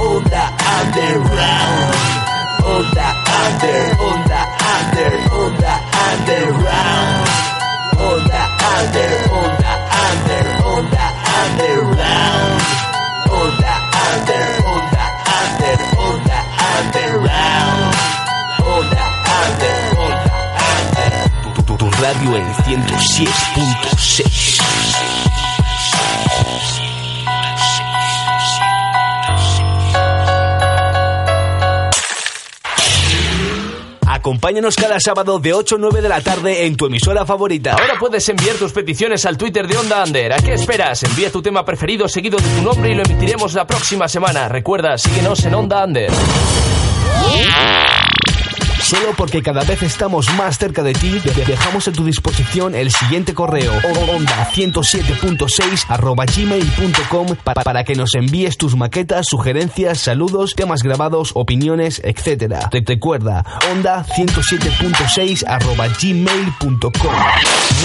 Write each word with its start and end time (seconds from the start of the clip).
Onda 0.00 0.44
underground. 0.76 1.94
Under, 2.64 3.12
onda 4.08 4.40
under, 4.72 5.12
underground. 6.08 7.28
Onda 8.00 8.42
under, 8.72 9.12
onda 9.40 9.72
under, 10.04 10.46
underground. 11.36 12.73
Radio 22.04 22.36
en 22.36 22.44
106.6. 22.44 24.60
Acompáñanos 34.06 34.76
cada 34.76 35.00
sábado 35.00 35.38
de 35.38 35.54
8 35.54 35.76
a 35.76 35.78
9 35.78 36.02
de 36.02 36.10
la 36.10 36.20
tarde 36.20 36.66
en 36.66 36.76
tu 36.76 36.84
emisora 36.84 37.24
favorita. 37.24 37.72
Ahora 37.72 37.94
puedes 37.98 38.28
enviar 38.28 38.56
tus 38.56 38.72
peticiones 38.72 39.24
al 39.24 39.38
Twitter 39.38 39.66
de 39.66 39.78
Onda 39.78 40.04
Under. 40.04 40.34
¿A 40.34 40.36
qué 40.36 40.52
esperas? 40.52 41.02
Envía 41.04 41.32
tu 41.32 41.40
tema 41.40 41.64
preferido 41.64 42.06
seguido 42.06 42.36
de 42.36 42.50
tu 42.50 42.60
nombre 42.60 42.90
y 42.90 42.94
lo 42.94 43.02
emitiremos 43.02 43.54
la 43.54 43.66
próxima 43.66 44.08
semana. 44.08 44.50
Recuerda, 44.50 44.98
síguenos 44.98 45.42
en 45.46 45.54
Onda 45.54 45.82
Under. 45.82 46.10
Solo 48.84 49.14
porque 49.16 49.42
cada 49.42 49.62
vez 49.64 49.82
estamos 49.82 50.28
más 50.34 50.58
cerca 50.58 50.82
de 50.82 50.92
ti, 50.92 51.18
de- 51.18 51.44
dejamos 51.46 51.88
a 51.88 51.92
tu 51.92 52.04
disposición 52.04 52.74
el 52.74 52.90
siguiente 52.92 53.32
correo 53.34 53.72
onda 54.14 54.50
107.6 54.54 55.86
arroba 55.88 56.24
gmail.com 56.26 57.34
pa- 57.42 57.54
para 57.54 57.82
que 57.84 57.94
nos 57.94 58.14
envíes 58.14 58.56
tus 58.58 58.76
maquetas, 58.76 59.26
sugerencias, 59.28 59.98
saludos, 60.00 60.54
temas 60.54 60.82
grabados, 60.82 61.30
opiniones, 61.34 62.00
etc. 62.04 62.68
Te 62.70 62.82
recuerda, 62.86 63.42
onda 63.72 64.04
107.6 64.04 65.44
arroba 65.46 65.88
gmail.com 65.88 67.12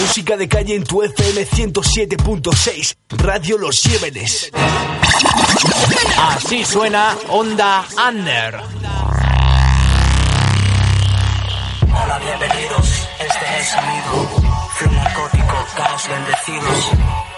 Música 0.02 0.36
de 0.38 0.48
calle 0.48 0.76
en 0.76 0.84
tu 0.84 1.02
FM 1.02 1.46
107.6 1.48 2.96
Radio 3.12 3.58
Los 3.58 3.82
Llévenes. 3.84 4.52
Así 6.36 6.64
suena 6.66 7.16
Onda 7.30 7.86
Under. 8.08 8.60
Bienvenidos, 12.20 13.08
este 13.20 13.46
es 13.46 13.60
el 13.60 13.66
sonido. 13.66 14.50
Flow 14.76 14.92
narcótico, 14.92 15.68
caos 15.76 16.08
bendecidos. 16.08 16.92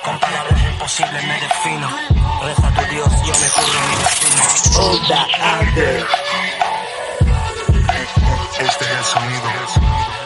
Con 0.03 0.19
palabras 0.19 0.61
imposibles 0.71 1.23
me 1.23 1.39
defino. 1.39 1.89
Reza 2.43 2.69
tu 2.73 2.93
Dios, 2.93 3.11
yo 3.25 3.33
me 3.33 3.49
curro 3.49 3.79
en 3.79 3.89
mi 3.89 3.95
destino. 4.03 4.43
Onda 4.79 5.27
under. 5.59 6.07
Este 8.59 8.85
es 8.85 8.91
el 8.91 9.03
sonido. 9.03 10.20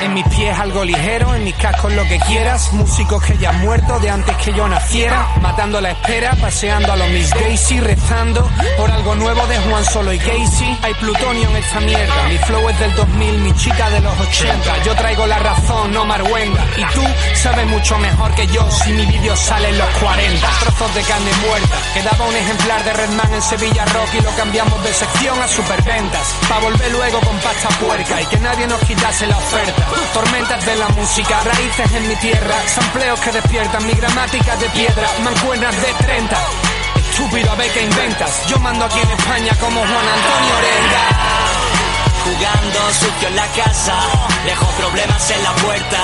En 0.00 0.14
mis 0.14 0.26
pies 0.28 0.58
algo 0.58 0.84
ligero, 0.84 1.34
en 1.34 1.44
mis 1.44 1.54
cascos 1.54 1.92
lo 1.92 2.02
que 2.04 2.18
quieras. 2.20 2.72
Músicos 2.72 3.22
que 3.22 3.36
ya 3.36 3.50
han 3.50 3.60
muerto 3.60 3.98
de 4.00 4.08
antes 4.08 4.34
que 4.38 4.52
yo 4.54 4.66
naciera. 4.68 5.26
Matando 5.42 5.80
la 5.80 5.90
espera, 5.90 6.34
paseando 6.40 6.92
a 6.92 6.96
los 6.96 7.08
Miss 7.10 7.30
Daisy, 7.30 7.78
rezando 7.80 8.48
por 8.76 8.90
algo 8.90 9.14
nuevo 9.16 9.46
de 9.46 9.58
Juan 9.58 9.84
Solo 9.84 10.12
y 10.12 10.18
Casey. 10.18 10.78
Hay 10.82 10.94
plutonio 10.94 11.48
en 11.50 11.56
esta 11.56 11.80
mierda. 11.80 12.28
Mi 12.28 12.38
flow 12.38 12.68
es 12.70 12.80
del 12.80 12.94
2000, 12.94 13.38
mi 13.38 13.54
chica 13.54 13.90
de 13.90 14.00
los 14.00 14.18
80. 14.18 14.82
Yo 14.84 14.94
traigo 14.94 15.26
la 15.26 15.38
razón, 15.38 15.92
no 15.92 16.04
Marwenga. 16.06 16.64
Y 16.76 16.84
tú 16.94 17.04
sabes 17.34 17.66
mucho 17.66 17.98
mejor 17.98 18.34
que 18.34 18.46
yo 18.46 18.68
si 18.70 18.92
mi 18.92 19.04
vídeo 19.04 19.36
sale 19.36 19.68
en 19.68 19.78
los 19.78 19.88
40. 20.00 20.48
Trozos 20.60 20.94
de 20.94 21.02
carne 21.02 21.30
muerta. 21.46 21.76
Quedaba 21.92 22.24
un 22.26 22.36
ejemplar 22.36 22.82
de 22.84 22.92
Redman 22.94 23.34
en 23.34 23.42
Sevilla 23.42 23.84
Rock 23.84 24.08
y 24.18 24.22
lo 24.22 24.30
cambiamos 24.36 24.82
de 24.82 24.94
sección 24.94 25.40
a 25.40 25.48
superventas. 25.48 26.34
Pa' 26.48 26.58
volver 26.60 26.90
luego 26.92 27.20
con 27.20 27.36
pasta 27.40 27.68
puerca 27.78 28.22
y 28.22 28.26
que 28.26 28.38
nadie 28.38 28.66
nos 28.66 28.80
quitase 28.80 29.26
la 29.26 29.36
oferta. 29.50 29.86
Tormentas 30.14 30.64
de 30.66 30.76
la 30.76 30.88
música, 30.90 31.40
raíces 31.40 31.92
en 31.92 32.08
mi 32.08 32.16
tierra. 32.16 32.56
Sampleos 32.66 33.20
que 33.20 33.32
despiertan 33.32 33.86
mi 33.86 33.92
gramática 33.94 34.56
de 34.56 34.68
piedra. 34.70 35.08
Mancuernas 35.22 35.74
de 35.82 35.92
30. 36.04 36.36
Estúpido, 36.96 37.50
a 37.50 37.54
ver 37.56 37.70
qué 37.72 37.82
inventas. 37.82 38.46
Yo 38.46 38.58
mando 38.58 38.84
aquí 38.84 39.00
en 39.00 39.10
España 39.10 39.52
como 39.60 39.80
Juan 39.80 40.08
Antonio 40.16 40.54
Orenga. 40.58 41.04
Jugando 42.24 42.78
sucio 42.92 43.28
en 43.28 43.36
la 43.36 43.46
casa, 43.46 43.96
dejo 44.44 44.66
problemas 44.78 45.30
en 45.30 45.42
la 45.42 45.52
puerta. 45.54 45.98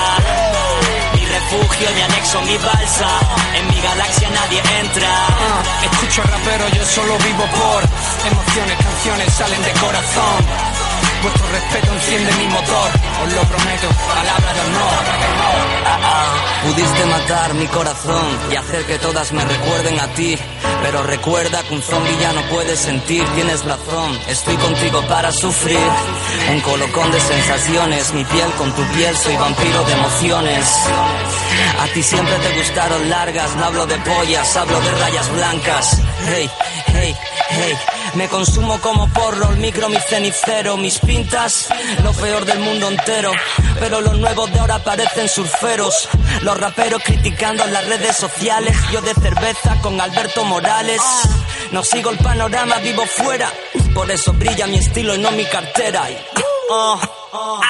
Mi 1.13 1.25
refugio, 1.25 1.87
mi 1.95 2.01
anexo, 2.01 2.41
mi 2.41 2.57
balsa. 2.57 3.09
En 3.55 3.67
mi 3.67 3.79
galaxia 3.81 4.29
nadie 4.29 4.61
entra. 4.81 5.09
Ah, 5.09 5.85
escucho 5.91 6.21
rapero, 6.23 6.67
yo 6.69 6.85
solo 6.85 7.17
vivo 7.19 7.45
por 7.45 7.83
emociones, 8.31 8.77
canciones 8.77 9.33
salen 9.33 9.63
de 9.63 9.71
corazón. 9.73 10.86
Vuestro 11.21 11.47
respeto 11.49 11.93
enciende 11.93 12.31
mi 12.33 12.47
motor, 12.47 12.91
os 13.23 13.33
lo 13.33 13.41
prometo, 13.43 13.87
palabra 14.07 14.53
de 14.53 14.61
honor. 14.61 15.17
Pudiste 16.63 17.05
matar 17.05 17.53
mi 17.53 17.67
corazón 17.67 18.25
y 18.51 18.55
hacer 18.55 18.85
que 18.85 18.99
todas 18.99 19.31
me 19.31 19.43
recuerden 19.43 19.99
a 19.99 20.07
ti. 20.13 20.37
Pero 20.83 21.03
recuerda 21.03 21.63
que 21.63 21.73
un 21.73 21.81
zombie 21.81 22.17
ya 22.19 22.33
no 22.33 22.41
puede 22.43 22.75
sentir, 22.75 23.25
tienes 23.35 23.63
razón. 23.65 24.19
Estoy 24.27 24.55
contigo 24.57 25.01
para 25.07 25.31
sufrir. 25.31 25.79
Un 26.51 26.61
colocón 26.61 27.11
de 27.11 27.19
sensaciones, 27.19 28.13
mi 28.13 28.23
piel 28.25 28.51
con 28.57 28.71
tu 28.73 28.83
piel, 28.93 29.15
soy 29.15 29.35
vampiro 29.37 29.83
de 29.85 29.93
emociones. 29.93 30.65
A 31.79 31.87
ti 31.93 32.03
siempre 32.03 32.35
te 32.35 32.57
gustaron 32.57 33.09
largas, 33.09 33.55
no 33.55 33.65
hablo 33.65 33.85
de 33.85 33.97
pollas, 33.97 34.55
hablo 34.55 34.79
de 34.79 34.91
rayas 34.91 35.31
blancas. 35.33 36.01
Hey, 36.27 36.49
hey, 36.87 37.15
hey. 37.49 37.77
Me 38.17 38.27
consumo 38.29 38.81
como 38.81 39.07
porro, 39.13 39.51
el 39.51 39.57
micro, 39.57 39.89
mi 39.89 39.99
cenicero, 39.99 40.75
mis 40.75 40.97
pintas, 40.97 41.67
lo 42.03 42.11
peor 42.13 42.45
del 42.45 42.57
mundo 42.57 42.87
entero. 42.87 43.31
Pero 43.79 44.01
los 44.01 44.17
nuevos 44.17 44.51
de 44.51 44.59
ahora 44.59 44.83
parecen 44.83 45.29
surferos. 45.29 46.09
Los 46.41 46.59
raperos 46.59 47.03
criticando 47.03 47.63
en 47.63 47.73
las 47.73 47.85
redes 47.85 48.15
sociales. 48.15 48.75
Yo 48.91 49.01
de 49.01 49.13
cerveza 49.13 49.79
con 49.83 50.01
Alberto 50.01 50.43
Morales. 50.45 50.99
No 51.71 51.83
sigo 51.83 52.09
el 52.09 52.17
panorama, 52.17 52.77
vivo 52.77 53.05
fuera. 53.05 53.53
Por 53.93 54.09
eso 54.09 54.33
brilla 54.33 54.65
mi 54.65 54.77
estilo 54.77 55.13
y 55.13 55.19
no 55.19 55.29
mi 55.33 55.45
cartera. 55.45 56.07
Oh, 56.71 56.99
oh, 57.33 57.37
oh. 57.37 57.61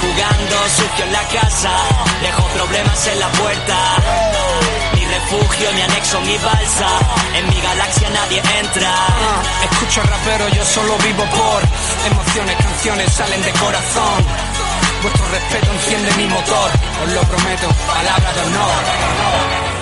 Jugando 0.00 0.56
sucio 0.68 1.04
en 1.04 1.12
la 1.12 1.22
casa, 1.24 1.72
dejo 2.22 2.42
problemas 2.54 3.06
en 3.08 3.18
la 3.18 3.28
puerta. 3.30 4.93
Refugio, 5.24 5.72
mi 5.72 5.80
anexo, 5.80 6.20
mi 6.20 6.36
balsa. 6.36 6.86
En 7.34 7.48
mi 7.48 7.60
galaxia 7.60 8.10
nadie 8.10 8.42
entra. 8.60 8.92
Ah, 8.92 9.42
escucho 9.70 10.02
rapero, 10.02 10.48
yo 10.50 10.64
solo 10.64 10.96
vivo 10.98 11.24
por 11.24 11.62
emociones, 12.10 12.56
canciones 12.56 13.10
salen 13.10 13.42
de 13.42 13.52
corazón. 13.52 14.24
Vuestro 15.02 15.26
respeto 15.28 15.72
enciende 15.72 16.12
mi 16.16 16.26
motor, 16.26 16.70
os 17.04 17.12
lo 17.12 17.22
prometo, 17.22 17.68
palabra 17.86 18.32
de 18.34 18.40
honor. 18.42 19.73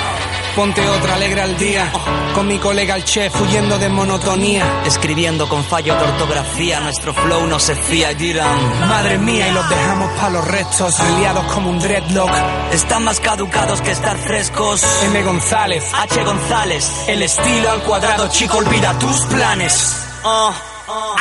Ponte 0.57 0.87
otra, 0.87 1.15
alegra 1.15 1.45
el 1.45 1.57
día, 1.57 1.91
con 2.35 2.47
mi 2.47 2.59
colega 2.59 2.97
el 2.97 3.05
chef, 3.05 3.41
huyendo 3.41 3.79
de 3.79 3.89
monotonía. 3.89 4.83
Escribiendo 4.85 5.49
con 5.49 5.65
fallo 5.65 5.97
de 5.97 6.03
ortografía, 6.03 6.79
nuestro 6.81 7.15
flow 7.15 7.47
no 7.47 7.59
se 7.59 7.75
fía 7.75 8.13
y 8.13 8.17
dirán. 8.17 8.81
Madre 8.87 9.17
mía, 9.17 9.49
y 9.49 9.53
los 9.53 9.67
dejamos 9.67 10.11
pa' 10.21 10.29
los 10.29 10.45
restos, 10.47 10.95
liados 11.19 11.45
como 11.53 11.71
un 11.71 11.79
dreadlock. 11.79 12.31
Están 12.71 13.05
más 13.05 13.19
caducados 13.21 13.81
que 13.81 13.93
estar 13.93 14.19
frescos. 14.19 14.85
M. 15.05 15.23
González, 15.23 15.85
H. 15.95 16.23
González. 16.23 17.05
el 17.09 17.23
estilo 17.23 17.71
al 17.71 17.83
cuadrado, 17.85 18.29
chico, 18.29 18.59
olvida 18.59 18.99
tus 18.99 19.25
planes. 19.27 19.97
Oh, 20.23 20.53
oh, 20.89 20.93
oh. 20.93 21.17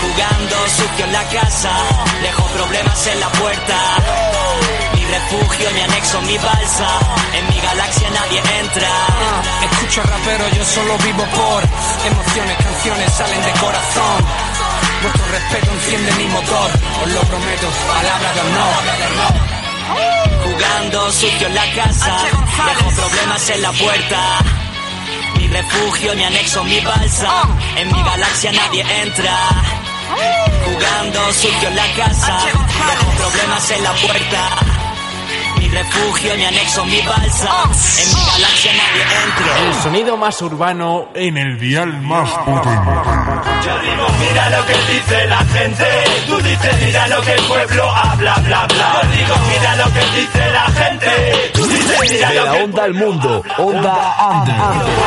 Jugando 0.00 0.56
sucio 0.68 1.04
en 1.06 1.12
la 1.12 1.24
casa, 1.24 1.72
dejo 2.22 2.44
problemas 2.46 3.06
en 3.08 3.20
la 3.20 3.28
puerta. 3.30 4.73
Mi 5.24 5.40
refugio, 5.40 5.70
mi 5.72 5.80
anexo, 5.80 6.20
mi 6.22 6.38
balsa. 6.38 6.86
En 7.32 7.46
mi 7.48 7.60
galaxia 7.60 8.10
nadie 8.10 8.42
entra. 8.60 8.88
Ah, 8.88 9.64
escucho 9.64 10.02
rapero, 10.02 10.48
yo 10.50 10.64
solo 10.64 10.98
vivo 10.98 11.24
por 11.34 11.62
emociones, 12.04 12.56
canciones 12.58 13.12
salen 13.12 13.42
de 13.42 13.52
corazón. 13.52 14.18
Vuestro 15.02 15.26
respeto 15.30 15.70
enciende 15.72 16.12
mi 16.14 16.26
motor, 16.26 16.70
os 17.02 17.10
lo 17.10 17.20
prometo, 17.22 17.66
palabra 17.88 18.32
de 18.34 18.40
honor. 18.40 18.82
Jugando 20.44 21.12
sucio 21.12 21.46
en 21.46 21.54
la 21.54 21.72
casa, 21.72 22.16
dejo 22.66 22.90
problemas 22.90 23.50
en 23.50 23.62
la 23.62 23.72
puerta. 23.72 24.38
Mi 25.38 25.48
refugio, 25.48 26.14
mi 26.16 26.24
anexo, 26.24 26.64
mi 26.64 26.80
balsa. 26.80 27.30
En 27.76 27.92
mi 27.92 28.02
galaxia 28.02 28.52
nadie 28.52 28.84
entra. 29.02 29.38
Jugando 30.66 31.32
sucio 31.32 31.68
en 31.68 31.76
la 31.76 31.94
casa, 31.94 32.38
dejo 32.88 33.10
problemas 33.16 33.70
en 33.70 33.82
la 33.84 33.92
puerta. 33.94 34.73
Refugio, 35.74 36.36
mi 36.36 36.44
anexo, 36.44 36.84
mi 36.84 37.00
balsa. 37.02 37.50
En 38.00 38.08
mi 38.14 38.24
galaxia 38.24 38.72
nadie 38.72 39.02
entra. 39.02 39.66
El 39.66 39.82
sonido 39.82 40.16
más 40.16 40.40
urbano 40.42 41.08
En 41.14 41.36
el 41.36 41.58
dial 41.58 42.00
más 42.00 42.30
potente. 42.30 42.90
Yo 43.64 43.78
digo, 43.80 44.06
mira 44.20 44.50
lo 44.50 44.66
que 44.66 44.74
dice 44.92 45.26
la 45.26 45.38
gente. 45.38 45.84
Tú 46.26 46.36
dices, 46.38 46.82
mira 46.84 47.08
lo 47.08 47.20
que 47.22 47.32
el 47.32 47.42
pueblo 47.42 47.90
habla, 47.90 48.34
bla, 48.36 48.66
bla. 48.66 49.00
Yo 49.02 49.08
digo, 49.16 49.34
mira 49.50 49.76
lo 49.76 49.92
que 49.92 50.00
dice 50.20 50.50
la 50.50 50.66
gente. 50.66 51.50
Tú 51.54 51.66
dices, 51.66 52.00
mira 52.02 52.28
De 52.28 52.34
lo 52.36 52.44
la 52.44 52.50
que 52.52 52.58
el 52.58 52.64
onda 52.64 52.84
al 52.84 52.94
mundo, 52.94 53.42
onda 53.58 54.16
under. 54.30 54.54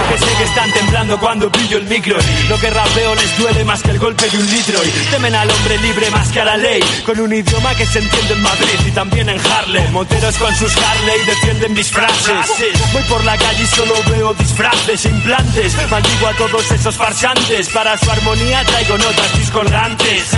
Que 0.10 0.18
sé 0.18 0.38
que 0.38 0.44
están 0.44 0.72
temblando 0.72 1.18
cuando 1.20 1.52
pillo 1.52 1.78
el 1.78 1.86
micro 1.86 2.18
Lo 2.50 2.58
que 2.58 2.70
rapeo 2.70 3.16
les 3.16 3.38
duele 3.38 3.64
más 3.66 3.82
que 3.82 3.92
el 3.92 4.00
golpe 4.00 4.30
de 4.30 4.38
un 4.38 4.50
litro 4.50 4.80
Y 4.84 4.90
temen 5.12 5.36
al 5.36 5.50
hombre 5.50 5.78
libre 5.80 6.10
más 6.12 6.30
que 6.30 6.42
a 6.42 6.46
la 6.46 6.58
ley 6.58 6.82
Con 7.06 7.20
un 7.20 7.34
idioma 7.34 7.76
que 7.76 7.86
se 7.86 8.00
entiende 8.00 8.34
en 8.34 8.42
Madrid 8.42 8.80
y 8.86 8.92
también 8.92 9.30
en 9.30 9.40
Harlem 9.40 9.92
Moteros 9.92 10.38
con 10.38 10.54
sus 10.58 10.76
Harley 10.76 11.26
defienden 11.26 11.74
mis 11.74 11.92
frases. 11.92 12.74
Voy 12.92 13.04
por 13.04 13.24
la 13.26 13.38
calle 13.38 13.64
y 13.64 13.68
solo 13.68 13.94
veo 14.10 14.34
disfraces 14.34 15.06
implantes. 15.06 15.76
Maldigo 15.90 16.28
a 16.28 16.34
todos 16.34 16.72
esos 16.72 16.96
farsantes. 16.96 17.70
Para 17.70 17.98
su 17.98 18.10
armonía 18.10 18.64
traigo 18.64 18.98
notas 18.98 19.38
discordantes. 19.38 20.34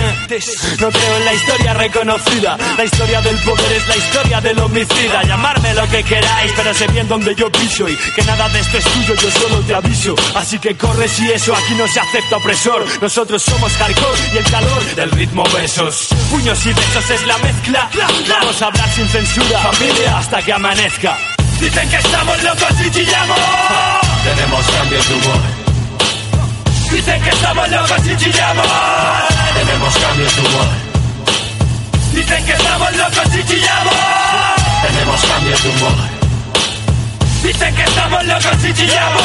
No 0.78 0.90
creo 0.90 1.16
en 1.16 1.24
la 1.24 1.34
historia 1.34 1.74
reconocida. 1.74 2.58
La 2.76 2.84
historia 2.84 3.20
del 3.22 3.36
poder 3.38 3.72
es 3.72 3.88
la 3.88 3.96
historia 3.96 4.40
del 4.40 4.58
homicida. 4.58 5.22
Llamarme 5.22 5.74
lo 5.74 5.88
que 5.88 6.02
queráis 6.02 6.52
pero 6.54 6.74
sé 6.74 6.86
bien 6.88 7.08
dónde 7.08 7.34
yo 7.34 7.50
piso 7.50 7.88
Y 7.88 7.96
que 7.96 8.22
nada 8.24 8.48
de 8.50 8.60
esto 8.60 8.78
es 8.78 8.84
tuyo, 8.84 9.14
yo 9.14 9.30
solo 9.30 9.60
te 9.60 9.74
aviso. 9.74 10.14
Así 10.34 10.58
que 10.58 10.76
corre 10.76 11.08
si 11.08 11.30
eso, 11.30 11.54
aquí 11.54 11.74
no 11.74 11.86
se 11.88 12.00
acepta 12.00 12.36
opresor. 12.36 12.84
Nosotros 13.00 13.42
somos 13.42 13.72
hardcore 13.72 14.20
y 14.34 14.36
el 14.36 14.44
calor 14.44 14.94
del 14.96 15.10
ritmo 15.12 15.44
besos. 15.54 16.08
Puños 16.30 16.66
y 16.66 16.72
besos 16.72 17.10
es 17.10 17.26
la 17.26 17.38
mezcla. 17.38 17.90
Vamos 18.28 18.60
a 18.60 18.66
hablar 18.66 18.88
sin 18.90 19.08
censura, 19.08 19.58
familia, 19.60 20.09
hasta 20.16 20.42
que 20.42 20.52
amanezca. 20.52 21.16
Dicen 21.60 21.88
que 21.88 21.96
estamos 21.96 22.42
locos 22.42 22.74
y 22.86 22.90
chillamos. 22.90 23.38
Tenemos 24.24 24.66
cambios 24.66 25.08
de 25.08 25.14
humor. 25.14 25.40
Dicen 26.90 27.22
que 27.22 27.30
estamos 27.30 27.68
locos 27.70 28.06
y 28.06 28.16
chillamos. 28.16 28.66
Tenemos 29.54 29.98
cambios 29.98 30.36
de 30.36 30.40
humor. 30.42 30.66
Dicen 32.14 32.44
que 32.44 32.52
estamos 32.52 32.96
locos 32.96 33.34
y 33.34 33.44
chillamos. 33.46 33.94
Tenemos 34.82 35.20
cambios 35.20 35.62
de 35.62 35.68
humor. 35.68 35.92
Dicen 37.42 37.74
que 37.74 37.82
estamos 37.82 38.24
locos 38.24 38.64
y 38.64 38.74
chillamos. 38.74 39.22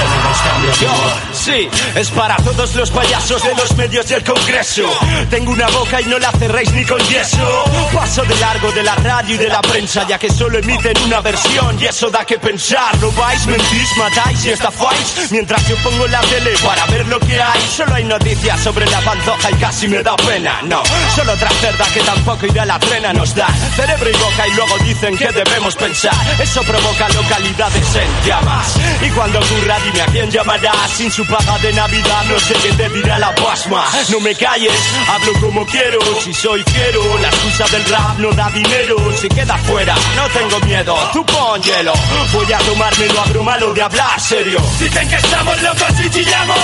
Tenemos 0.00 0.38
cambios 0.38 0.80
de 0.80 0.86
humor 0.86 1.29
Sí, 1.40 1.70
es 1.94 2.10
para 2.10 2.36
todos 2.36 2.74
los 2.74 2.90
payasos 2.90 3.42
de 3.42 3.54
los 3.54 3.74
medios 3.74 4.10
y 4.10 4.14
el 4.14 4.22
congreso. 4.22 4.82
Tengo 5.30 5.52
una 5.52 5.68
boca 5.68 5.98
y 6.02 6.04
no 6.04 6.18
la 6.18 6.30
cerréis 6.32 6.70
ni 6.72 6.84
con 6.84 6.98
yeso. 7.08 7.64
Paso 7.94 8.22
de 8.24 8.36
largo 8.36 8.70
de 8.72 8.82
la 8.82 8.94
radio 8.96 9.36
y 9.36 9.38
de 9.38 9.48
la 9.48 9.62
prensa 9.62 10.06
Ya 10.06 10.18
que 10.18 10.30
solo 10.30 10.58
emiten 10.58 10.92
una 11.06 11.22
versión. 11.22 11.80
Y 11.80 11.86
eso 11.86 12.10
da 12.10 12.26
que 12.26 12.38
pensar 12.38 12.94
No 13.00 13.10
vais, 13.12 13.46
mentís, 13.46 13.88
matáis 13.96 14.44
y 14.44 14.50
estafáis. 14.50 15.30
Mientras 15.30 15.66
yo 15.66 15.76
pongo 15.76 16.06
la 16.08 16.20
tele 16.20 16.52
para 16.62 16.84
ver 16.86 17.06
lo 17.08 17.18
que 17.20 17.40
hay. 17.40 17.60
Solo 17.74 17.94
hay 17.94 18.04
noticias 18.04 18.60
sobre 18.60 18.84
la 18.90 19.00
pantoja 19.00 19.50
y 19.50 19.54
casi 19.54 19.88
me 19.88 20.02
da 20.02 20.16
pena 20.16 20.60
No, 20.64 20.82
solo 21.16 21.32
otra 21.32 21.48
cerda 21.50 21.86
que 21.94 22.00
tampoco 22.00 22.46
irá 22.46 22.66
la 22.66 22.78
trena 22.78 23.14
nos 23.14 23.34
da. 23.34 23.48
Cerebro 23.76 24.10
y 24.10 24.12
boca 24.12 24.46
y 24.46 24.54
luego 24.56 24.76
dicen 24.84 25.16
que 25.16 25.28
debemos 25.32 25.74
pensar. 25.74 26.14
Eso 26.38 26.60
provoca 26.64 27.08
localidades 27.08 27.96
en 27.96 28.28
llamas. 28.28 28.76
Y 29.00 29.08
cuando 29.10 29.38
ocurra 29.38 29.78
dime 29.86 30.02
a 30.02 30.06
quién 30.06 30.30
llamarás 30.30 30.90
Sin 30.96 31.10
su 31.10 31.24
paga 31.30 31.58
de 31.58 31.72
navidad 31.72 32.24
no 32.28 32.38
sé 32.40 32.54
qué 32.54 32.72
te 32.72 32.88
dirá 32.90 33.18
la 33.18 33.34
pasma. 33.34 33.84
No 34.10 34.20
me 34.20 34.34
calles, 34.34 34.72
hablo 35.08 35.32
como 35.40 35.64
quiero. 35.66 35.98
Si 36.22 36.34
soy 36.34 36.62
fiero, 36.64 37.18
la 37.18 37.28
excusa 37.28 37.64
del 37.68 37.84
rap 37.84 38.18
no 38.18 38.30
da 38.32 38.50
dinero. 38.50 38.96
Se 39.16 39.28
queda 39.28 39.56
fuera, 39.58 39.94
no 40.16 40.28
tengo 40.28 40.58
miedo. 40.66 40.94
Tú 41.12 41.24
pon 41.24 41.62
hielo, 41.62 41.92
voy 42.32 42.52
a 42.52 42.58
tomármelo 42.58 43.20
a 43.20 43.24
broma 43.26 43.56
lo 43.58 43.72
de 43.72 43.82
hablar 43.82 44.20
serio. 44.20 44.60
Dicen 44.78 45.08
que 45.08 45.16
estamos 45.16 45.62
locos 45.62 46.00
y 46.04 46.10
chillamos. 46.10 46.56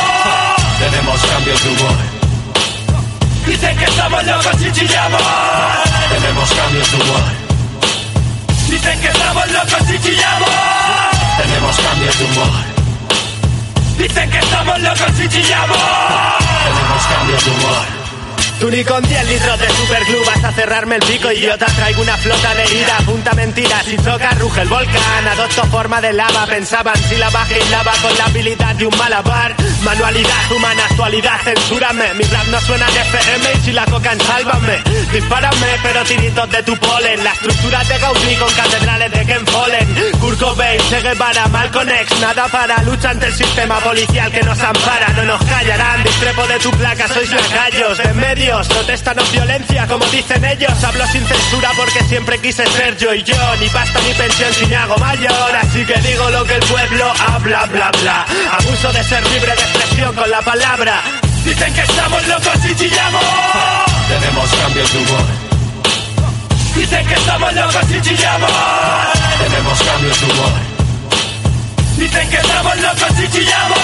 Tenemos 0.79 1.21
cambios 1.21 1.63
de 1.63 1.71
humor. 1.71 1.97
Dicen 3.47 3.79
que 3.79 3.85
estamos 3.85 4.27
locos 4.27 4.63
y 4.63 4.73
chillamos. 4.73 5.23
Tenemos 6.11 6.53
cambios 6.53 6.91
de 6.91 6.97
humor. 6.97 7.23
Dicen 8.69 9.01
que 9.01 9.09
estamos 9.09 9.51
locos 9.53 9.91
y 9.95 9.99
chillamos. 10.03 10.51
Tenemos 11.39 11.77
cambios 11.77 12.19
de 12.19 12.25
humor 12.25 12.76
Dicen 13.99 14.31
que 14.31 14.39
estamos 14.39 14.79
locos 14.81 15.21
y 15.21 15.29
chillamos. 15.29 15.79
Tenemos 16.65 17.07
cambios 17.07 17.45
de 17.45 17.51
humor 17.51 17.96
Tú 18.61 18.71
ni 18.71 18.83
con 18.85 19.03
10 19.03 19.29
litros 19.29 19.59
de 19.59 19.69
superglue 19.69 20.25
vas 20.25 20.45
a 20.45 20.53
cerrarme 20.53 20.97
el 20.97 21.03
pico 21.03 21.31
Idiota, 21.31 21.67
traigo 21.67 22.01
una 22.01 22.17
flota 22.17 22.55
de 22.55 22.75
ira 22.75 22.97
Punta 23.05 23.33
mentira, 23.35 23.83
si 23.85 23.97
toca 23.97 24.31
ruge 24.31 24.63
el 24.63 24.69
volcán. 24.69 25.29
Adopto 25.29 25.65
forma 25.65 26.01
de 26.01 26.13
lava, 26.15 26.47
pensaban 26.47 26.97
si 27.09 27.17
la 27.17 27.29
baja 27.31 27.55
y 27.59 27.71
lava 27.71 27.93
Con 28.01 28.17
la 28.17 28.25
habilidad 28.25 28.75
de 28.77 28.87
un 28.87 28.97
malabar. 28.97 29.55
Manualidad 29.85 30.53
humana, 30.53 30.83
actualidad, 30.91 31.39
censúrame. 31.45 32.15
Mi 32.15 32.25
rap 32.25 32.47
no 32.47 32.61
suena 32.61 32.87
FM 32.89 33.53
y 33.55 33.61
si 33.61 33.73
la 33.73 33.85
cocan, 33.85 34.19
sálvame. 34.21 34.83
Dispárame, 35.13 35.67
pero 35.83 36.03
tiritos 36.05 36.51
de 36.51 36.63
tu 36.63 36.77
polen. 36.79 37.23
La 37.23 37.33
estructura 37.33 37.85
de 37.85 37.99
Gaudí 37.99 38.37
con 38.37 38.53
catedrales 38.53 39.13
de 39.13 39.27
Ken 39.27 39.47
Follen. 39.47 40.13
Kurt 40.19 40.41
Cobain, 40.41 40.81
Che 40.89 41.01
Guevara, 41.03 41.47
Malcolm 41.49 41.89
X. 41.89 42.21
Nada 42.21 42.49
para, 42.49 42.83
lucha 42.83 43.11
ante 43.11 43.27
el 43.27 43.35
sistema 43.35 43.79
policial 43.81 44.33
que 44.33 44.43
nos 44.43 44.59
ampara. 44.61 45.09
No 45.15 45.25
nos 45.25 45.45
callarán, 45.45 46.03
discrepo 46.03 46.47
de 46.47 46.59
tu 46.59 46.71
placa, 46.73 47.07
sois 47.09 47.31
lacayos 47.31 48.01
En 48.01 48.17
medio 48.17 48.46
protesta 48.53 49.13
no 49.13 49.25
violencia, 49.25 49.87
como 49.87 50.05
dicen 50.07 50.45
ellos. 50.45 50.73
Hablo 50.85 51.05
sin 51.09 51.27
censura 51.27 51.71
porque 51.77 52.01
siempre 52.05 52.39
quise 52.39 52.65
ser 52.67 52.97
yo 52.97 53.13
y 53.13 53.23
yo. 53.25 53.35
Ni 53.61 53.69
pasta 53.69 54.01
ni 54.07 54.15
pensión 54.15 54.53
si 54.55 54.67
me 54.67 54.77
hago 54.77 54.97
mayor. 54.99 55.57
Así 55.63 55.85
que 55.85 55.95
digo 56.01 56.31
lo 56.31 56.45
que 56.45 56.55
el 56.55 56.61
pueblo 56.61 57.13
habla, 57.29 57.67
bla, 57.67 57.91
bla. 58.03 58.27
Abuso 58.59 58.93
de 58.93 59.03
ser 59.03 59.23
libre 59.31 59.53
de 59.55 59.63
expresión 59.63 60.15
con 60.15 60.31
la 60.31 60.41
palabra. 60.43 61.03
Dicen 61.45 61.75
que 61.75 61.81
estamos 61.81 62.27
locos 62.29 62.65
y 62.71 62.75
chillamos. 62.77 63.25
Tenemos 64.09 64.51
cambios 64.51 64.93
de 64.93 64.99
humor. 64.99 65.27
Dicen 66.77 67.07
que 67.07 67.15
estamos 67.15 67.53
locos 67.53 67.91
y 67.91 68.01
chillamos. 68.01 68.51
Tenemos 69.43 69.83
cambios 69.83 70.21
de 70.21 70.27
humor. 70.27 70.53
Dicen 71.97 72.31
que 72.31 72.37
estamos 72.37 72.77
locos 72.77 73.11
y 73.25 73.29
chillamos. 73.29 73.79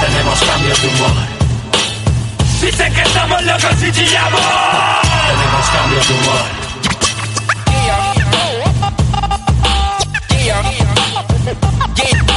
Tenemos 0.00 0.40
cambios 0.40 0.82
de 0.82 0.88
humor. 0.88 1.39
Dicen 2.60 2.92
que 2.92 3.00
estamos 3.00 3.42
locos 3.42 3.82
y 3.82 3.90
chillamos. 3.90 4.40
Tenemos 5.26 5.70
cambios 5.70 6.08
de 6.08 6.14
humor. 6.14 6.70
Yo 11.96 12.29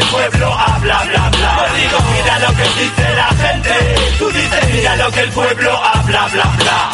el 0.00 0.06
pueblo 0.06 0.52
habla, 0.52 1.02
bla, 1.04 1.30
bla. 1.30 1.66
Yo 1.68 1.74
digo, 1.76 1.98
mira 2.12 2.38
lo 2.38 2.56
que 2.56 2.62
dice 2.62 3.14
la 3.16 3.28
gente. 3.28 3.70
Tú 4.18 4.26
dices, 4.30 4.74
mira 4.74 4.96
lo 4.96 5.10
que 5.10 5.20
el 5.20 5.30
pueblo 5.30 5.84
habla, 5.84 6.28
bla, 6.28 6.44
bla. 6.58 6.90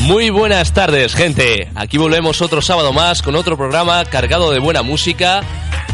Muy 0.00 0.30
buenas 0.30 0.72
tardes, 0.72 1.14
gente. 1.14 1.70
Aquí 1.74 1.98
volvemos 1.98 2.42
otro 2.42 2.62
sábado 2.62 2.92
más 2.92 3.22
con 3.22 3.36
otro 3.36 3.56
programa 3.56 4.04
cargado 4.04 4.50
de 4.50 4.58
buena 4.58 4.82
música 4.82 5.42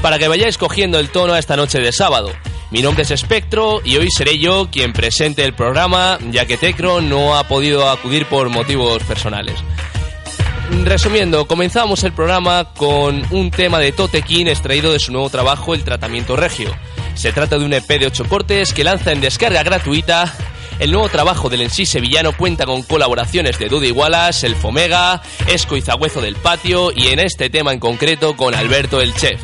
para 0.03 0.19
que 0.19 0.29
vayáis 0.29 0.59
cogiendo 0.59 0.99
el 0.99 1.11
tono 1.11 1.35
a 1.35 1.39
esta 1.39 1.57
noche 1.57 1.81
de 1.81 1.93
sábado. 1.93 2.31
Mi 2.71 2.83
nombre 2.83 3.05
es 3.05 3.13
Espectro 3.13 3.81
y 3.85 3.97
hoy 3.97 4.09
seré 4.11 4.39
yo 4.39 4.69
quien 4.71 4.93
presente 4.93 5.45
el 5.45 5.55
programa, 5.55 6.19
ya 6.31 6.47
que 6.47 6.57
Tecro 6.57 7.01
no 7.01 7.37
ha 7.37 7.45
podido 7.45 7.89
acudir 7.89 8.27
por 8.27 8.49
motivos 8.49 9.03
personales. 9.05 9.55
Resumiendo, 10.83 11.47
comenzamos 11.47 12.03
el 12.03 12.13
programa 12.13 12.73
con 12.77 13.23
un 13.31 13.53
tema 13.53 13.79
de 13.79 13.93
Totequín 13.93 14.49
extraído 14.49 14.93
de 14.93 14.99
su 14.99 15.13
nuevo 15.13 15.31
trabajo 15.31 15.75
El 15.75 15.85
Tratamiento 15.85 16.35
Regio. 16.35 16.77
Se 17.15 17.33
trata 17.33 17.57
de 17.57 17.65
un 17.65 17.73
EP 17.73 17.87
de 17.87 18.07
8 18.07 18.25
cortes 18.29 18.73
que 18.73 18.83
lanza 18.83 19.13
en 19.13 19.21
descarga 19.21 19.63
gratuita. 19.63 20.35
El 20.81 20.91
nuevo 20.91 21.09
trabajo 21.09 21.49
del 21.49 21.63
en 21.63 21.71
sí 21.71 21.87
sevillano 21.87 22.37
cuenta 22.37 22.67
con 22.67 22.83
colaboraciones 22.83 23.61
de 23.61 23.69
Dudy 23.69 23.93
Wallace, 23.93 24.45
El 24.45 24.57
Fomega, 24.57 25.23
Esco 25.47 25.77
y 25.77 25.83
Zagüezo 25.83 26.21
del 26.21 26.35
Patio 26.35 26.91
y 26.95 27.07
en 27.09 27.21
este 27.21 27.49
tema 27.49 27.73
en 27.73 27.79
concreto 27.79 28.37
con 28.37 28.55
Alberto 28.55 29.01
el 29.01 29.15
Chef. 29.15 29.41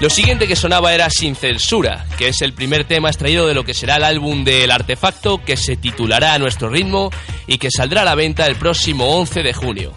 Lo 0.00 0.08
siguiente 0.08 0.48
que 0.48 0.56
sonaba 0.56 0.94
era 0.94 1.10
Sin 1.10 1.36
Censura, 1.36 2.06
que 2.16 2.28
es 2.28 2.40
el 2.40 2.54
primer 2.54 2.84
tema 2.84 3.10
extraído 3.10 3.46
de 3.46 3.52
lo 3.52 3.64
que 3.64 3.74
será 3.74 3.96
el 3.96 4.04
álbum 4.04 4.44
del 4.44 4.70
artefacto 4.70 5.44
que 5.44 5.58
se 5.58 5.76
titulará 5.76 6.32
a 6.32 6.38
nuestro 6.38 6.70
ritmo 6.70 7.10
y 7.46 7.58
que 7.58 7.68
saldrá 7.70 8.00
a 8.00 8.06
la 8.06 8.14
venta 8.14 8.46
el 8.46 8.56
próximo 8.56 9.18
11 9.18 9.42
de 9.42 9.52
junio. 9.52 9.92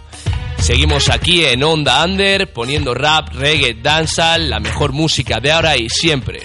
Seguimos 0.57 1.09
aquí 1.09 1.45
en 1.45 1.63
Onda 1.63 2.03
Under 2.03 2.51
poniendo 2.51 2.93
rap, 2.93 3.29
reggae, 3.33 3.75
dancehall, 3.75 4.49
la 4.49 4.59
mejor 4.59 4.91
música 4.91 5.39
de 5.39 5.53
ahora 5.53 5.77
y 5.77 5.87
siempre. 5.87 6.41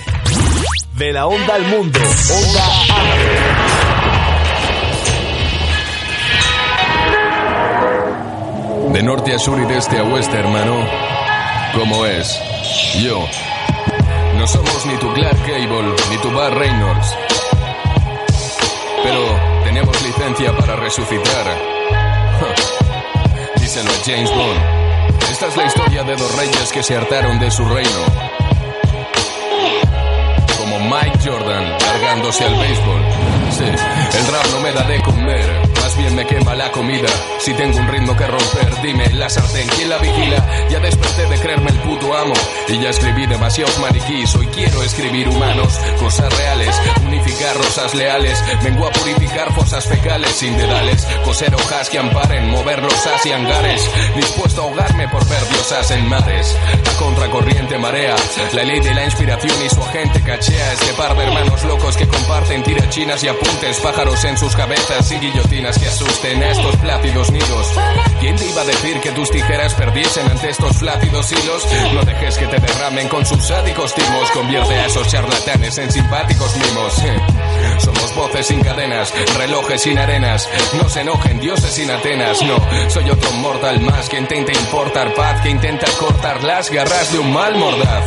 De 0.95 1.13
la 1.13 1.27
onda 1.27 1.57
al 1.57 1.67
mundo, 1.67 1.99
Onda 1.99 2.65
De 8.93 9.03
norte 9.03 9.35
a 9.35 9.39
sur 9.39 9.61
y 9.61 9.67
de 9.67 9.79
este 9.79 9.99
a 9.99 10.05
oeste, 10.05 10.37
hermano. 10.37 10.87
¿Cómo 11.75 12.07
es? 12.07 12.41
Yo. 13.03 13.27
No 14.39 14.47
somos 14.47 14.87
ni 14.87 14.97
tu 14.99 15.13
Clark 15.15 15.37
Cable, 15.41 15.95
ni 16.11 16.19
tu 16.19 16.31
Bar 16.31 16.57
Reynolds. 16.57 17.17
Pero 19.03 19.21
tenemos 19.65 20.01
licencia 20.01 20.57
para 20.57 20.77
resucitar. 20.77 21.45
Díselo 23.61 23.91
a 23.91 24.05
James 24.07 24.31
Bond. 24.31 24.61
Esta 25.29 25.49
es 25.49 25.57
la 25.57 25.65
historia 25.67 26.05
de 26.05 26.15
dos 26.15 26.37
reyes 26.37 26.73
que 26.73 26.85
se 26.85 26.97
hartaron 26.97 27.41
de 27.41 27.51
su 27.51 27.65
reino. 27.65 28.05
Como 30.57 30.79
Mike 30.79 31.19
Jordan 31.25 31.77
largándose 31.81 32.45
al 32.45 32.55
béisbol. 32.55 33.03
Sí, 33.51 33.65
el 33.65 34.27
rap 34.33 34.47
no 34.53 34.61
me 34.61 34.73
da 34.73 34.85
de 34.85 35.03
comer 35.03 35.68
bien 35.99 36.15
me 36.15 36.27
quema 36.27 36.55
la 36.55 36.71
comida. 36.71 37.09
Si 37.41 37.53
tengo 37.55 37.77
un 37.79 37.89
ritmo 37.89 38.17
que 38.17 38.27
romper, 38.27 38.83
dime 38.83 39.09
la 39.15 39.29
sartén, 39.29 39.69
¿quién 39.69 39.89
la 39.89 39.99
vigila? 39.99 40.47
Ya 40.71 40.79
desperté 40.79 41.27
de 41.27 41.39
creerme 41.39 41.71
el 41.71 41.79
puto 41.81 42.17
amo 42.17 42.35
y 42.69 42.79
ya 42.79 42.91
escribí 42.91 43.27
demasiados 43.27 43.79
maniquís. 43.81 44.35
Hoy 44.37 44.47
quiero 44.47 44.83
escribir 44.83 45.29
humanos, 45.29 45.79
cosas 45.99 46.35
reales, 46.39 46.75
unificar 47.07 47.57
rosas 47.57 47.95
leales. 47.95 48.43
Vengo 48.63 48.87
a 48.87 48.93
purificar 48.93 49.53
fosas 49.55 49.87
fecales 49.87 50.31
sin 50.31 50.57
dedales, 50.57 51.07
coser 51.25 51.55
hojas 51.55 51.91
que 51.91 51.99
amparen, 51.99 52.49
mover 52.51 52.83
losas 52.83 53.27
y 53.27 53.33
hangares. 53.33 53.91
Dispuesto 54.15 54.63
a 54.63 54.65
ahogarme 54.65 55.09
por 55.09 55.27
ver 55.29 55.47
diosas 55.49 55.91
en 55.91 56.09
mares. 56.09 56.57
La 56.85 56.93
contracorriente 56.93 57.77
marea, 57.77 58.15
la 58.53 58.63
ley 58.63 58.81
de 58.81 58.95
la 58.95 59.05
inspiración 59.05 59.55
y 59.65 59.69
su 59.69 59.83
agente 59.83 60.23
cachea. 60.23 60.73
Este 60.75 60.93
par 60.95 61.17
de 61.17 61.25
hermanos 61.25 61.65
locos 61.65 61.97
que 61.97 62.07
comparten 62.07 62.63
tirachinas 62.63 63.23
y 63.25 63.29
apuntes, 63.29 63.81
pájaros 63.81 64.25
en 64.25 64.39
sus 64.39 64.55
cabezas 64.55 65.11
y 65.11 65.19
guillotinas 65.19 65.79
que 65.79 65.88
asusten 65.89 66.43
a 66.43 66.51
estos 66.51 66.77
plácidos 66.77 67.31
nidos. 67.31 67.67
¿Quién 68.21 68.37
te 68.37 68.47
iba 68.47 68.61
a 68.61 68.65
decir 68.65 69.01
que 69.01 69.11
tus 69.13 69.31
tijeras 69.31 69.75
perdiesen 69.75 70.31
ante 70.31 70.51
estos 70.51 70.77
flácidos 70.77 71.33
hilos? 71.33 71.67
No 71.95 72.03
dejes 72.03 72.37
que 72.37 72.47
te 72.47 72.59
derramen 72.59 73.09
con 73.09 73.25
sus 73.25 73.43
sádicos 73.47 73.95
timos. 73.95 74.31
Convierte 74.33 74.75
a 74.75 74.87
esos 74.87 75.09
charlatanes 75.09 75.79
en 75.79 75.91
simpáticos 75.91 76.55
mimos. 76.57 76.95
Somos 77.79 78.15
voces 78.15 78.47
sin 78.47 78.61
cadenas, 78.61 79.13
relojes 79.37 79.83
sin 79.83 79.99
arenas. 79.99 80.49
No 80.75 80.89
se 80.89 81.01
enojen, 81.01 81.41
dioses 81.41 81.73
sin 81.73 81.91
Atenas. 81.91 82.43
No, 82.43 82.59
soy 82.91 83.09
otro 83.11 83.31
mortal 83.33 83.81
más 83.81 84.09
que 84.09 84.19
intenta 84.19 84.53
importar 84.53 85.15
paz, 85.15 85.41
que 85.43 85.51
intenta 85.51 85.87
cortar 85.99 86.45
las 86.45 86.71
garras 86.71 87.13
de 87.13 87.19
un 87.19 87.33
mal 87.33 87.57
mordaz. 87.57 88.05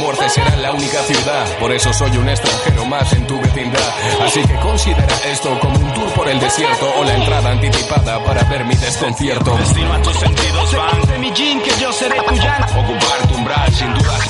Muerte 0.00 0.30
será 0.30 0.56
la 0.56 0.72
única 0.72 1.02
ciudad, 1.02 1.46
por 1.58 1.70
eso 1.72 1.92
soy 1.92 2.16
un 2.16 2.26
extranjero 2.26 2.86
más 2.86 3.12
en 3.12 3.26
tu 3.26 3.38
vecindad. 3.38 3.80
Así 4.24 4.42
que 4.42 4.54
considera 4.56 5.14
esto 5.26 5.58
como 5.60 5.78
un 5.78 5.92
tour 5.92 6.10
por 6.14 6.26
el 6.26 6.40
desierto 6.40 6.90
o 6.98 7.04
la 7.04 7.14
entrada 7.14 7.50
anticipada 7.50 8.24
para 8.24 8.42
ver 8.44 8.64
mi 8.64 8.74
desconcierto. 8.76 9.54
Destino 9.58 9.92
a 9.92 10.00
tus 10.00 10.16
sentidos 10.16 10.74
van 10.74 11.02
de 11.02 11.18
mi 11.18 11.30
jean 11.32 11.60
que 11.60 11.70
yo 11.78 11.92
seré 11.92 12.18
tu 12.22 12.34
llana. 12.34 12.66
Ocupar 12.78 13.28
tu 13.28 13.34
umbral 13.34 13.72
sin 13.74 13.92
dudas. 13.92 14.20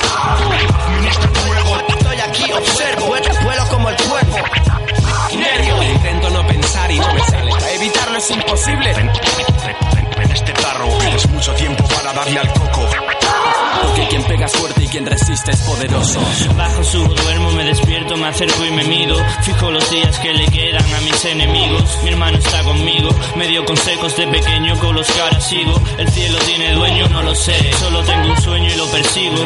Ministro 0.98 1.30
fuego, 1.34 1.78
estoy 1.88 2.20
aquí, 2.20 2.52
observo, 2.52 3.14
vuelo 3.44 3.68
como 3.68 3.90
el 3.90 3.96
cuerpo. 3.96 4.36
Nervio, 5.36 5.82
intento 5.84 6.30
no 6.30 6.46
pensar 6.48 6.90
y 6.90 6.98
no 6.98 7.14
me 7.14 7.20
sale. 7.20 7.52
Evitarlo 7.76 8.18
es 8.18 8.30
imposible. 8.30 8.90
En, 8.90 9.10
este 10.32 10.52
tarro 10.52 10.88
es 11.14 11.28
mucho 11.30 11.54
tiempo 11.54 11.84
para 11.88 12.12
darle 12.12 12.40
al 12.40 12.52
coco. 12.54 13.09
Porque 13.82 14.06
quien 14.08 14.22
pega 14.24 14.48
suerte 14.48 14.84
y 14.84 14.88
quien 14.88 15.06
resiste 15.06 15.52
es 15.52 15.60
poderoso. 15.62 16.20
Bajo 16.56 16.84
su 16.84 17.02
duermo, 17.04 17.50
me 17.52 17.64
despierto, 17.64 18.16
me 18.16 18.28
acerco 18.28 18.64
y 18.64 18.70
me 18.70 18.84
mido. 18.84 19.16
Fijo 19.42 19.70
los 19.70 19.90
días 19.90 20.18
que 20.18 20.32
le 20.32 20.46
quedan 20.46 20.94
a 20.94 21.00
mis 21.00 21.24
enemigos. 21.24 21.98
Mi 22.02 22.10
hermano 22.10 22.38
está 22.38 22.62
conmigo, 22.62 23.10
me 23.36 23.48
dio 23.48 23.64
consejos 23.64 24.16
de 24.16 24.26
pequeño 24.28 24.78
con 24.78 24.94
los 24.94 25.06
que 25.10 25.20
ahora 25.20 25.40
sigo. 25.40 25.80
El 25.98 26.08
cielo 26.10 26.38
tiene 26.46 26.72
dueño, 26.74 27.08
no 27.08 27.22
lo 27.22 27.34
sé. 27.34 27.72
Solo 27.74 28.02
tengo 28.02 28.30
un 28.30 28.40
sueño 28.40 28.70
y 28.72 28.76
lo 28.76 28.86
persigo. 28.86 29.36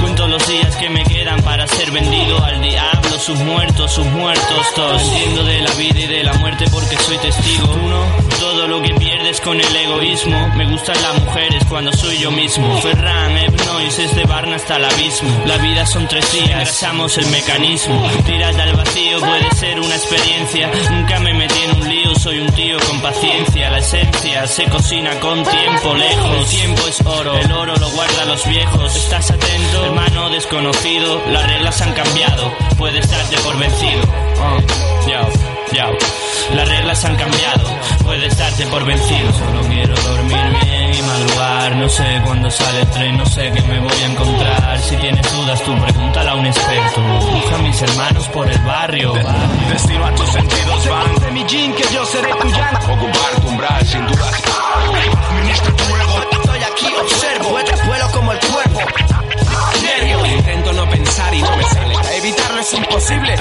Cuento 0.00 0.26
los 0.28 0.46
días 0.46 0.76
que 0.76 0.88
me 0.90 1.04
quedan 1.04 1.42
para 1.42 1.66
ser 1.66 1.90
vendido 1.90 2.42
al 2.44 2.60
diablo. 2.62 3.18
Sus 3.18 3.38
muertos, 3.40 3.92
sus 3.92 4.06
muertos, 4.06 4.74
todos. 4.74 5.02
Entiendo 5.02 5.44
de 5.44 5.60
la 5.60 5.72
vida 5.72 6.00
y 6.00 6.06
de 6.06 6.24
la 6.24 6.32
muerte 6.34 6.64
porque 6.70 6.96
soy 6.96 7.16
testigo. 7.18 7.72
Uno, 7.84 8.04
todo 8.40 8.66
lo 8.68 8.82
que 8.82 8.94
con 9.42 9.58
el 9.58 9.76
egoísmo. 9.76 10.48
Me 10.54 10.70
gustan 10.70 11.00
las 11.00 11.18
mujeres 11.22 11.64
cuando 11.66 11.90
soy 11.94 12.18
yo 12.18 12.30
mismo. 12.30 12.78
Ferran, 12.82 13.38
Ebnois, 13.38 13.96
desde 13.96 14.24
Barna 14.26 14.56
hasta 14.56 14.76
el 14.76 14.84
abismo. 14.84 15.30
La 15.46 15.56
vida 15.56 15.86
son 15.86 16.06
tres 16.08 16.30
días, 16.30 16.50
engrasamos 16.50 17.16
el 17.16 17.26
mecanismo. 17.28 18.06
Tirarte 18.26 18.60
al 18.60 18.76
vacío 18.76 19.20
puede 19.20 19.50
ser 19.52 19.80
una 19.80 19.96
experiencia. 19.96 20.70
Nunca 20.90 21.20
me 21.20 21.32
metí 21.32 21.58
en 21.62 21.70
un 21.80 21.88
lío, 21.88 22.14
soy 22.16 22.38
un 22.40 22.52
tío 22.52 22.76
con 22.86 23.00
paciencia. 23.00 23.70
La 23.70 23.78
esencia 23.78 24.46
se 24.46 24.64
cocina 24.66 25.18
con 25.20 25.42
tiempo 25.42 25.94
lejos. 25.94 26.52
El 26.52 26.58
tiempo 26.58 26.86
es 26.86 27.00
oro, 27.06 27.38
el 27.38 27.52
oro 27.52 27.74
lo 27.76 27.90
guardan 27.90 28.28
los 28.28 28.46
viejos. 28.46 28.94
¿Estás 28.94 29.30
atento, 29.30 29.86
hermano 29.86 30.28
desconocido? 30.28 31.22
Las 31.28 31.46
reglas 31.46 31.80
han 31.80 31.94
cambiado, 31.94 32.52
puedes 32.76 33.10
darte 33.10 33.38
por 33.38 33.58
vencido. 33.58 34.02
Uh, 34.02 35.08
yo, 35.08 35.53
Las 35.74 36.68
reglas 36.68 37.04
han 37.04 37.16
cambiado, 37.16 37.64
puedes 38.04 38.38
darte 38.38 38.64
por 38.66 38.84
vencido. 38.84 39.32
Solo 39.32 39.60
quiero 39.62 39.94
dormir 40.02 40.38
bien 40.62 40.94
y 40.94 41.02
madrugar. 41.02 41.74
No 41.74 41.88
sé 41.88 42.04
cuándo 42.24 42.48
sale 42.48 42.80
el 42.80 42.90
tren, 42.90 43.16
no 43.16 43.26
sé 43.26 43.50
qué 43.50 43.60
me 43.62 43.80
voy 43.80 44.02
a 44.02 44.06
encontrar. 44.06 44.78
Si 44.78 44.96
tienes 44.96 45.32
dudas, 45.32 45.60
tú 45.64 45.76
pregúntala 45.76 46.30
a 46.30 46.34
un 46.36 46.46
experto. 46.46 47.00
Busca 47.00 47.56
a 47.56 47.58
mis 47.58 47.82
hermanos 47.82 48.28
por 48.28 48.48
el 48.48 48.58
barrio. 48.60 49.14
Destino 49.68 50.06
a 50.06 50.14
tus 50.14 50.28
sentidos 50.28 50.88
van 50.88 51.14
de 51.16 51.30
mi 51.32 51.44
jean 51.44 51.72
que 51.74 51.84
yo 51.92 52.06
seré 52.06 52.30
tu. 52.30 52.46
Ocupar 52.92 53.40
tu 53.40 53.48
umbral 53.48 53.86
sin 53.86 54.06
dudas. 54.06 54.42
Ministro 55.42 55.76
fuego, 55.76 56.20
estoy 56.30 56.62
aquí, 56.62 56.86
observo, 57.02 57.58
vuelo 57.86 58.10
como 58.12 58.30
el 58.30 58.38
cuerpo. 58.38 58.80
Intento 60.24 60.72
no 60.72 60.88
pensar 60.88 61.34
y 61.34 61.42
no 61.42 61.56
me 61.56 61.64
sale. 61.64 61.94
Evitarlo 62.16 62.60
es 62.60 62.74
imposible. 62.74 63.36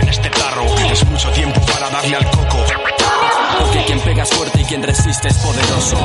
En, 0.00 0.08
este 0.08 0.30
tarro 0.30 0.64
es 0.92 1.04
mucho 1.06 1.30
tiempo 1.30 1.60
para 1.66 1.90
darle 1.90 2.16
al 2.16 2.24
coco. 2.30 2.64
Porque 3.58 3.84
quien 3.84 4.00
pega 4.00 4.24
suerte 4.24 4.60
y 4.60 4.64
quien 4.64 4.82
resiste 4.82 5.28
es 5.28 5.38
poderoso. 5.38 5.96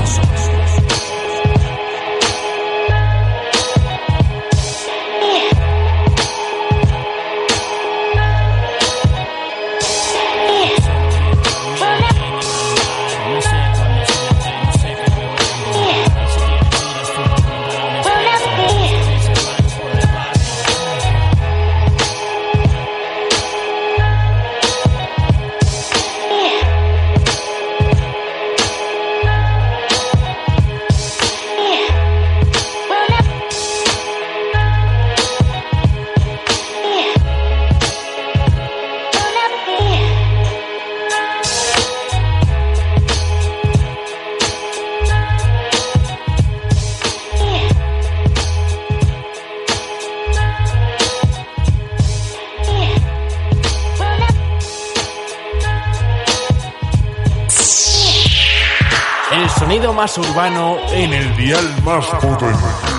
Urbano 60.18 60.78
en 60.92 61.14
el 61.14 61.36
dial 61.38 61.76
más 61.84 62.06
potente. 62.22 62.93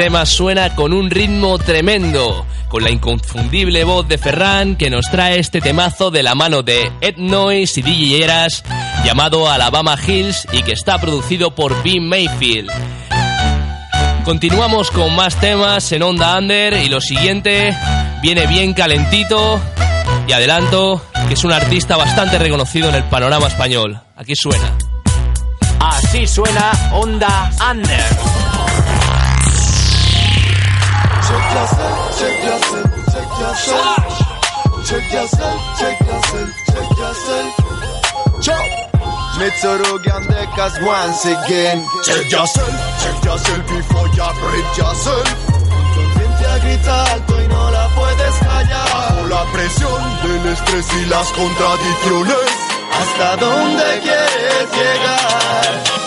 Tema 0.00 0.24
suena 0.24 0.74
con 0.74 0.94
un 0.94 1.10
ritmo 1.10 1.58
tremendo, 1.58 2.46
con 2.68 2.82
la 2.82 2.90
inconfundible 2.90 3.84
voz 3.84 4.08
de 4.08 4.16
Ferran 4.16 4.76
que 4.76 4.88
nos 4.88 5.04
trae 5.10 5.38
este 5.38 5.60
temazo 5.60 6.10
de 6.10 6.22
la 6.22 6.34
mano 6.34 6.62
de 6.62 6.90
Ed 7.02 7.18
Noise 7.18 7.80
y 7.80 7.82
DJ 7.82 8.24
Eras 8.24 8.64
llamado 9.04 9.50
Alabama 9.50 9.98
Hills 10.02 10.48
y 10.52 10.62
que 10.62 10.72
está 10.72 10.98
producido 10.98 11.54
por 11.54 11.82
B. 11.82 12.00
Mayfield. 12.00 12.70
Continuamos 14.24 14.90
con 14.90 15.14
más 15.14 15.38
temas 15.38 15.92
en 15.92 16.02
Onda 16.02 16.38
Under 16.38 16.82
y 16.82 16.88
lo 16.88 17.02
siguiente 17.02 17.76
viene 18.22 18.46
bien 18.46 18.72
calentito 18.72 19.60
y 20.26 20.32
adelanto 20.32 21.04
que 21.28 21.34
es 21.34 21.44
un 21.44 21.52
artista 21.52 21.98
bastante 21.98 22.38
reconocido 22.38 22.88
en 22.88 22.94
el 22.94 23.04
panorama 23.04 23.48
español. 23.48 24.00
Aquí 24.16 24.34
suena. 24.34 24.78
Así 25.78 26.26
suena 26.26 26.72
Onda 26.90 27.50
Under. 27.70 28.39
Yourself, 31.54 32.18
check 32.18 32.44
yourself, 32.44 32.88
check 33.12 33.28
yourself. 33.40 34.30
Check 34.90 35.12
yourself, 35.12 35.78
check 35.78 36.00
yourself, 36.00 36.50
check 36.66 36.88
yourself. 36.98 38.42
Chop. 38.42 38.66
Metorogandekas 39.38 40.74
once 40.84 41.26
again. 41.26 41.84
Check 42.04 42.30
yourself, 42.30 42.74
check 43.02 43.24
yourself 43.24 43.62
before 43.68 44.08
you 44.08 44.28
break 44.40 44.68
yourself. 44.78 45.26
Conciencia 45.94 46.58
grita 46.64 47.04
alto 47.12 47.42
y 47.42 47.48
no 47.48 47.70
la 47.70 47.88
puedes 47.94 48.34
callar. 48.38 48.88
Bajo 48.90 49.26
la 49.28 49.44
presión 49.52 50.00
del 50.22 50.52
estrés 50.52 50.86
y 51.02 51.06
las 51.06 51.28
contradicciones. 51.32 52.50
¿Hasta 53.00 53.36
dónde 53.36 54.00
quieres 54.02 54.66
llegar? 54.72 56.00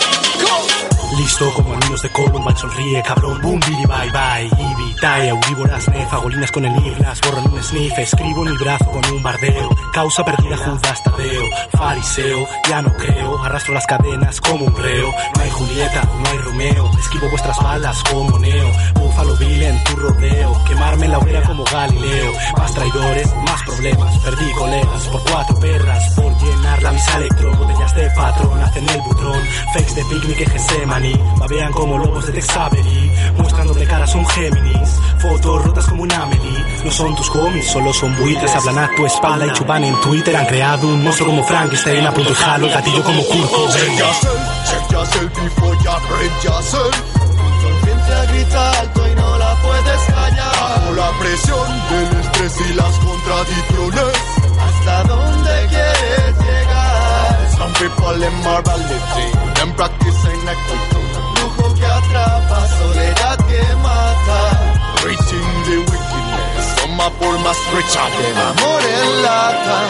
Listo 1.18 1.54
como 1.54 1.76
niños 1.76 2.02
de 2.02 2.10
Columbine, 2.10 2.58
sonríe 2.58 3.04
cabrón, 3.04 3.40
boom, 3.42 3.60
bidi, 3.60 3.86
bye, 3.86 4.10
bye, 4.12 4.46
Ibi, 4.46 4.93
tae, 5.04 5.30
aurívoras, 5.30 5.90
nefagolinas 5.90 6.50
con 6.50 6.64
el 6.64 6.86
iglas, 6.86 7.20
borran 7.20 7.52
un 7.52 7.62
sniff, 7.62 8.00
escribo 8.00 8.46
en 8.46 8.52
mi 8.54 8.58
brazo 8.58 8.86
con 8.86 9.04
un 9.14 9.22
bardeo, 9.22 9.70
causa 9.92 10.24
perdida 10.24 10.56
Judas 10.56 11.04
Tadeo, 11.04 11.44
fariseo, 11.78 12.48
ya 12.70 12.82
no 12.82 12.94
creo, 12.94 13.44
arrastro 13.44 13.74
las 13.74 13.86
cadenas 13.86 14.40
como 14.40 14.64
un 14.64 14.74
reo, 14.74 15.12
no 15.36 15.42
hay 15.42 15.50
Julieta, 15.50 16.04
no 16.04 16.30
hay 16.30 16.38
Romeo, 16.38 16.90
esquivo 16.98 17.30
vuestras 17.30 17.62
balas 17.62 18.02
como 18.10 18.40
Neo, 18.40 18.72
búfalo 18.94 19.36
vil 19.36 19.64
en 19.64 19.84
tu 19.84 19.96
rodeo, 19.98 20.64
quemarme 20.70 21.10
la 21.10 21.20
hoguera 21.20 21.42
como 21.42 21.66
Galileo, 21.66 22.32
más 22.58 22.74
traidores, 22.74 23.36
más 23.46 23.62
problemas, 23.64 24.20
perdí 24.20 24.52
colegas 24.54 25.08
por 25.10 25.24
cuatro 25.24 25.60
perras, 25.60 26.14
por 26.16 26.38
llenar 26.38 26.82
la 26.82 26.92
misa 26.94 27.18
electro, 27.18 27.58
botellas 27.58 27.96
de 27.96 28.10
patrón, 28.12 28.62
hacen 28.62 28.88
el 28.88 29.02
butrón, 29.02 29.42
fakes 29.74 29.96
de 29.96 30.06
picnic 30.06 30.40
en 30.40 30.50
Gessemaní, 30.52 31.20
Babean 31.40 31.74
como 31.74 31.98
lobos 31.98 32.26
de 32.28 32.32
Texaveri 32.32 33.12
Mostrando 33.38 33.74
de 33.74 33.86
cara 33.86 34.08
son 34.08 34.26
Géminis 34.28 34.93
Fotos 35.20 35.64
rotas 35.64 35.86
como 35.86 36.04
un 36.04 36.12
Amelie 36.12 36.66
No 36.84 36.92
son 36.92 37.16
tus 37.16 37.30
cómics, 37.30 37.72
solo 37.72 37.94
son 37.94 38.16
buitres. 38.18 38.54
Hablan 38.56 38.80
a 38.80 38.96
tu 38.96 39.06
espalda 39.06 39.48
y 39.48 39.54
chupan 39.54 39.84
en 39.84 40.00
Twitter. 40.02 40.36
Han 40.36 40.46
creado 40.46 40.88
un 40.88 41.04
monstruo 41.04 41.30
como 41.30 41.44
Frankenstein. 41.44 42.06
A 42.06 42.14
punto 42.14 42.32
y 42.32 42.36
jalo 42.36 42.68
el 42.68 42.74
gatillo 42.74 43.04
como 43.04 43.24
Kurt 43.24 43.74
Check 43.74 43.98
yourself, 43.98 44.70
check 44.70 44.92
yourself 44.92 45.34
before 45.44 45.76
you 45.76 45.92
break 46.10 46.44
yourself 46.44 47.24
Conciencia 47.64 48.26
grita 48.26 48.80
alto 48.80 49.08
y 49.08 49.16
no 49.16 49.38
la 49.38 49.56
puedes 49.56 50.02
callar. 50.14 50.52
Bajo 50.60 50.94
la 50.94 51.12
presión 51.20 51.68
del 51.90 52.20
estrés 52.20 52.70
y 52.70 52.74
las 52.74 53.00
contradicciones. 53.00 54.44
¿Hasta 54.60 55.04
dónde 55.04 55.68
quieres 55.70 56.38
llegar? 56.40 57.50
Some 57.58 57.74
people 57.74 58.26
in 58.26 58.34
morality 58.44 59.54
Them 59.56 59.74
practicing 59.76 60.48
equity 60.48 61.13
Lujo 61.58 61.74
que 61.74 61.86
atrapa, 61.86 62.68
soledad 62.68 63.38
que 63.48 63.76
mata 63.78 64.74
Reaching 65.04 65.64
the 65.66 65.78
wickedness 65.78 66.76
Toma 66.76 67.10
por 67.12 67.40
más 67.40 67.58
Amor 67.68 68.82
en 68.82 69.22
lata 69.22 69.82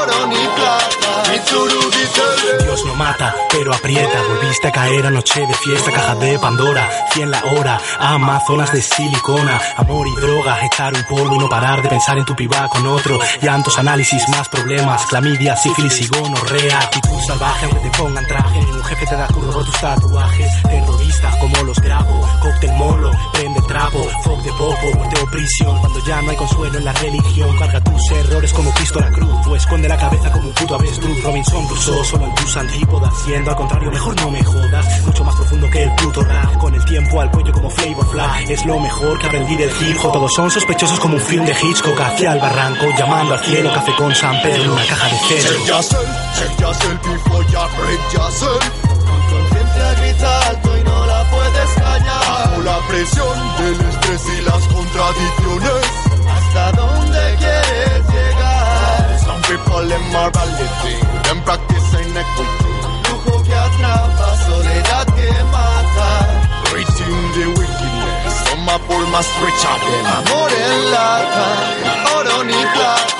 Oro 0.00 0.26
ni 0.26 0.46
plata 0.56 1.04
Dios 2.60 2.84
no 2.86 2.94
mata, 2.94 3.34
pero 3.50 3.74
aprieta. 3.74 4.22
Volviste 4.28 4.68
a 4.68 4.72
caer 4.72 5.06
anoche 5.06 5.46
de 5.46 5.54
fiesta, 5.54 5.90
caja 5.90 6.14
de 6.16 6.38
Pandora, 6.38 6.88
100 7.12 7.30
la 7.30 7.44
hora, 7.44 7.80
amazonas 7.98 8.72
de 8.72 8.82
silicona, 8.82 9.60
amor 9.76 10.06
y 10.06 10.14
droga, 10.20 10.64
echar 10.64 10.94
un 10.94 11.02
polvo 11.04 11.34
y 11.34 11.38
no 11.38 11.48
parar 11.48 11.82
de 11.82 11.88
pensar 11.88 12.18
en 12.18 12.24
tu 12.24 12.36
piba 12.36 12.68
con 12.68 12.86
otro. 12.86 13.18
Llantos, 13.42 13.78
análisis, 13.78 14.28
más 14.28 14.48
problemas, 14.48 15.06
clamidia, 15.06 15.56
sífilis 15.56 16.00
y 16.02 16.06
gonorrea. 16.08 16.78
Actitud 16.78 17.20
salvaje, 17.26 17.66
aunque 17.66 17.80
te 17.80 17.98
pongan 17.98 18.26
traje. 18.26 18.43
Jefe 18.94 19.06
te 19.06 19.16
da 19.16 19.26
curro 19.26 19.64
tus 19.64 19.80
tatuajes. 19.80 20.62
Terrorista, 20.62 21.30
como 21.40 21.62
los 21.64 21.80
grabo. 21.80 22.28
Cóctel 22.40 22.72
molo, 22.74 23.10
prende 23.32 23.60
trapo. 23.62 23.98
Fog 24.22 24.40
de 24.42 24.50
popo, 24.52 24.94
muerte 24.94 25.20
o 25.20 25.26
prisión. 25.30 25.78
Cuando 25.80 26.04
ya 26.04 26.22
no 26.22 26.30
hay 26.30 26.36
consuelo 26.36 26.78
en 26.78 26.84
la 26.84 26.92
religión, 26.92 27.56
carga 27.58 27.80
tus 27.80 28.10
errores 28.12 28.52
como 28.52 28.70
Cristo 28.74 29.00
la 29.00 29.10
cruz. 29.10 29.46
O 29.48 29.56
esconde 29.56 29.88
la 29.88 29.96
cabeza 29.96 30.30
como 30.30 30.48
un 30.48 30.54
puto 30.54 30.76
avestruz. 30.76 31.24
Robinson 31.24 31.66
Crusoe, 31.66 32.04
solo 32.04 32.24
en 32.26 32.34
tus 32.36 32.56
antípodas. 32.56 33.12
Siendo 33.24 33.50
al 33.50 33.56
contrario, 33.56 33.90
mejor 33.90 34.14
no 34.20 34.30
me 34.30 34.44
jodas. 34.44 35.06
Mucho 35.06 35.24
más 35.24 35.34
profundo 35.34 35.68
que 35.70 35.82
el 35.82 35.94
puto 35.96 36.22
rap. 36.22 36.56
Con 36.58 36.74
el 36.74 36.84
tiempo 36.84 37.20
al 37.20 37.30
cuello 37.32 37.52
como 37.52 37.70
Flavor 37.70 38.06
Fly. 38.06 38.52
Es 38.52 38.64
lo 38.64 38.78
mejor 38.78 39.18
que 39.18 39.26
aprendí 39.26 39.56
del 39.56 39.70
hip. 39.70 40.00
Todos 40.00 40.32
son 40.32 40.50
sospechosos 40.52 41.00
como 41.00 41.14
un 41.14 41.20
film 41.20 41.44
de 41.44 41.52
Hitchcock. 41.52 41.98
Hacia 41.98 42.34
el 42.34 42.40
barranco, 42.40 42.86
llamando 42.96 43.34
al 43.34 43.40
cielo. 43.40 43.72
Café 43.72 43.92
con 43.96 44.14
San 44.14 44.40
Pedro 44.40 44.72
una 44.72 44.86
caja 44.86 45.08
de 45.08 45.16
cero. 45.26 45.48
Alto 50.22 50.78
y 50.78 50.84
no 50.84 51.06
la 51.06 51.24
puedes 51.30 51.70
callar. 51.74 52.24
Bajo 52.28 52.62
la 52.62 52.78
presión 52.88 53.56
del 53.58 53.80
estrés 53.88 54.22
y 54.38 54.42
las 54.42 54.62
contradicciones. 54.68 55.86
¿Hasta 56.34 56.72
dónde 56.72 57.36
quieres 57.38 58.02
llegar? 58.08 59.18
Some 59.24 59.42
people 59.42 59.92
in 59.92 60.02
morality, 60.12 60.96
them 61.24 61.42
practicing 61.44 62.16
equity. 62.16 62.70
Lujo 63.10 63.42
que 63.42 63.54
atrapa, 63.54 64.36
soledad 64.46 65.13
más 68.78 69.26
richa 69.40 69.68
Amor 70.16 70.50
en 70.52 70.90
lata, 70.90 72.16
oro 72.16 72.44
ni 72.44 72.52
plata. 72.52 73.14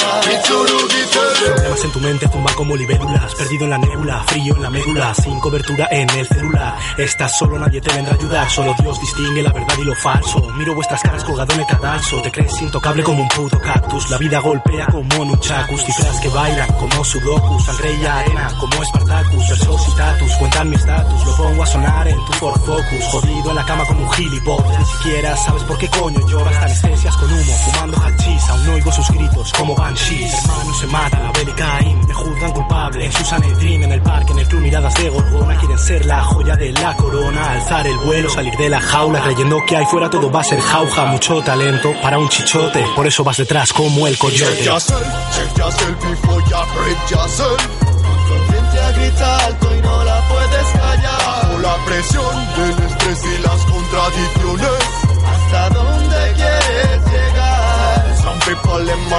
Problemas 1.45 1.85
en 1.85 1.93
tu 1.93 2.01
mente 2.01 2.29
zumban 2.29 2.55
como 2.55 2.77
libélulas 2.77 3.35
Perdido 3.35 3.65
en 3.65 3.71
la 3.71 3.79
nébula, 3.79 4.25
frío 4.27 4.57
en 4.57 4.63
la 4.63 4.71
médula 4.71 5.15
Sin 5.15 5.39
cobertura 5.39 5.89
en 5.91 6.09
el 6.11 6.27
celular. 6.27 6.77
Estás 6.97 7.39
solo, 7.39 7.59
nadie 7.59 7.81
te 7.81 7.93
vendrá 7.93 8.15
a 8.15 8.17
ayudar 8.17 8.51
Solo 8.51 8.75
Dios 8.81 9.01
distingue 9.01 9.43
la 9.43 9.53
verdad 9.53 9.75
y 9.79 9.85
lo 9.85 9.95
falso. 9.95 10.41
Miro 10.57 10.75
vuestras 10.75 11.03
caras 11.03 11.25
colgado 11.25 11.53
en 11.55 11.61
el 11.61 11.67
cadalso 11.67 12.23
Te 12.23 12.33
crees 12.33 12.63
intocable 12.63 13.03
como 13.03 13.23
un 13.23 13.29
puto 13.29 13.61
cactus. 13.61 14.11
La 14.11 14.19
vida 14.19 14.39
golpea 14.41 14.87
como 14.87 15.25
nunchakus 15.25 15.85
Cifras 15.85 16.21
que 16.21 16.29
bailan 16.29 16.73
como 16.73 17.05
sudokus 17.05 17.65
Sangre 17.65 17.95
y 17.95 18.07
arena 18.07 18.49
como 18.59 18.85
Spartacus 18.85 19.49
Versos 19.49 19.89
y 19.89 19.97
tatus, 19.97 20.33
cuentan 20.39 20.71
mi 20.71 20.77
estatus 20.77 21.27
Lo 21.27 21.37
pongo 21.37 21.63
a 21.63 21.67
sonar 21.67 22.09
en 22.09 22.25
tu 22.25 22.33
Ford 22.35 22.61
Focus 22.61 23.05
Jodido 23.11 23.51
en 23.51 23.57
la 23.57 23.65
cama 23.65 23.85
como 23.85 24.05
un 24.05 24.13
gilipollas. 24.13 24.79
Ni 24.79 24.85
siquiera 24.87 25.37
sabes 25.45 25.63
por 25.65 25.79
qué 25.79 25.89
coño 25.89 26.27
lloras 26.27 26.57
Anestesias 26.57 27.17
con 27.17 27.31
humo, 27.31 27.53
fumando 27.65 27.99
hachís. 27.99 28.49
Aún 28.49 28.69
oigo 28.71 28.93
sus 28.93 29.09
gritos 29.11 29.53
como 29.53 29.75
banshees. 29.75 30.35
Hermanos 30.45 30.79
se 30.81 30.87
matan, 30.87 31.23
la 31.23 31.29
Abel 31.29 31.49
y 31.49 31.53
Caín. 31.53 32.07
Me 32.07 32.15
juzgan 32.15 32.53
culpable 32.53 33.05
en 33.05 33.13
su 33.13 33.25
Sanedrín 33.25 33.83
En 33.85 33.93
el 33.93 34.03
parque, 34.03 34.33
en 34.33 34.39
el 34.39 34.49
club, 34.49 34.63
miradas 34.63 34.95
de 34.95 35.09
gorgona. 35.11 35.57
Quieren 35.59 35.79
ser 35.79 36.07
la 36.07 36.23
joya 36.23 36.57
de 36.57 36.73
la 36.73 36.97
corona. 36.97 37.53
Alzar 37.53 37.87
el 37.87 37.99
vuelo, 37.99 38.31
salir 38.31 38.57
de 38.57 38.69
la 38.69 38.81
jaula 38.81 39.21
Creyendo 39.21 39.59
que 39.67 39.77
ahí 39.77 39.85
fuera 39.87 40.11
todo 40.11 40.31
va 40.31 40.41
a 40.41 40.45
ser 40.45 40.61
jauja. 40.61 41.05
Mucho 41.07 41.43
talento 41.43 41.93
para 42.03 42.19
un 42.19 42.29
chichote 42.29 42.85
Por 42.97 43.07
eso 43.07 43.23
vas 43.23 43.37
detrás 43.37 43.73
como 43.73 44.07
el 44.07 44.17
coyote. 44.19 44.57
Check 44.57 44.65
yourself, 44.65 45.03
check 45.35 45.59
yourself 45.59 46.05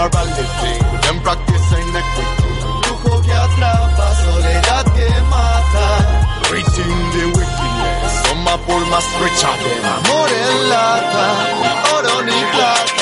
in 0.05 0.11
morality, 0.11 0.73
them 1.01 1.19
practicing 1.21 1.89
equity. 1.95 2.49
Lujo 2.85 3.21
que 3.21 3.33
atrapa, 3.33 4.15
soledad 4.23 4.85
que 4.93 5.09
mata. 5.29 5.87
Reaching 6.51 7.11
the 7.13 7.25
wickedness, 7.37 8.13
por 8.65 8.85
más 8.87 9.03
de 9.21 9.29
amor 9.85 10.29
en 10.29 10.69
lata, 10.69 11.25
oro 11.97 12.21
ni 12.23 12.39
plata. 12.53 12.94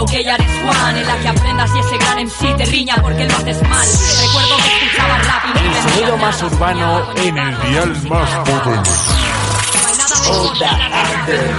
Parrafada 0.00 0.06
a 0.06 0.06
lo 0.06 0.06
que 0.06 0.24
ya 0.24 0.34
eres 0.34 0.46
Juan. 0.62 0.96
En 0.96 1.06
la 1.06 1.18
que 1.18 1.28
aprendas 1.28 1.70
y 1.74 1.78
ese 1.78 1.98
gran 1.98 2.30
sí 2.30 2.54
te 2.56 2.64
riña 2.66 2.96
porque 3.02 3.24
lo 3.24 3.36
haces 3.36 3.62
mal. 3.68 3.88
Recuerdo 4.22 4.56
que 4.56 4.86
escuchaba 4.86 5.18
rap 5.18 5.44
y 5.46 5.58
El 5.66 5.90
sonido 5.90 6.16
más 6.16 6.42
urbano 6.42 7.12
en 7.16 7.38
el 7.38 7.60
dial 7.62 8.08
más 8.08 8.30
potente 8.48 9.19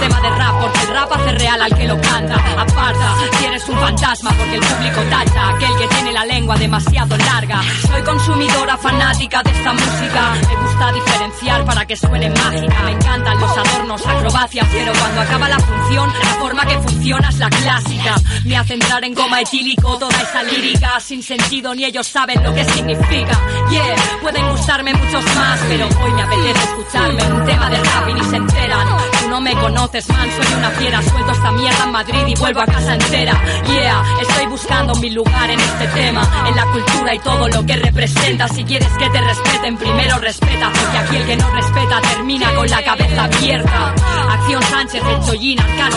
tema 0.00 0.20
de 0.20 0.30
rap 0.30 0.60
porque 0.60 0.80
el 0.80 0.88
rap 0.88 1.12
hace 1.12 1.32
real 1.32 1.62
al 1.62 1.74
que 1.74 1.86
lo 1.86 2.00
canta. 2.00 2.34
Aparta, 2.34 3.14
si 3.38 3.44
eres 3.44 3.68
un 3.68 3.78
fantasma 3.78 4.30
porque 4.30 4.54
el 4.54 4.60
público 4.60 5.00
tacha. 5.10 5.48
Aquel 5.50 5.76
que 5.78 5.88
tiene 5.88 6.12
la 6.12 6.24
lengua 6.24 6.56
demasiado 6.56 7.16
larga. 7.16 7.60
Soy 7.86 8.02
consumidora 8.02 8.76
fanática 8.76 9.42
de 9.42 9.50
esta 9.50 9.72
música. 9.72 10.32
Me 10.48 10.56
gusta 10.56 10.92
diferenciar 10.92 11.64
para 11.64 11.86
que 11.86 11.96
suene 11.96 12.30
mágica. 12.30 12.82
Me 12.84 12.92
encantan 12.92 13.40
los 13.40 13.50
adornos, 13.56 14.06
acrobacias, 14.06 14.68
pero 14.72 14.92
cuando 14.92 15.20
acaba 15.20 15.48
la 15.48 15.58
función, 15.58 16.12
la 16.22 16.34
forma 16.40 16.66
que 16.66 16.78
funciona 16.78 17.28
es 17.28 17.38
la 17.38 17.50
clásica. 17.50 18.14
Me 18.44 18.56
hace 18.56 18.74
entrar 18.74 19.04
en 19.04 19.14
coma 19.14 19.40
etílico 19.40 19.98
toda 19.98 20.20
esa 20.20 20.42
lírica 20.42 21.00
sin 21.00 21.22
sentido 21.22 21.74
ni 21.74 21.84
ellos 21.84 22.06
saben 22.06 22.42
lo 22.42 22.54
que 22.54 22.64
significa. 22.64 23.38
Yeah, 23.70 23.96
pueden 24.20 24.48
gustarme 24.50 24.92
muchos 24.94 25.24
más, 25.36 25.60
pero 25.68 25.86
hoy 25.86 26.12
me 26.12 26.22
apetece 26.22 26.64
escucharme 26.64 27.22
un 27.32 27.44
tema 27.44 27.70
de 27.70 27.76
rap 27.76 28.08
y 28.08 28.14
ni 28.14 28.24
se 28.24 28.36
enteran. 28.62 28.88
Tú 29.20 29.28
no 29.28 29.40
me 29.40 29.54
conoces, 29.54 30.08
man, 30.08 30.28
soy 30.30 30.54
una 30.54 30.70
fiera. 30.70 31.02
Suelto 31.02 31.32
esta 31.32 31.50
mierda 31.52 31.84
en 31.84 31.92
Madrid 31.92 32.26
y 32.26 32.34
vuelvo 32.34 32.60
a 32.60 32.66
casa 32.66 32.94
entera. 32.94 33.40
Yeah, 33.66 34.02
estoy 34.20 34.46
buscando 34.46 34.94
mi 34.96 35.10
lugar 35.10 35.50
en 35.50 35.60
este 35.60 35.86
tema, 35.88 36.28
en 36.46 36.56
la 36.56 36.66
cultura 36.66 37.14
y 37.14 37.18
todo 37.18 37.48
lo 37.48 37.64
que 37.66 37.76
representa. 37.76 38.48
Si 38.48 38.64
quieres 38.64 38.88
que 38.98 39.08
te 39.10 39.20
respeten, 39.20 39.76
primero 39.76 40.18
respeta, 40.18 40.70
porque 40.70 40.98
aquí 40.98 41.16
el 41.16 41.26
que 41.26 41.36
no 41.36 41.50
respeta 41.50 42.00
termina 42.00 42.54
con 42.54 42.68
la 42.68 42.82
cabeza 42.82 43.24
abierta. 43.24 43.94
Acción 44.30 44.62
Sánchez, 44.62 45.02
el 45.04 45.20
Chollín, 45.26 45.60
Arcano. 45.60 45.96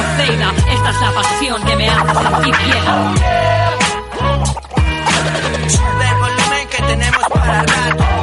Esta 0.72 0.90
es 0.90 1.02
la 1.02 1.12
pasión 1.12 1.64
que 1.64 1.76
me 1.76 1.90
hace 1.90 2.14
sentir 2.14 2.56
bien. 2.66 2.84
Sube 5.70 6.14
volumen 6.20 6.68
que 6.70 6.82
tenemos 6.84 7.24
para 7.30 7.64
rato. 7.64 8.15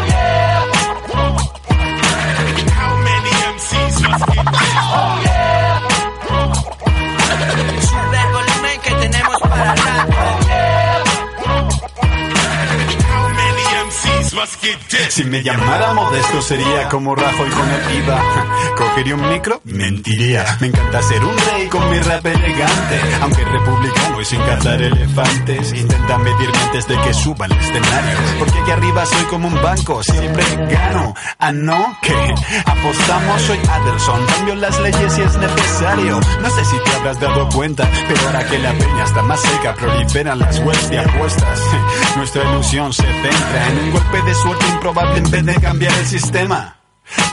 Si 15.09 15.22
me 15.24 15.40
llamara 15.40 15.94
modesto 15.94 16.42
sería 16.42 16.88
como 16.88 17.14
Rajoy 17.14 17.48
con 17.48 17.68
el 17.68 18.02
IVA. 18.02 18.22
¿Cogería 18.76 19.14
un 19.14 19.28
micro? 19.28 19.61
Mentiría. 19.64 20.57
Me 20.61 20.66
encanta 20.66 21.00
ser 21.02 21.22
un 21.22 21.37
rey 21.37 21.68
con 21.68 21.88
mi 21.90 22.00
rap 22.00 22.26
elegante. 22.26 23.00
Aunque 23.20 23.44
republicano 23.44 24.20
y 24.20 24.24
sin 24.24 24.40
cazar 24.40 24.83
elefantes. 24.83 25.72
Intenta 25.74 26.18
medirme 26.18 26.59
antes 26.59 26.88
de 26.88 26.96
que 27.02 27.14
suba 27.14 27.44
al 27.44 27.52
escenario. 27.52 28.18
Porque 28.40 28.59
aquí 28.59 28.70
arriba 28.72 29.07
soy 29.07 29.24
como 29.26 29.46
un 29.46 29.62
banco, 29.62 30.02
siempre 30.02 30.44
gano. 30.68 31.14
Ah, 31.38 31.52
no, 31.52 31.96
que 32.02 32.35
apostamos, 32.66 33.42
soy 33.42 33.59
Adelson. 33.70 34.26
Cambio 34.26 34.55
las 34.57 34.81
leyes 34.81 35.12
si 35.12 35.20
es 35.20 35.37
necesario. 35.37 36.20
No 36.40 36.50
sé 36.50 36.64
si 36.64 36.76
te 36.78 36.90
habrás 36.96 37.20
dado 37.20 37.48
cuenta, 37.50 37.88
pero 38.09 38.20
ahora 38.26 38.44
que 38.48 38.59
la 38.59 38.72
peña 38.72 39.05
está 39.05 39.22
más 39.22 39.40
seca, 39.40 39.74
proliferan 39.74 40.40
las 40.40 40.59
webs 40.59 40.90
de 40.90 40.98
apuestas. 40.98 41.61
Nuestra 42.16 42.42
ilusión 42.50 42.92
se 42.92 43.05
centra 43.05 43.68
en 43.68 43.78
un 43.78 43.90
golpe 43.92 44.32
suerte 44.35 44.66
improbable 44.68 45.18
en 45.18 45.31
vez 45.31 45.47
de 45.47 45.55
cambiar 45.57 45.92
el 45.99 46.07
sistema. 46.07 46.82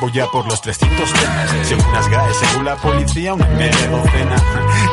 Voy 0.02 0.18
a 0.20 0.28
por 0.28 0.48
los 0.48 0.62
300 0.62 1.14
temas, 1.14 1.50
según 1.64 1.94
las 1.94 2.08
GAE, 2.08 2.34
según 2.34 2.66
la 2.66 2.76
policía, 2.78 3.34
una 3.34 3.46
media 3.48 3.88
docena. 3.90 4.36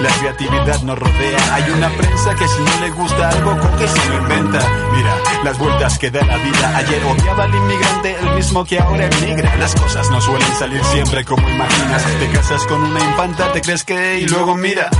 La 0.01 0.11
creatividad 0.19 0.83
nos 0.83 0.99
rodea, 0.99 1.55
hay 1.55 1.71
una 1.71 1.89
prensa 1.91 2.35
que 2.35 2.49
si 2.49 2.61
no 2.61 2.81
le 2.81 2.91
gusta 2.91 3.29
algo, 3.29 3.57
coge 3.57 3.87
se 3.87 4.09
lo 4.09 4.19
inventa. 4.19 4.61
Mira, 4.95 5.17
las 5.45 5.59
vueltas 5.59 5.99
que 5.99 6.11
da 6.11 6.25
la 6.25 6.37
vida. 6.39 6.77
Ayer 6.77 7.05
odiaba 7.05 7.45
al 7.45 7.55
inmigrante, 7.55 8.17
el 8.21 8.35
mismo 8.35 8.65
que 8.65 8.81
ahora 8.81 9.07
emigra. 9.07 9.55
Las 9.57 9.75
cosas 9.77 10.11
no 10.11 10.21
suelen 10.21 10.53
salir 10.59 10.85
siempre 10.85 11.25
como 11.25 11.49
imaginas. 11.49 12.05
Te 12.19 12.29
casas 12.31 12.67
con 12.67 12.83
una 12.83 13.01
infanta, 13.01 13.53
te 13.53 13.61
crees 13.61 13.85
que... 13.85 14.19
y 14.19 14.27
luego 14.27 14.57
mira. 14.57 14.91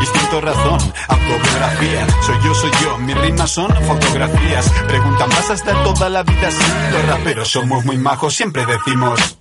Instinto, 0.00 0.40
razón, 0.42 0.92
autobiografía. 1.08 2.06
Soy 2.22 2.36
yo, 2.44 2.54
soy 2.54 2.70
yo, 2.82 2.98
mis 2.98 3.16
rimas 3.16 3.50
son 3.50 3.74
fotografías. 3.86 4.68
Preguntan, 4.86 5.30
¿vas 5.30 5.50
a 5.50 5.54
toda 5.84 6.10
la 6.10 6.22
vida? 6.22 6.50
Los 6.92 7.06
raperos 7.06 7.48
somos 7.48 7.84
muy 7.84 7.96
majos, 7.96 8.34
siempre 8.34 8.66
decimos... 8.66 9.33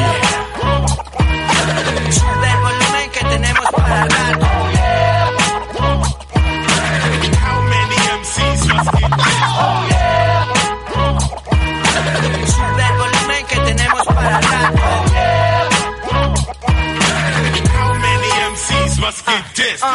Sube 0.00 0.29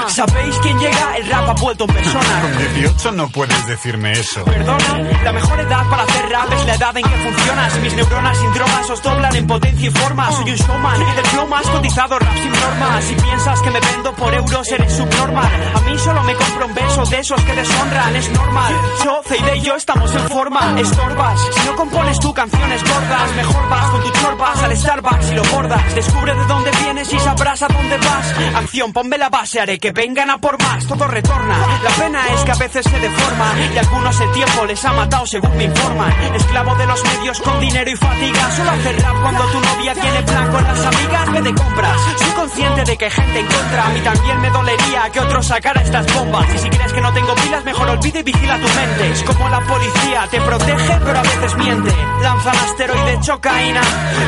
¿Sabéis 0.08 0.56
quién 0.62 0.80
llega? 0.80 1.18
El 1.18 1.30
rap 1.30 1.50
ha 1.50 1.54
vuelto 1.54 1.86
en 1.86 1.94
persona. 1.94 2.42
Con 2.42 2.58
18 2.58 3.12
no 3.14 3.30
puedes 3.30 3.68
decirme 3.68 4.14
eso. 4.14 4.44
Perdona, 4.46 5.00
la 5.24 5.32
mejor 5.32 5.60
edad 5.60 5.90
para 5.90 6.04
hacer 6.04 6.30
rap 6.30 6.54
es 6.54 6.66
la 6.66 6.76
edad 6.76 6.98
en 6.98 7.04
que 7.04 7.18
funcionas. 7.18 7.80
Mis 7.80 7.94
neuronas 7.94 8.38
sin 8.38 8.54
drogas 8.54 8.90
os 8.90 9.02
doblan 9.02 9.36
en 9.36 9.48
potencia 9.48 9.88
y 9.88 9.92
forma. 9.92 10.32
Soy 10.32 10.52
un 10.52 10.58
showman, 10.58 11.02
el 11.02 11.26
flow 11.26 11.48
más 11.48 11.68
cotizado, 11.68 12.20
rap 12.20 12.34
sin 12.34 12.52
normas. 12.52 13.04
Si 13.04 13.16
piensas 13.16 13.62
que 13.62 13.72
me 13.72 13.80
vendo 13.80 14.14
por 14.16 14.34
euros, 14.34 14.72
eres 14.72 14.94
subnormal. 14.94 15.74
A 15.76 15.80
mí 15.82 16.00
solo 16.00 16.24
me 16.24 16.36
compro 16.36 16.66
un 16.68 16.74
beso 16.74 17.06
de 17.06 17.20
esos 17.20 17.42
que 17.42 17.54
deshonran, 17.54 18.16
es 18.16 18.30
normal. 18.32 18.74
Yo, 19.04 19.22
Zeide 19.26 19.58
y 19.58 19.62
yo 19.62 19.76
estamos 19.76 20.14
en 20.14 20.28
forma, 20.30 20.80
estorbas. 20.80 21.40
Si 21.54 21.68
no 21.68 21.76
compones 21.76 22.20
tú 22.20 22.34
canciones 22.34 22.84
gordas, 22.84 23.36
mejor 23.36 23.70
vas 23.70 23.86
con 23.90 24.04
tu 24.04 24.10
chorbas 24.12 24.64
al 24.64 24.78
Starbucks 24.78 25.32
y 25.32 25.36
lo 25.36 25.44
bordas. 25.44 25.96
Descubre 25.96 26.34
de 26.34 26.46
dónde 26.46 26.72
vienes 26.84 27.14
y 27.14 27.20
sabrás 27.20 27.62
a 27.64 27.68
dónde 27.68 27.98
vas. 27.98 28.56
Acción, 28.56 28.94
ponme 28.94 29.18
la 29.18 29.25
base, 29.30 29.60
haré 29.60 29.80
que 29.80 29.92
vengan 29.92 30.30
a 30.30 30.38
por 30.38 30.62
más. 30.62 30.86
Todo 30.88 31.08
retorna. 31.08 31.58
La 31.84 31.90
pena 31.92 32.28
es 32.34 32.42
que 32.42 32.52
a 32.52 32.56
veces 32.56 32.86
se 32.86 33.00
deforma 33.00 33.54
y 33.74 33.78
algunos 33.78 34.20
el 34.20 34.32
tiempo 34.32 34.66
les 34.66 34.84
ha 34.86 34.94
matado 34.94 35.26
según 35.26 35.56
me 35.58 35.64
informan. 35.66 36.12
Esclavo 36.36 36.76
de 36.76 36.86
los 36.86 37.04
medios 37.04 37.42
con 37.42 37.60
dinero 37.60 37.90
y 37.90 37.96
fatiga. 37.96 38.52
Solo 38.52 38.72
hacer 38.72 39.02
rap 39.02 39.22
cuando 39.22 39.44
tu 39.46 39.60
novia 39.60 39.94
tiene 39.94 40.24
plan 40.24 40.52
con 40.52 40.64
las 40.64 40.86
amigas. 40.86 41.32
Ve 41.32 41.42
de 41.42 41.54
compras. 41.54 42.02
Soy 42.18 42.32
consciente 42.32 42.84
de 42.84 42.98
que 42.98 43.10
gente 43.10 43.40
en 43.40 43.48
contra. 43.48 43.86
A 43.86 43.90
mí 43.90 44.00
también 44.02 44.42
me 44.42 44.50
dolería 44.50 45.10
que 45.12 45.20
otro 45.20 45.44
sacara 45.44 45.82
estas 45.82 46.14
bombas. 46.14 46.54
Y 46.54 46.58
si 46.58 46.70
crees 46.70 46.94
que 46.94 47.02
no 47.02 47.14
tengo 47.14 47.36
pilas, 47.36 47.64
mejor 47.64 47.90
olvida 47.90 48.20
y 48.20 48.24
vigila 48.24 48.60
tu 48.60 48.68
mente. 48.68 49.12
Es 49.12 49.24
como 49.24 49.50
la 49.50 49.62
policía, 49.62 50.28
te 50.30 50.42
protege, 50.42 51.00
pero 51.04 51.20
a 51.20 51.24
veces 51.24 51.56
miente. 51.58 51.92
Lanzan 52.22 52.56
asteroides, 52.58 53.30
cocaína. 53.30 53.82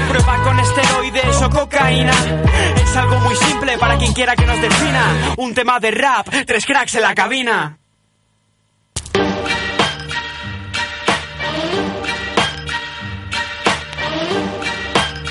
Prueba 0.09 0.43
con 0.43 0.59
esteroides 0.59 1.41
o 1.41 1.49
cocaína. 1.49 2.13
Es 2.83 2.95
algo 2.95 3.19
muy 3.19 3.35
simple 3.35 3.77
para 3.77 3.97
quien 3.97 4.13
quiera 4.13 4.35
que 4.35 4.45
nos 4.45 4.61
Un 5.37 5.53
tema 5.53 5.79
de 5.79 5.91
rap, 5.91 6.27
tres 6.45 6.65
cracks 6.65 6.95
en 6.95 7.01
la 7.01 7.13
cabina. 7.15 7.77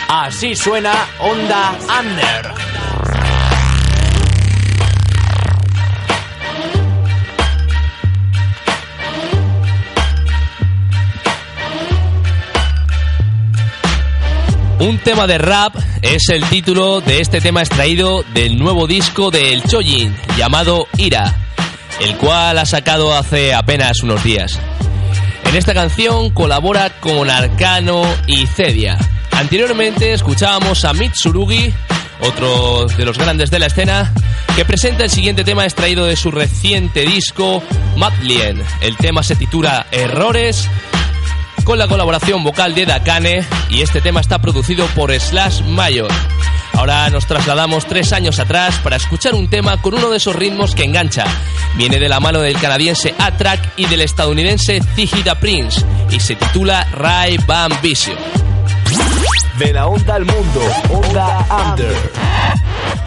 Así 0.08 0.54
suena 0.54 0.94
Onda 1.18 1.76
Under. 2.00 2.65
Un 14.78 14.98
tema 14.98 15.26
de 15.26 15.38
rap 15.38 15.74
es 16.02 16.28
el 16.28 16.44
título 16.44 17.00
de 17.00 17.20
este 17.20 17.40
tema 17.40 17.62
extraído 17.62 18.22
del 18.34 18.58
nuevo 18.58 18.86
disco 18.86 19.30
del 19.30 19.62
Chojin 19.62 20.14
llamado 20.36 20.86
Ira, 20.98 21.34
el 22.00 22.14
cual 22.16 22.58
ha 22.58 22.66
sacado 22.66 23.14
hace 23.14 23.54
apenas 23.54 24.02
unos 24.02 24.22
días. 24.22 24.60
En 25.46 25.56
esta 25.56 25.72
canción 25.72 26.28
colabora 26.28 26.90
con 27.00 27.30
Arcano 27.30 28.02
y 28.26 28.46
Cedia. 28.46 28.98
Anteriormente 29.30 30.12
escuchábamos 30.12 30.84
a 30.84 30.92
Mitsurugi, 30.92 31.72
otro 32.20 32.84
de 32.84 33.04
los 33.06 33.16
grandes 33.16 33.50
de 33.50 33.58
la 33.58 33.66
escena, 33.66 34.12
que 34.56 34.66
presenta 34.66 35.04
el 35.04 35.10
siguiente 35.10 35.42
tema 35.42 35.64
extraído 35.64 36.04
de 36.04 36.16
su 36.16 36.30
reciente 36.30 37.06
disco 37.06 37.62
Madlien. 37.96 38.62
El 38.82 38.96
tema 38.98 39.22
se 39.22 39.36
titula 39.36 39.86
Errores 39.90 40.68
con 41.66 41.78
la 41.80 41.88
colaboración 41.88 42.44
vocal 42.44 42.76
de 42.76 42.86
Dakane 42.86 43.44
y 43.68 43.82
este 43.82 44.00
tema 44.00 44.20
está 44.20 44.38
producido 44.38 44.86
por 44.94 45.12
Slash 45.12 45.62
Mayor. 45.64 46.08
Ahora 46.74 47.10
nos 47.10 47.26
trasladamos 47.26 47.86
tres 47.86 48.12
años 48.12 48.38
atrás 48.38 48.78
para 48.84 48.94
escuchar 48.94 49.34
un 49.34 49.48
tema 49.48 49.82
con 49.82 49.94
uno 49.94 50.10
de 50.10 50.18
esos 50.18 50.36
ritmos 50.36 50.76
que 50.76 50.84
engancha. 50.84 51.24
Viene 51.74 51.98
de 51.98 52.08
la 52.08 52.20
mano 52.20 52.38
del 52.40 52.56
canadiense 52.58 53.16
A-Track 53.18 53.72
y 53.78 53.86
del 53.86 54.02
estadounidense 54.02 54.80
Zigida 54.94 55.34
Prince 55.40 55.84
y 56.08 56.20
se 56.20 56.36
titula 56.36 56.84
Ray 56.92 57.36
Van 57.48 57.72
Vision. 57.82 58.16
De 59.58 59.72
la 59.72 59.88
onda 59.88 60.14
al 60.14 60.24
mundo, 60.24 60.60
Onda 60.92 61.46
Under. 61.50 63.05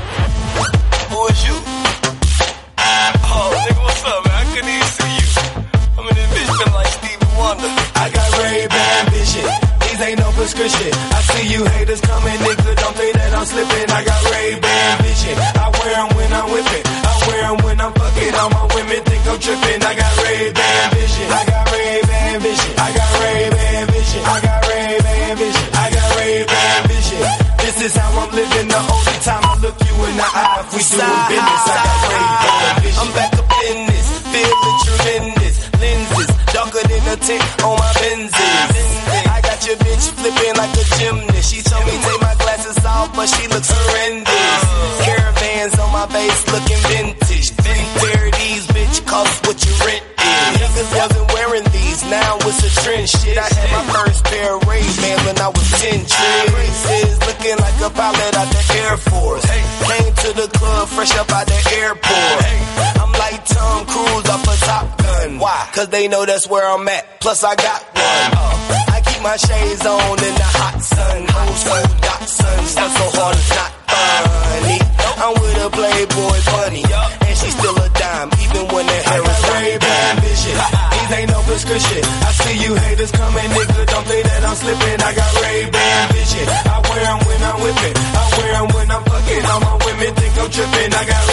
These 9.30 10.02
ain't 10.02 10.18
no 10.18 10.32
prescription. 10.34 10.89
I 10.89 11.22
see 11.22 11.54
you 11.54 11.62
haters 11.65 12.02
coming, 12.02 12.34
nigga. 12.42 12.74
Don't 12.82 12.96
think 12.98 13.13
that 13.13 13.30
I'm 13.30 13.46
slipping. 13.46 13.86
I 13.94 14.02
got 14.02 14.20
Ray-Ban 14.26 14.94
vision. 15.06 15.38
I 15.38 15.70
wear 15.70 15.94
them 16.02 16.10
when 16.18 16.30
I'm 16.34 16.48
whipping. 16.50 16.86
I 16.89 17.13
wear 17.30 17.42
them 17.46 17.58
when 17.62 17.78
I'm 17.78 17.94
fucking. 17.94 18.34
All 18.34 18.50
my 18.50 18.65
women 18.74 19.02
think 19.06 19.22
I'm 19.30 19.38
tripping. 19.38 19.80
I 19.86 19.94
got 19.94 20.13
Ray-Ban 20.26 20.86
vision. 20.98 21.28
I 21.30 21.42
got 21.46 21.63
Ray-Ban 21.70 22.42
vision. 22.42 22.74
I 22.74 22.89
got 22.89 23.10
Ray-Ban 23.22 23.86
vision. 23.94 24.22
I 24.26 24.38
got 24.42 24.60
Ray-Ban 24.65 25.38
vision. 25.38 25.68
I 25.78 25.86
got 25.94 26.10
Ray-Ban 26.18 26.80
vision. 26.89 27.22
This 27.62 27.78
is 27.86 27.94
how 27.94 28.10
I'm 28.10 28.32
living. 28.34 28.65
The 28.65 28.82
only 28.82 29.18
time 29.22 29.44
I 29.46 29.54
look 29.62 29.78
you 29.78 29.94
in 30.10 30.15
the 30.18 30.26
eye, 30.26 30.58
if 30.65 30.74
we 30.74 30.82
doing 30.89 31.22
business. 31.30 31.65
I 31.70 31.78
got 31.86 32.02
Ray-Ban 32.10 32.74
vision. 32.82 32.98
I'm 32.98 33.10
back 33.13 33.32
up 33.38 33.50
in 33.70 33.78
this, 33.94 34.08
feeling 34.26 34.78
tremendous. 34.89 35.56
Lenses 35.78 36.30
darker 36.50 36.82
than 36.82 37.04
a 37.13 37.15
tint 37.22 37.46
on 37.62 37.78
my 37.78 37.94
Benzes. 38.02 38.88
Like 40.60 40.76
a 40.76 40.86
gymnast. 41.00 41.48
She 41.48 41.63
told 41.63 41.86
me 41.88 41.95
take 41.95 42.22
my 42.22 42.36
glasses 42.36 42.84
off, 42.84 43.15
but 43.15 43.28
she 43.32 43.48
looks 43.48 43.72
horrendous. 43.72 44.62
Caravans 45.08 45.80
on 45.80 45.89
my 45.95 46.06
face 46.12 46.39
looking 46.52 46.82
vintage. 46.91 47.48
Three 47.63 47.86
pair 48.04 48.28
of 48.28 48.34
these, 48.36 48.67
bitch, 48.76 48.98
cost 49.08 49.48
what 49.48 49.56
you 49.63 49.72
rent 49.88 50.04
is. 50.04 50.60
Niggas 50.60 50.91
wasn't 51.00 51.28
wearing 51.32 51.65
these, 51.72 52.04
now 52.12 52.36
it's 52.43 52.60
a 52.67 52.72
trend 52.84 53.08
shit. 53.08 53.38
I 53.39 53.48
had 53.48 53.69
my 53.72 53.86
first 53.95 54.26
pair 54.26 54.56
of 54.56 54.67
Ray-Bans 54.67 55.22
when 55.24 55.38
I 55.39 55.48
was 55.48 55.67
10 55.80 56.04
Traces 56.04 57.17
looking 57.24 57.58
like 57.63 57.78
a 57.80 57.89
pilot 57.95 58.34
out 58.36 58.50
the 58.52 58.63
Air 58.84 58.98
Force. 58.98 59.45
Came 59.88 60.13
to 60.28 60.30
the 60.43 60.48
club 60.60 60.88
fresh 60.89 61.15
up 61.15 61.32
out 61.32 61.48
the 61.48 61.60
airport. 61.80 62.39
I'm 63.00 63.13
like 63.15 63.39
Tom 63.48 63.86
Cruise 63.88 64.28
off 64.28 64.43
a 64.43 64.56
Top 64.67 64.86
Gun. 65.00 65.39
Why? 65.39 65.69
Cause 65.74 65.88
they 65.88 66.08
know 66.10 66.26
that's 66.26 66.50
where 66.50 66.67
I'm 66.67 66.86
at. 66.89 67.22
Plus 67.22 67.43
I 67.43 67.56
got 67.56 67.82
one. 67.95 68.32
Uh, 68.36 68.95
I 68.95 68.99
keep 69.19 69.23
my 69.23 69.38
shades 69.38 69.86
on 69.86 70.17
in 70.23 70.34
the 70.36 70.49
hot 70.55 70.79
sun. 70.82 71.19
Old 71.19 71.58
school 71.60 71.86
Datsun. 71.99 72.60
Stuff 72.65 72.91
so 72.97 73.05
hard 73.19 73.36
it's 73.36 73.51
not 73.55 73.71
funny. 73.91 74.79
I'm 75.19 75.34
with 75.36 75.65
a 75.65 75.69
Playboy 75.69 76.39
bunny. 76.47 76.84
And 77.27 77.36
she's 77.38 77.55
still 77.55 77.75
a 77.75 77.89
dime, 77.99 78.29
even 78.39 78.63
when 78.71 78.86
the 78.88 78.99
hair 79.08 79.23
is 79.23 79.41
Ray-Ban. 79.51 80.13
These 80.23 81.12
ain't 81.12 81.32
no 81.32 81.41
prescription. 81.43 82.03
I 82.03 82.32
see 82.32 82.55
you 82.63 82.75
haters 82.75 83.12
coming, 83.12 83.49
nigga. 83.51 83.86
Don't 83.91 84.05
think 84.08 84.23
that 84.23 84.43
I'm 84.47 84.55
slipping. 84.55 84.99
I 85.03 85.12
got 85.12 85.29
Ray-Ban 85.43 86.03
vision. 86.15 86.47
I 86.47 86.77
wear 86.88 87.03
them 87.03 87.19
when 87.27 87.39
I'm 87.43 87.58
whipping. 87.60 87.95
I 87.99 88.23
wear 88.39 88.51
them 88.55 88.67
when 88.75 88.88
I'm 88.91 89.03
fucking. 89.03 89.43
All 89.51 89.60
my 89.60 89.75
women 89.86 90.12
think 90.15 90.34
I'm 90.39 90.49
tripping. 90.49 90.91
I 90.95 91.03
got 91.03 91.29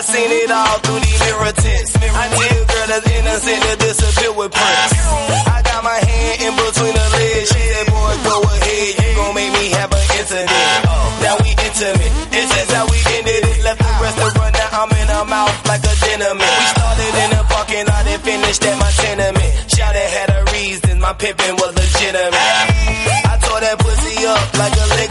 I 0.00 0.02
seen 0.02 0.32
it 0.32 0.48
all 0.48 0.80
through 0.80 1.00
these 1.04 1.20
mirror 1.28 1.52
tints. 1.60 1.92
I 1.92 2.24
need 2.32 2.56
a 2.56 2.64
girl 2.64 2.86
that's 2.88 3.04
innocent 3.04 3.60
to 3.68 3.72
disappear 3.84 4.32
with 4.32 4.48
Prince. 4.48 4.96
I 5.44 5.60
got 5.60 5.84
my 5.84 5.92
hand 5.92 6.36
in 6.40 6.52
between 6.56 6.96
her 6.96 7.10
legs. 7.20 7.52
She 7.52 7.60
said, 7.68 7.84
boy, 7.92 8.14
go 8.24 8.40
ahead. 8.40 8.96
You 8.96 9.08
gon' 9.20 9.34
make 9.36 9.52
me 9.52 9.68
have 9.76 9.92
an 9.92 10.00
incident. 10.16 10.80
Oh, 10.88 11.04
now 11.20 11.36
we 11.44 11.52
intimate. 11.52 12.12
This 12.32 12.48
is 12.48 12.68
how 12.72 12.88
we 12.88 12.96
ended 13.12 13.44
it. 13.44 13.60
Left 13.60 13.76
the 13.76 13.92
restaurant, 14.00 14.52
now 14.56 14.80
I'm 14.80 14.88
in 14.88 15.08
her 15.12 15.26
mouth 15.28 15.56
like 15.68 15.84
a 15.84 15.92
gentleman. 15.92 16.48
We 16.48 16.64
started 16.72 17.12
in 17.20 17.28
the 17.36 17.42
parking 17.52 17.84
lot 17.84 18.08
and 18.08 18.22
finished 18.24 18.64
at 18.64 18.76
my 18.80 18.88
tenement. 19.04 19.52
Shout 19.68 19.92
had 19.92 20.32
her 20.32 20.44
reasons, 20.56 20.96
my 20.96 21.12
pimpin' 21.12 21.60
was 21.60 21.76
legitimate. 21.76 22.40
I 23.28 23.36
tore 23.36 23.60
that 23.60 23.76
pussy 23.76 24.16
up 24.24 24.48
like 24.56 24.72
a 24.80 24.86
ligament. 24.96 25.09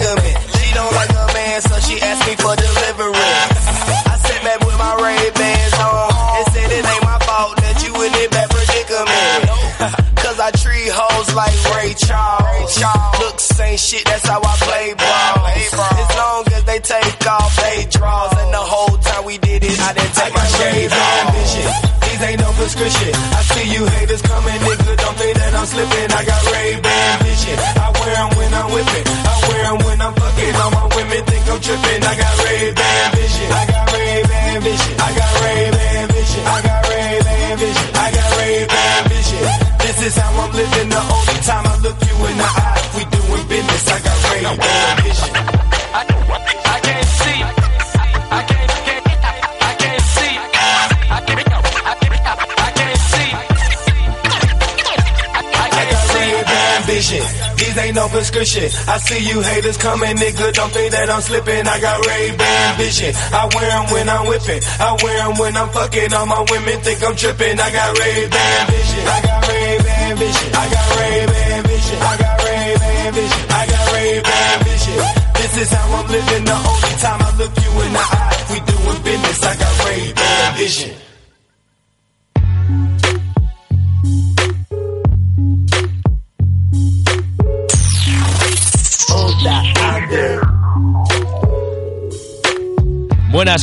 No 58.00 58.08
prescription. 58.08 58.68
I 58.88 58.96
see 58.98 59.20
you 59.28 59.42
haters 59.42 59.76
coming, 59.76 60.16
nigga. 60.16 60.54
Don't 60.54 60.72
think 60.72 60.92
that 60.96 61.10
I'm 61.12 61.20
slipping. 61.20 61.68
I 61.68 61.78
got 61.84 62.00
Ray-Ban 62.08 62.78
vision. 62.80 63.12
I 63.36 63.44
wear 63.52 63.68
them 63.68 63.86
when 63.92 64.08
I'm 64.08 64.24
whipping. 64.32 64.62
I 64.80 64.90
wear 65.04 65.18
them 65.20 65.36
when 65.36 65.54
I'm 65.60 65.70
fucking. 65.76 66.14
All 66.16 66.26
my 66.26 66.42
women 66.48 66.80
think 66.80 67.04
I'm 67.04 67.16
tripping. 67.20 67.60
I 67.60 67.70
got 67.76 67.90
Ray-Ban 68.00 68.62
vision. 68.72 69.04
I 69.04 69.20
got 69.28 69.40
Ray-Ban 69.52 70.12
vision. 70.16 70.50
I 70.56 70.66
got 70.72 70.88
Ray-Ban 70.96 71.60
vision. 71.68 72.00
I 72.00 72.14
got 72.24 72.36
Ray-Ban 72.48 73.10
vision. 73.20 73.46
I 73.60 73.64
got 73.68 73.86
Ray-Ban 73.92 74.56
vision. 74.64 74.98
This 75.36 75.54
is 75.60 75.70
how 75.76 76.00
I'm 76.00 76.08
living. 76.08 76.44
The 76.48 76.56
only 76.56 76.96
time 77.04 77.20
I 77.20 77.30
look 77.36 77.54
you 77.60 77.72
in 77.84 77.92
the 78.00 78.06
eye, 78.16 78.38
we 78.48 78.58
doing 78.64 79.00
business. 79.04 79.40
I 79.44 79.54
got 79.60 79.74
Ray-Ban 79.84 80.50
vision. 80.56 80.99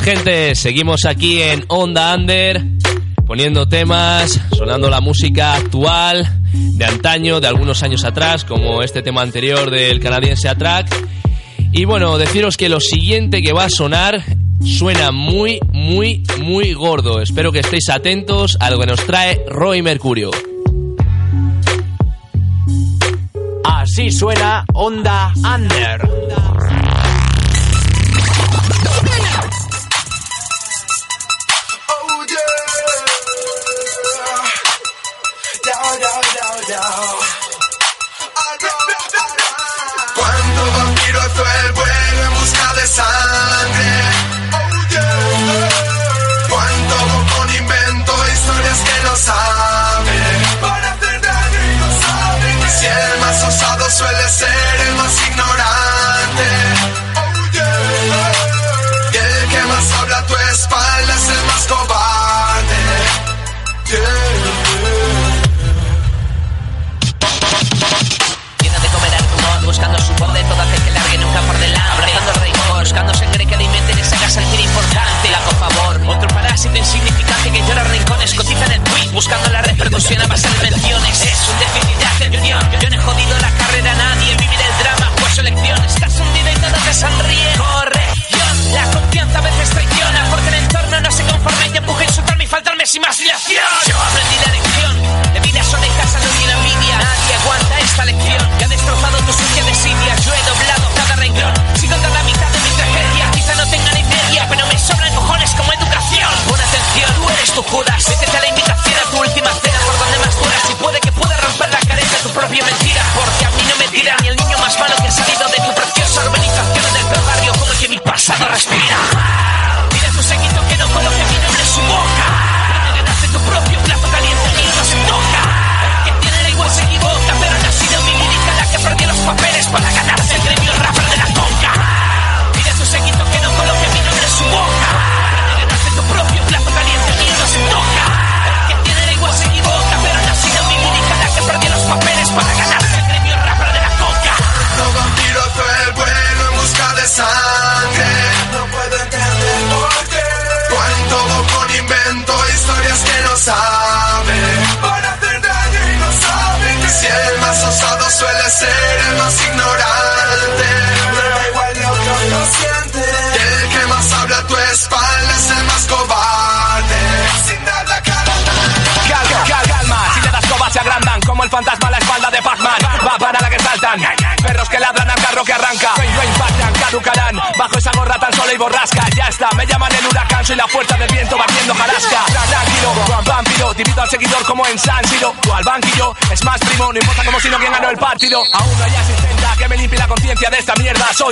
Gentes, 0.02 0.59
seguimos 0.59 1.04
aquí 1.04 1.40
en 1.42 1.64
Onda 1.68 2.14
Under, 2.14 2.64
poniendo 3.26 3.68
temas, 3.68 4.40
sonando 4.56 4.90
la 4.90 5.00
música 5.00 5.54
actual, 5.54 6.28
de 6.52 6.85
antaño, 6.85 7.40
de 7.40 7.46
algunos 7.46 7.82
años 7.82 8.04
atrás, 8.04 8.44
como 8.44 8.82
este 8.82 9.02
tema 9.02 9.22
anterior 9.22 9.70
del 9.70 10.00
canadiense 10.00 10.48
Atrack. 10.48 10.88
Y 11.72 11.85
bueno, 11.85 12.18
deciros 12.18 12.56
que 12.56 12.68
lo 12.68 12.80
siguiente 12.80 13.42
que 13.42 13.52
va 13.52 13.64
a 13.64 13.70
sonar 13.70 14.24
suena 14.64 15.12
muy, 15.12 15.61
muy, 15.72 16.22
muy 16.40 16.72
gordo. 16.72 17.20
Espero 17.20 17.52
que 17.52 17.61
estéis 17.61 17.88
atentos 17.90 18.56
a 18.61 18.70
lo 18.70 18.78
que 18.78 18.87
nos 18.87 19.04
trae 19.06 19.44
Roy 19.48 19.82
Mercurio. 19.82 20.30
Así 23.64 24.11
suena 24.11 24.64
Onda 24.72 25.32
Under. 25.37 26.86
De 42.87 42.92
sangre. 42.92 43.92
Oh 44.53 44.70
yeah. 44.90 45.68
Cuando 46.49 46.94
bocón 47.12 47.49
invento 47.57 48.12
historias 48.35 48.79
que 48.87 48.96
no 49.07 49.16
saben. 49.16 50.38
Para 50.61 50.92
hacer 50.92 51.20
daño 51.20 51.61
y 51.72 51.77
no 51.83 51.88
saben. 52.03 52.70
Si 52.79 52.87
el 52.87 53.20
más 53.20 53.42
osado 53.44 53.90
suele 53.90 54.29
ser 54.29 54.55
fusión 79.96 80.20
a 80.20 80.26
menciones. 80.26 81.22
Es 81.22 81.48
un 81.48 81.59
déficit 81.59 81.96
de 81.96 82.04
atención. 82.04 82.61
Yo 82.80 82.90
no 82.90 82.96
he 82.96 82.98
jodido 82.98 83.38
la 83.38 83.50
carrera 83.52 83.92
a 83.92 83.94
nadie. 83.94 84.37
Vivir 84.37 84.61
el 84.61 84.85
drama 84.85 85.11
fue 85.16 85.30
su 85.30 85.40
elección. 85.40 85.85
Estás 85.85 86.20
hundido 86.20 86.52
y 86.52 86.54
todo 86.56 86.85
te 86.85 86.92
sonríe. 86.92 87.52
Corrección. 87.56 88.74
La 88.74 88.90
confianza 88.90 89.38
a 89.38 89.40
veces 89.40 89.70
traiciona. 89.70 90.26
Porque 90.30 90.48
el 90.48 90.54
entorno 90.54 91.00
no 91.00 91.11
se 91.11 91.22
conforma 91.24 91.66
y 91.66 91.70
te 91.70 91.78
empuja 91.78 92.00
a 92.00 92.04
insultarme 92.04 92.44
y 92.44 92.46
faltarme 92.46 92.87
sin 92.87 93.02
vacilación. 93.02 93.64
Yo 93.87 93.96
aprendí 93.96 94.37
la 94.44 94.52
lección 94.52 94.65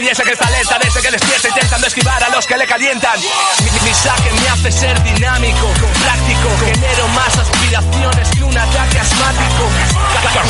ese 0.09 0.23
que 0.23 0.33
está 0.33 0.47
alerta, 0.47 0.79
de 0.79 0.89
ese 0.89 1.01
que 1.01 1.11
despierta 1.11 1.49
intentando 1.49 1.87
esquivar 1.87 2.23
a 2.23 2.29
los 2.29 2.47
que 2.47 2.57
le 2.57 2.67
calientan. 2.67 3.19
Mi, 3.21 3.89
mi 3.89 3.95
saque 3.95 4.31
me 4.33 4.49
hace 4.49 4.73
ser 4.73 5.03
dinámico, 5.03 5.67
práctico, 6.03 6.49
genero 6.65 7.09
más 7.09 7.39
aspiraciones 7.39 8.29
que 8.31 8.45
un 8.45 8.57
ataque 8.57 8.99
asmático. 8.99 9.69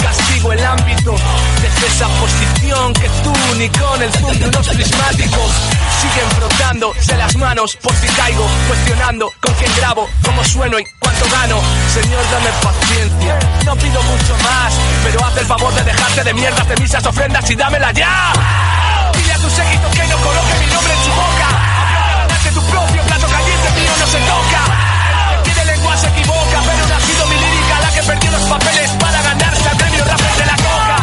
Castigo 0.03 0.53
el 0.53 0.65
ámbito 0.65 1.15
desde 1.63 1.87
esa 1.87 2.09
posición 2.09 2.93
que 2.95 3.09
tú 3.23 3.33
ni 3.59 3.69
con 3.69 4.03
el 4.03 4.13
zoom 4.13 4.39
de 4.39 4.49
unos 4.49 4.69
prismáticos 4.69 5.53
siguen 6.01 6.31
frotándose 6.31 7.17
las 7.17 7.37
manos 7.37 7.77
por 7.77 7.95
si 7.95 8.07
caigo, 8.09 8.47
cuestionando 8.69 9.33
con 9.41 9.55
quién 9.55 9.73
grabo, 9.77 10.09
cómo 10.25 10.45
sueno 10.45 10.79
y 10.79 10.85
cuánto 10.99 11.25
gano. 11.31 11.61
Señor, 11.93 12.23
dame 12.31 12.51
paciencia, 12.63 13.39
no 13.65 13.77
pido 13.77 14.03
mucho 14.03 14.37
más, 14.43 14.75
pero 15.05 15.25
haz 15.25 15.37
el 15.37 15.47
favor 15.47 15.75
de 15.75 15.85
dejarte 15.85 16.25
de 16.25 16.35
mierdas, 16.35 16.69
de 16.69 16.77
misas, 16.77 17.07
ofrendas 17.07 17.51
y 17.51 17.55
dámela 17.55 17.93
ya. 17.93 18.33
Dile 19.45 19.53
a 19.53 19.57
tu 19.57 19.57
séquito 19.57 19.91
que 19.91 20.05
no 20.09 20.17
coloque 20.25 20.55
mi 20.59 20.67
nombre 20.73 20.93
en 20.95 21.05
su 21.05 21.11
boca. 21.11 21.49
Ganarte 22.17 22.51
tu 22.53 22.63
propio 22.65 23.03
plato 23.03 23.27
caliente 23.29 23.71
mío 23.77 23.93
no 24.01 24.07
se 24.07 24.21
toca. 24.21 24.61
El 25.37 25.43
que 25.43 25.51
tiene 25.51 25.73
lengua 25.73 25.97
se 25.99 26.09
equivoca, 26.09 26.59
pero 26.65 26.87
no 26.89 26.95
ha 26.97 27.01
sido 27.01 27.27
mi 27.27 27.37
lírica 27.37 27.81
la 27.81 27.91
que 27.93 28.03
perdió 28.05 28.31
los 28.31 28.43
papeles 28.49 28.91
para 28.93 29.21
ganarse 29.21 29.69
al 29.69 29.77
premio 29.77 30.05
rapper 30.05 30.35
de 30.41 30.47
la 30.47 30.57
coca. 30.57 30.97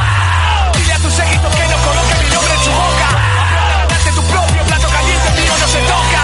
Dile 0.73 0.93
a 0.93 0.97
tu 0.97 1.11
séquito 1.11 1.47
que 1.51 1.67
no 1.69 1.77
coloque 1.85 2.15
mi 2.17 2.29
nombre 2.33 2.53
en 2.57 2.63
su 2.65 2.71
boca. 2.71 3.07
Ganarte 3.85 4.11
tu 4.11 4.23
propio 4.23 4.63
plato 4.65 4.87
caliente 4.89 5.29
mío 5.37 5.53
no 5.61 5.67
se 5.67 5.79
toca. 5.85 6.21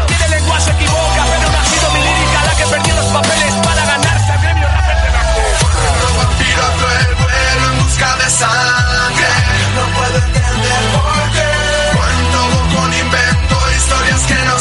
El 0.00 0.06
que 0.06 0.14
tiene 0.14 0.28
lengua 0.36 0.60
se 0.60 0.70
equivoca, 0.70 1.22
pero 1.28 1.46
no 1.52 1.58
ha 1.60 1.64
sido 1.68 1.90
mi 1.92 2.00
lírica 2.08 2.38
la 2.48 2.54
que 2.56 2.66
perdió 2.72 2.94
los 2.96 3.08
papeles 3.12 3.52
para 3.60 3.84
ganarse 3.84 4.32
al 4.32 4.40
premio 4.40 4.68
rapper 4.68 4.96
de 4.96 5.10
la 5.12 5.22
coca. 5.36 5.68
Vampiro 6.24 6.64
cruel 6.78 7.14
vuelo 7.20 7.64
en 7.68 7.84
busca 7.84 8.16
de 8.16 8.30
sangre. 8.30 8.83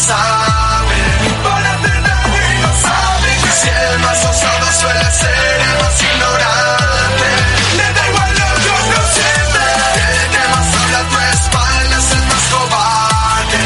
Que 0.04 0.10
saben. 0.10 1.44
Para 1.44 1.72
tener 1.82 2.04
y 2.50 2.60
no 2.62 2.72
saben. 2.82 3.40
Si 3.62 3.70
el 3.70 4.00
más 4.00 4.26
osado 4.26 4.68
suele 4.80 5.12
ser 5.12 5.62
el 5.62 5.76
más 5.82 6.02
ignorante. 6.02 7.30
Le 7.78 7.88
da 7.94 8.04
igual 8.10 8.32
lo 8.40 8.50
que 8.64 8.74
no 8.92 9.02
siente. 9.16 9.64
El 10.04 10.26
que 10.34 10.44
más 10.54 10.70
habla 10.82 11.00
a 11.00 11.10
tu 11.10 11.18
espalda 11.34 11.96
es 11.98 12.10
el 12.12 12.24
más 12.32 12.44
cobarde. 12.52 13.64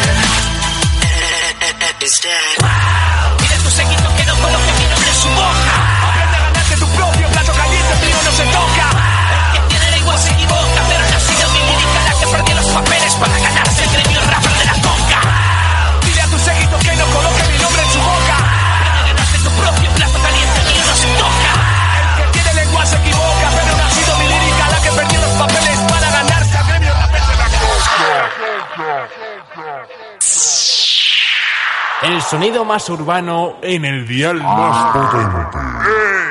El 32.18 32.24
sonido 32.24 32.66
más 32.66 32.90
urbano 32.90 33.58
en 33.62 33.86
el 33.86 34.08
dial 34.08 34.42
más 34.42 34.92
potente. 34.92 36.27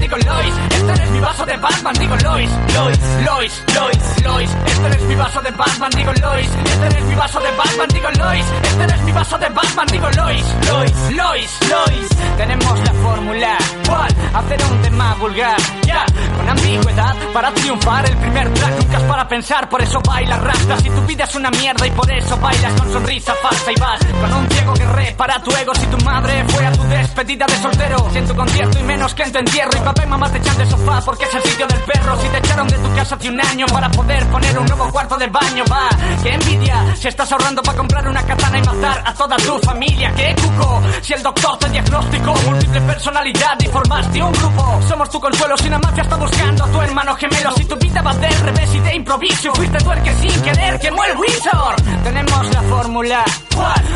Este 0.00 0.92
es 1.04 1.10
mi 1.10 1.20
vaso 1.20 1.44
de 1.44 1.56
Batman, 1.56 1.94
digo 1.94 2.16
Lois. 2.16 2.50
Lois, 2.74 2.98
Lois, 3.24 3.64
Lois, 3.74 4.22
Lois. 4.24 4.50
Este 4.66 4.88
es 4.96 5.02
mi 5.02 5.14
vaso 5.14 5.40
de 5.42 5.50
Batman, 5.50 5.90
digo 5.94 6.12
Lois. 6.20 6.48
Este 6.64 6.98
es 6.98 7.04
mi 7.04 7.14
vaso 7.14 7.40
de 7.40 7.50
Batman, 7.56 7.88
digo 7.92 8.08
Lois. 8.18 8.46
Este 8.62 8.94
es 8.94 9.02
mi 9.02 9.12
vaso 9.12 9.38
de 9.38 9.48
Batman, 9.50 9.86
digo 9.92 10.10
Lois. 10.10 10.44
Lois, 10.68 10.92
Lois, 11.10 11.58
Lois. 11.68 12.08
Tenemos 12.36 12.80
la 12.80 12.94
fórmula. 12.94 13.58
¿Cuál? 13.86 14.14
Hacer 14.34 14.62
un 14.70 14.82
tema 14.82 15.14
vulgar. 15.20 15.60
Ya, 15.86 16.06
con 16.36 16.48
ambigüedad 16.48 17.14
para 17.32 17.52
triunfar. 17.52 18.06
El 18.08 18.16
primer 18.16 18.54
track 18.54 18.78
nunca 18.80 18.96
es 18.96 19.04
para 19.04 19.28
pensar, 19.28 19.68
por 19.68 19.82
eso 19.82 20.00
baila 20.00 20.36
rasta. 20.38 20.78
Si 20.78 20.90
tu 20.90 21.02
vida 21.02 21.24
es 21.24 21.34
una 21.34 21.50
mierda 21.50 21.86
y 21.86 21.90
por 21.90 22.10
eso 22.10 22.36
bailas 22.38 22.72
con 22.80 22.92
sonrisa 22.92 23.34
falsa 23.42 23.72
y 23.72 23.80
vas 23.80 24.00
con 24.06 24.32
un 24.32 24.48
ciego 24.48 24.72
que 24.74 24.86
re 24.86 25.14
para 25.16 25.42
tu 25.42 25.50
ego. 25.52 25.74
Si 25.74 25.86
tu 25.86 25.98
madre 26.04 26.44
fue 26.48 26.66
a 26.66 26.72
tu 26.72 26.82
despedida 26.84 27.46
de 27.46 27.56
soltero, 27.56 28.08
si 28.10 28.18
en 28.18 28.26
tu 28.26 28.34
y 28.78 28.82
menos 28.82 29.14
que 29.14 29.22
en 29.22 29.32
tu 29.32 29.38
entierro. 29.38 29.70
Y 29.76 29.80
papá 29.90 30.04
y 30.04 30.06
mamá 30.06 30.30
te 30.30 30.38
echan 30.38 30.56
de 30.56 30.66
sofá 30.66 31.00
porque 31.04 31.24
es 31.24 31.34
el 31.34 31.42
sitio 31.42 31.66
del 31.66 31.80
perro. 31.80 32.20
Si 32.20 32.28
te 32.28 32.38
echaron 32.38 32.68
de 32.68 32.78
tu 32.78 32.94
casa 32.94 33.14
hace 33.14 33.28
un 33.28 33.40
año 33.40 33.66
para 33.66 33.90
poder 33.90 34.26
poner 34.28 34.58
un 34.58 34.66
nuevo 34.66 34.90
cuarto 34.90 35.16
de 35.16 35.26
baño, 35.26 35.64
va. 35.70 35.88
Qué 36.22 36.34
envidia 36.34 36.94
si 36.96 37.08
estás 37.08 37.30
ahorrando 37.32 37.62
para 37.62 37.76
comprar 37.76 38.06
una 38.08 38.22
katana 38.22 38.58
y 38.58 38.62
matar 38.62 39.02
a 39.04 39.14
toda 39.14 39.36
tu 39.36 39.58
familia. 39.58 40.12
Qué 40.14 40.34
cuco 40.40 40.82
si 41.02 41.12
el 41.14 41.22
doctor 41.22 41.58
te 41.58 41.68
diagnosticó 41.70 42.34
múltiple 42.46 42.80
personalidad 42.82 43.58
y 43.60 43.66
formaste 43.66 44.22
un 44.22 44.32
grupo. 44.32 44.80
Somos 44.88 45.10
tu 45.10 45.20
consuelo 45.20 45.56
si 45.56 45.66
una 45.66 45.78
mafia 45.78 46.02
está 46.02 46.16
buscando 46.16 46.64
a 46.64 46.68
tu 46.68 46.82
hermano 46.82 47.14
gemelo. 47.16 47.50
Si 47.56 47.64
tu 47.64 47.76
vida 47.76 48.02
va 48.02 48.14
del 48.14 48.40
revés 48.40 48.74
y 48.74 48.80
de 48.80 48.94
improviso, 48.94 49.54
fuiste 49.54 49.78
tú 49.78 49.92
el 49.92 50.02
que 50.02 50.14
sin 50.14 50.42
querer 50.42 50.78
quemó 50.78 51.04
el 51.04 51.16
Windsor. 51.16 51.74
Tenemos 52.04 52.54
la 52.54 52.62
fórmula. 52.62 53.24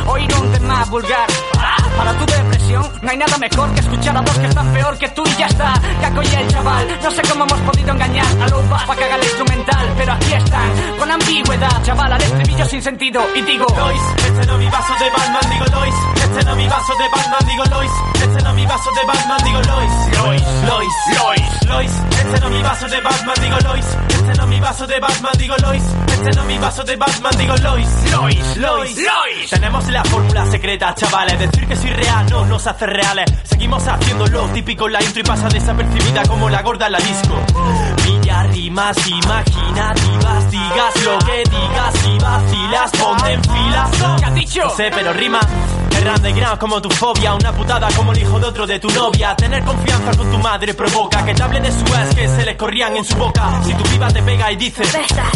Oír 0.07 0.35
un 0.35 0.53
tema 0.53 0.85
vulgar. 0.87 1.27
Ah, 1.59 1.84
Para 1.97 2.13
tu 2.15 2.27
depresión 2.27 2.93
no 3.03 3.11
hay 3.11 3.17
nada 3.17 3.39
mejor 3.39 3.73
que 3.75 3.81
escuchar 3.81 4.17
a 4.17 4.21
dos 4.23 4.39
que 4.39 4.47
están 4.47 4.73
peor 4.73 4.99
que 4.99 5.09
tú 5.11 5.23
y 5.27 5.37
ya 5.39 5.47
está. 5.47 5.75
Caco 6.01 6.23
y 6.23 6.27
el 6.27 6.49
chaval, 6.49 6.99
no 7.03 7.11
sé 7.11 7.23
cómo 7.23 7.45
hemos 7.45 7.61
podido 7.61 7.91
engañar 7.93 8.27
a 8.43 8.49
los 8.49 8.65
para 8.65 8.97
que 8.97 9.05
haga 9.05 9.17
el 9.17 9.25
instrumental, 9.25 9.95
pero 9.97 10.13
aquí 10.13 10.33
están 10.33 10.71
con 10.99 11.11
ambigüedad, 11.11 11.83
chaval, 11.83 12.13
al 12.13 12.23
estribillo 12.23 12.67
sin 12.67 12.83
sentido 12.83 13.27
y 13.35 13.43
digo 13.43 13.67
Lois, 13.77 14.01
este 14.27 14.47
no 14.47 14.59
mi 14.59 14.69
vaso 14.69 14.95
de 14.99 15.11
Batman, 15.11 15.51
digo 15.51 15.65
Lois. 15.79 15.95
Este 16.17 16.45
no 16.45 16.57
mi 16.57 16.67
vaso 16.67 16.93
de 16.97 17.09
Batman, 17.09 17.49
digo 17.49 17.65
Lois. 17.65 17.93
Este 18.15 18.43
no 18.43 18.53
mi 18.55 18.67
vaso 18.67 18.91
de 18.91 19.07
Batman, 19.07 19.39
digo 19.45 19.61
Lois. 19.63 19.93
Lois, 20.19 20.43
Lois, 20.67 20.95
Lois, 21.17 21.67
Lois. 21.67 21.93
Este 22.11 22.41
no 22.41 22.51
mi 22.51 22.63
vaso 22.63 22.89
de 22.89 23.01
Batman, 23.01 23.35
digo 23.41 23.57
Lois. 23.61 23.87
Este 24.09 24.35
no 24.35 24.47
mi 24.47 24.61
vaso 24.61 24.87
de 24.87 25.01
Batman, 25.01 25.33
digo 25.39 25.57
Lois. 25.59 25.83
Este 26.09 26.31
no 26.33 26.45
mi 26.45 26.59
vaso 26.59 26.83
de 26.85 26.97
Batman, 26.97 27.33
digo 27.39 27.57
Lois. 27.57 27.89
Lois, 28.11 28.57
Lois, 28.57 28.97
Lois. 28.97 29.51
Tenemos 29.51 29.89
la 29.91 30.05
fórmula 30.05 30.47
secreta, 30.47 30.95
chavales. 30.95 31.39
Decir 31.39 31.69
que 31.69 31.77
soy 31.85 31.93
real 31.93 32.27
no 32.31 32.45
nos 32.47 32.67
hace 32.67 32.87
reales. 32.87 33.31
Seguimos 33.45 33.87
haciendo 33.87 34.27
lo 34.27 34.47
típico 34.49 34.89
la 34.89 35.03
intro 35.03 35.21
y 35.21 35.25
pasa 35.25 35.49
desapercibida 35.49 36.23
como 36.25 36.49
la 36.49 36.63
gorda 36.63 36.87
en 36.87 36.93
la 36.93 36.99
disco. 36.99 37.35
Pilla 38.03 38.43
rimas 38.45 38.97
imaginativas, 39.07 40.51
digas 40.51 41.05
lo 41.05 41.19
que 41.19 41.45
digas 41.45 41.95
y 42.09 42.19
vacilas, 42.19 42.91
ponte 42.93 43.33
en 43.33 43.45
fila. 43.45 43.91
¿Qué 44.19 44.25
has 44.25 44.35
dicho? 44.35 44.65
No 44.65 44.71
sé, 44.71 44.91
pero 44.95 45.13
rima. 45.13 45.41
Underground 46.05 46.59
como 46.59 46.83
tu 46.83 46.91
fobia, 46.91 47.35
una 47.35 47.51
putada 47.53 47.89
como 47.97 48.13
el 48.13 48.19
hijo 48.19 48.39
de 48.39 48.47
otro 48.47 48.67
de 48.67 48.79
tu 48.79 48.91
novia. 48.91 49.35
Tener 49.37 49.65
confianza 49.65 50.15
con 50.15 50.31
tu 50.31 50.39
madre 50.39 50.75
provoca 50.75 51.25
que 51.25 51.33
te 51.33 51.43
hable 51.43 51.61
de 51.61 51.73
su 51.73 51.81
ex 51.81 52.15
que 52.15 52.29
se 52.29 52.45
le 52.45 52.57
corrían 52.59 52.95
en 52.97 53.05
su 53.05 53.17
boca. 53.17 53.63
Si 53.65 53.73
tu 53.73 53.83
piba 53.85 54.09
te 54.09 54.23
pega 54.23 54.53
y 54.53 54.57
dice, 54.57 54.83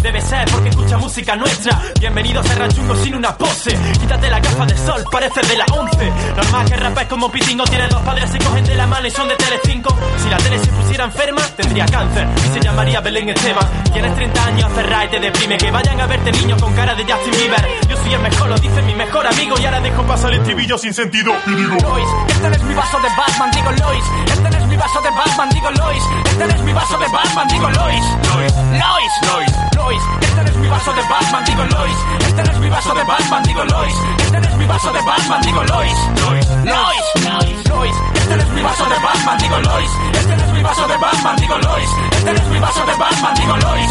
debe 0.02 0.20
ser 0.20 0.46
porque 0.50 0.68
escucha 0.68 0.98
música 0.98 1.36
nuestra. 1.36 1.80
Bienvenidos 1.98 2.50
a 2.50 2.54
Ranchungo 2.54 2.94
sin 2.96 3.14
una 3.14 3.34
pose. 3.36 3.78
Quítate 3.98 4.28
la 4.28 4.40
gafa 4.40 4.66
de 4.66 4.76
sol, 4.76 5.04
pareces 5.10 5.48
de 5.48 5.56
la 5.56 5.64
11. 5.72 6.12
Normal 6.38 6.66
que 6.66 6.76
rapes 6.76 7.08
como 7.08 7.32
pitingo, 7.32 7.64
tiene 7.64 7.88
dos 7.88 8.00
padres, 8.02 8.30
se 8.30 8.38
cogen 8.38 8.64
de 8.64 8.76
la 8.76 8.86
mano 8.86 9.08
y 9.08 9.10
son 9.10 9.26
de 9.26 9.34
Telecinco. 9.34 9.92
Si 10.22 10.30
la 10.30 10.36
tele 10.36 10.60
se 10.60 10.70
pusiera 10.70 11.04
enferma, 11.04 11.42
tendría 11.56 11.84
cáncer 11.86 12.28
y 12.46 12.54
se 12.54 12.60
llamaría 12.60 13.00
Belén 13.00 13.30
Esteban. 13.30 13.66
Tienes 13.92 14.14
30 14.14 14.44
años, 14.44 14.64
aferra 14.66 15.04
y 15.04 15.08
te 15.08 15.18
deprime. 15.18 15.58
Que 15.58 15.72
vayan 15.72 16.00
a 16.00 16.06
verte 16.06 16.30
niños 16.30 16.62
con 16.62 16.72
cara 16.74 16.94
de 16.94 17.02
Justin 17.02 17.32
Bieber. 17.32 17.66
El 18.14 18.20
mejor, 18.20 18.48
lo 18.48 18.58
dice 18.58 18.82
mi 18.82 18.94
mejor 18.94 19.26
amigo 19.26 19.56
y 19.58 19.64
ahora 19.66 19.80
dejo 19.80 20.02
pasar 20.04 20.32
el 20.32 20.38
estribillo 20.38 20.78
sin 20.78 20.94
sentido 20.94 21.32
y 21.46 21.50
digo 21.50 21.76
Lois, 21.82 22.08
este 22.28 22.48
no 22.48 22.54
es 22.54 22.62
mi 22.62 22.74
vaso 22.74 22.98
de 23.00 23.08
Batman, 23.16 23.50
digo 23.50 23.70
Lois. 23.72 24.04
Este 24.26 24.50
no 24.50 24.56
es 24.56 24.66
mi 24.66 24.76
vaso 24.76 25.00
de 25.00 25.10
Batman, 25.10 25.48
digo 25.50 25.70
Lois. 25.70 26.02
Este 26.24 26.46
no 26.46 26.54
es 26.54 26.62
mi 26.62 26.72
vaso 26.72 26.98
de 26.98 27.08
Batman, 27.08 27.48
digo 27.48 27.70
Lois. 27.70 28.04
Lois, 28.34 28.54
Lois, 28.72 29.12
Lois, 29.26 29.52
Lois. 29.76 30.02
Este 30.22 30.42
no 30.42 30.48
es 30.48 30.56
mi 30.56 30.68
vaso 30.68 30.92
de 30.92 31.02
Batman, 31.02 31.44
digo 31.44 31.64
Lois. 31.64 31.96
Este 32.20 32.42
no 32.42 32.50
es 32.52 32.58
mi 32.58 32.68
vaso 32.70 32.94
de 32.94 33.04
Batman, 33.04 33.42
digo 33.42 33.64
Lois. 33.64 33.94
Este 34.18 34.40
no 34.40 34.48
es 34.48 34.56
mi 34.56 34.66
vaso 34.66 34.92
de 34.92 35.00
Batman, 35.02 35.42
digo 35.42 35.64
Lois. 35.64 35.98
Lois, 36.22 36.48
Lois, 36.64 37.24
Lois, 37.24 37.68
Lois. 37.68 37.96
Este 38.14 38.36
no 38.36 38.42
es 38.42 38.48
mi 38.50 38.62
vaso 38.62 38.84
de 38.84 38.98
Batman, 38.98 39.38
digo 39.38 39.58
Lois. 39.58 39.90
Este 40.14 40.36
no 40.36 40.44
es 40.44 40.52
mi 40.52 40.62
vaso 40.62 40.88
de 40.88 40.96
Batman, 40.96 41.36
digo 41.36 41.58
Lois. 41.58 41.90
Este 42.12 42.32
no 42.32 42.38
es 42.38 42.48
mi 42.48 42.58
vaso 42.58 42.86
de 42.86 42.94
Batman, 42.94 43.34
digo 43.34 43.56
Lois. 43.56 43.90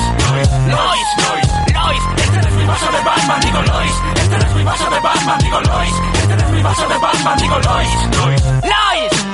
Lois, 0.67 1.07
Lois, 1.17 1.47
Lois 1.73 2.26
vaso 2.67 2.91
de 2.91 2.99
Batman, 3.03 3.41
digo 3.41 3.61
Lois. 3.61 3.93
Este 4.15 4.37
es 4.37 4.55
mi 4.55 4.63
vaso 4.63 4.89
de 4.89 4.99
Batman, 4.99 5.39
digo 5.39 5.61
Lois. 5.61 5.93
Este 6.13 6.33
es 6.35 6.49
mi 6.49 6.61
vaso 6.61 6.87
de 6.87 6.97
Batman, 6.97 7.37
digo 7.39 7.59
Lois. 7.59 7.89
Lois. 8.17 8.43
Lois. 8.63 9.27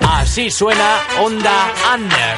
Así 0.00 0.50
suena 0.50 1.00
Onda 1.20 1.72
Under. 1.94 2.36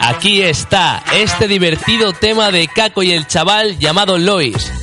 Aquí 0.00 0.42
está 0.42 1.02
este 1.14 1.48
divertido 1.48 2.12
tema 2.12 2.50
de 2.50 2.68
Caco 2.68 3.02
y 3.02 3.12
el 3.12 3.26
chaval 3.26 3.78
llamado 3.78 4.18
Lois. 4.18 4.81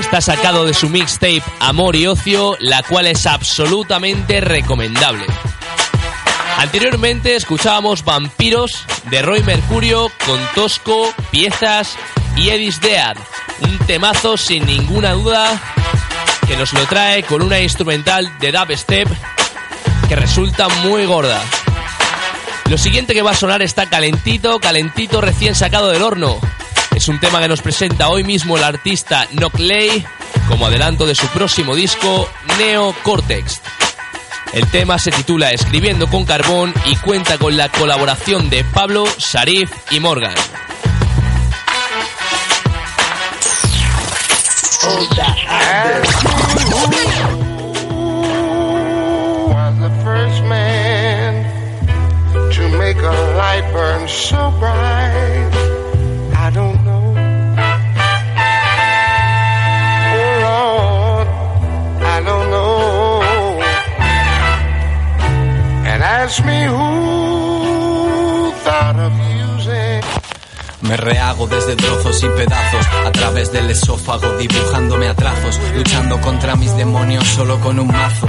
Está 0.00 0.22
sacado 0.22 0.64
de 0.64 0.72
su 0.72 0.88
mixtape 0.88 1.42
Amor 1.60 1.94
y 1.94 2.06
Ocio, 2.06 2.56
la 2.58 2.82
cual 2.82 3.06
es 3.06 3.26
absolutamente 3.26 4.40
recomendable. 4.40 5.24
Anteriormente 6.56 7.36
escuchábamos 7.36 8.02
Vampiros 8.02 8.86
de 9.10 9.20
Roy 9.20 9.42
Mercurio 9.42 10.10
con 10.24 10.40
Tosco, 10.54 11.12
Piezas 11.30 11.96
y 12.34 12.48
Edis 12.48 12.80
Dead, 12.80 13.14
un 13.60 13.78
temazo 13.86 14.38
sin 14.38 14.64
ninguna 14.64 15.12
duda 15.12 15.60
que 16.48 16.56
nos 16.56 16.72
lo 16.72 16.86
trae 16.86 17.22
con 17.22 17.42
una 17.42 17.60
instrumental 17.60 18.38
de 18.38 18.52
dubstep 18.52 19.08
que 20.08 20.16
resulta 20.16 20.68
muy 20.82 21.04
gorda. 21.04 21.40
Lo 22.70 22.78
siguiente 22.78 23.12
que 23.12 23.22
va 23.22 23.32
a 23.32 23.36
sonar 23.36 23.60
está 23.60 23.86
calentito, 23.86 24.60
calentito, 24.60 25.20
recién 25.20 25.54
sacado 25.54 25.90
del 25.90 26.02
horno. 26.02 26.40
Es 27.00 27.08
un 27.08 27.18
tema 27.18 27.40
que 27.40 27.48
nos 27.48 27.62
presenta 27.62 28.10
hoy 28.10 28.24
mismo 28.24 28.58
el 28.58 28.62
artista 28.62 29.26
Knockley 29.32 30.04
como 30.48 30.66
adelanto 30.66 31.06
de 31.06 31.14
su 31.14 31.26
próximo 31.28 31.74
disco 31.74 32.28
Neo 32.58 32.94
Cortex. 33.02 33.62
El 34.52 34.66
tema 34.66 34.98
se 34.98 35.10
titula 35.10 35.50
Escribiendo 35.50 36.08
con 36.08 36.26
Carbón 36.26 36.74
y 36.84 36.96
cuenta 36.96 37.38
con 37.38 37.56
la 37.56 37.70
colaboración 37.70 38.50
de 38.50 38.64
Pablo, 38.64 39.06
Sharif 39.16 39.72
y 39.90 39.98
Morgan. 39.98 40.34
Me 66.38 66.68
who. 66.68 67.10
Me 70.82 70.96
rehago 70.96 71.46
desde 71.46 71.76
trozos 71.76 72.20
y 72.24 72.28
pedazos 72.30 72.84
a 73.06 73.12
través 73.12 73.52
del 73.52 73.70
esófago, 73.70 74.36
dibujándome 74.38 75.08
a 75.08 75.14
trazos, 75.14 75.60
luchando 75.76 76.20
contra 76.20 76.56
mis 76.56 76.74
demonios 76.76 77.24
solo 77.28 77.60
con 77.60 77.78
un 77.78 77.86
mazo. 77.86 78.26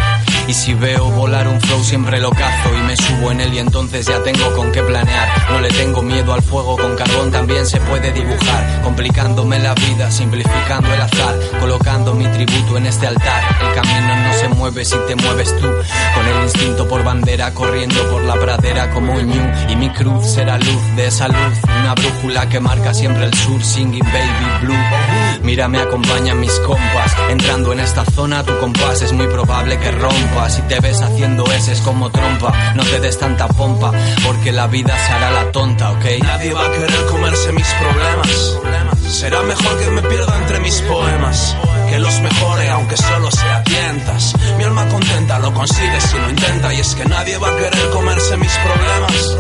Y 0.48 0.54
si 0.54 0.74
veo 0.74 1.10
volar 1.12 1.48
un 1.48 1.62
flow 1.62 1.84
siempre 1.84 2.20
lo 2.20 2.32
cazo 2.32 2.76
y 2.76 2.82
me 2.82 2.96
subo 2.98 3.32
en 3.32 3.42
él 3.42 3.54
y 3.54 3.60
entonces 3.60 4.06
ya 4.06 4.22
tengo 4.24 4.54
con 4.56 4.72
qué 4.72 4.82
planear. 4.82 5.30
No 5.50 5.60
le 5.62 5.70
tengo 5.70 6.02
miedo 6.02 6.34
al 6.34 6.42
fuego, 6.42 6.78
con 6.78 6.96
carbón 6.96 7.32
también 7.32 7.66
se 7.66 7.80
puede 7.80 8.12
dibujar, 8.12 8.82
complicándome 8.84 9.60
la 9.60 9.74
vida, 9.76 10.12
simplificando 10.12 10.94
el 10.94 11.02
azar, 11.02 11.40
colocando 11.60 12.14
mi 12.14 12.26
tributo 12.26 12.78
en 12.78 12.86
este 12.86 13.08
altar. 13.08 13.44
El 13.62 13.74
camino 13.74 14.16
no 14.16 14.34
se 14.34 14.48
mueve 14.50 14.86
si 14.86 14.98
te 15.08 15.16
mueves 15.16 15.56
tú, 15.58 15.68
con 16.16 16.28
el 16.28 16.44
instinto 16.44 16.88
por 16.88 17.04
bandera, 17.04 17.54
corriendo 17.54 18.10
por 18.10 18.24
la 18.24 18.36
pradera 18.36 18.90
como 18.90 19.14
un 19.14 19.28
ñu. 19.28 19.52
Y 19.70 19.76
mi 19.76 19.90
cruz 19.90 20.26
será 20.26 20.58
luz 20.58 20.96
de 20.96 21.08
esa 21.08 21.28
luz, 21.28 21.58
una 21.80 21.94
brújula 21.94 22.50
que 22.50 22.60
marca 22.60 22.94
siempre 22.94 23.26
el 23.26 23.34
sur, 23.34 23.64
singing 23.64 24.04
baby 24.04 24.66
blue. 24.66 25.42
Mira, 25.44 25.68
me 25.68 25.80
acompañan 25.80 26.40
mis 26.40 26.60
compas, 26.60 27.16
entrando 27.30 27.74
en 27.74 27.80
esta 27.80 28.06
zona 28.06 28.44
tu 28.44 28.58
compás 28.60 29.02
es 29.02 29.12
muy 29.14 29.28
probable 29.28 29.78
que 29.80 29.92
rompa. 29.92 30.31
Si 30.52 30.62
te 30.64 30.82
ves 30.82 31.02
haciendo 31.02 31.46
es 31.46 31.80
como 31.80 32.10
trompa, 32.10 32.52
no 32.76 32.84
te 32.84 33.00
des 33.00 33.18
tanta 33.18 33.48
pompa, 33.48 33.92
porque 34.26 34.52
la 34.52 34.68
vida 34.68 34.94
se 34.98 35.14
hará 35.14 35.32
la 35.32 35.52
tonta, 35.52 35.92
¿ok? 35.92 36.06
Nadie 36.24 36.54
va 36.54 36.66
a 36.66 36.72
querer 36.72 37.06
comerse 37.06 37.54
mis 37.54 37.68
problemas. 37.80 38.60
Será 39.08 39.42
mejor 39.44 39.80
que 39.80 39.90
me 39.92 40.02
pierda 40.02 40.36
entre 40.38 40.60
mis 40.60 40.82
poemas. 40.82 41.56
Que 41.90 42.00
los 42.00 42.20
mejore 42.20 42.70
aunque 42.70 42.98
solo 42.98 43.32
sea 43.32 43.64
tientas. 43.64 44.34
Mi 44.58 44.66
alma 44.66 44.88
contenta 44.90 45.40
lo 45.40 45.54
consigue 45.54 46.02
si 46.02 46.18
lo 46.18 46.30
intenta. 46.30 46.74
Y 46.74 46.82
es 46.82 46.96
que 46.96 47.06
nadie 47.06 47.38
va 47.38 47.48
a 47.48 47.56
querer 47.56 47.90
comerse 47.92 48.36
mis 48.36 48.54
problemas. 48.58 49.38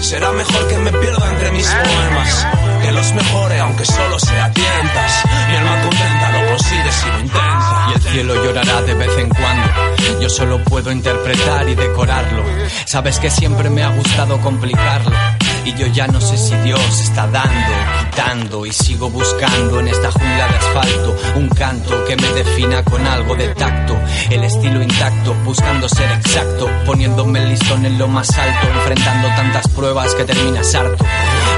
Será 0.00 0.32
mejor 0.32 0.68
que 0.68 0.78
me 0.78 0.92
pierda 0.92 1.30
entre 1.32 1.50
mis 1.52 1.66
poemas. 1.66 2.46
Que 2.82 2.92
los 2.92 3.12
mejore 3.12 3.58
aunque 3.60 3.84
solo 3.84 4.18
sea 4.18 4.50
tientas. 4.52 5.24
Mi 5.50 5.56
alma 5.56 5.82
contenta 5.82 6.32
lo 6.32 6.48
consigue 6.48 6.92
si 6.92 7.06
lo 7.10 7.20
intenta. 7.20 7.86
Y 7.90 7.92
el 7.94 8.02
cielo 8.02 8.44
llorará 8.44 8.82
de 8.82 8.94
vez 8.94 9.18
en 9.18 9.28
cuando. 9.28 9.85
Yo 10.20 10.28
solo 10.28 10.62
puedo 10.64 10.90
interpretar 10.90 11.68
y 11.68 11.74
decorarlo. 11.74 12.42
Sabes 12.84 13.18
que 13.18 13.30
siempre 13.30 13.70
me 13.70 13.82
ha 13.82 13.90
gustado 13.90 14.40
complicarlo. 14.40 15.12
Y 15.64 15.74
yo 15.74 15.86
ya 15.88 16.06
no 16.06 16.20
sé 16.20 16.36
si 16.36 16.54
Dios 16.56 17.00
está 17.00 17.26
dando, 17.26 18.05
quitando 18.10 18.66
y 18.66 18.72
sigo 18.72 19.10
buscando 19.10 19.80
en 19.80 19.88
esta 19.88 20.10
jungla 20.10 20.48
de 20.48 20.56
asfalto 20.56 21.16
un 21.36 21.48
canto 21.48 22.04
que 22.04 22.16
me 22.16 22.28
defina 22.32 22.82
con 22.82 23.06
algo 23.06 23.34
de 23.34 23.48
tacto, 23.54 23.96
el 24.30 24.44
estilo 24.44 24.82
intacto, 24.82 25.34
buscando 25.44 25.88
ser 25.88 26.10
exacto, 26.12 26.68
poniéndome 26.84 27.40
el 27.40 27.50
listón 27.50 27.84
en 27.84 27.98
lo 27.98 28.08
más 28.08 28.30
alto, 28.36 28.68
enfrentando 28.68 29.28
tantas 29.28 29.68
pruebas 29.68 30.14
que 30.14 30.24
terminas 30.24 30.74
harto. 30.74 31.04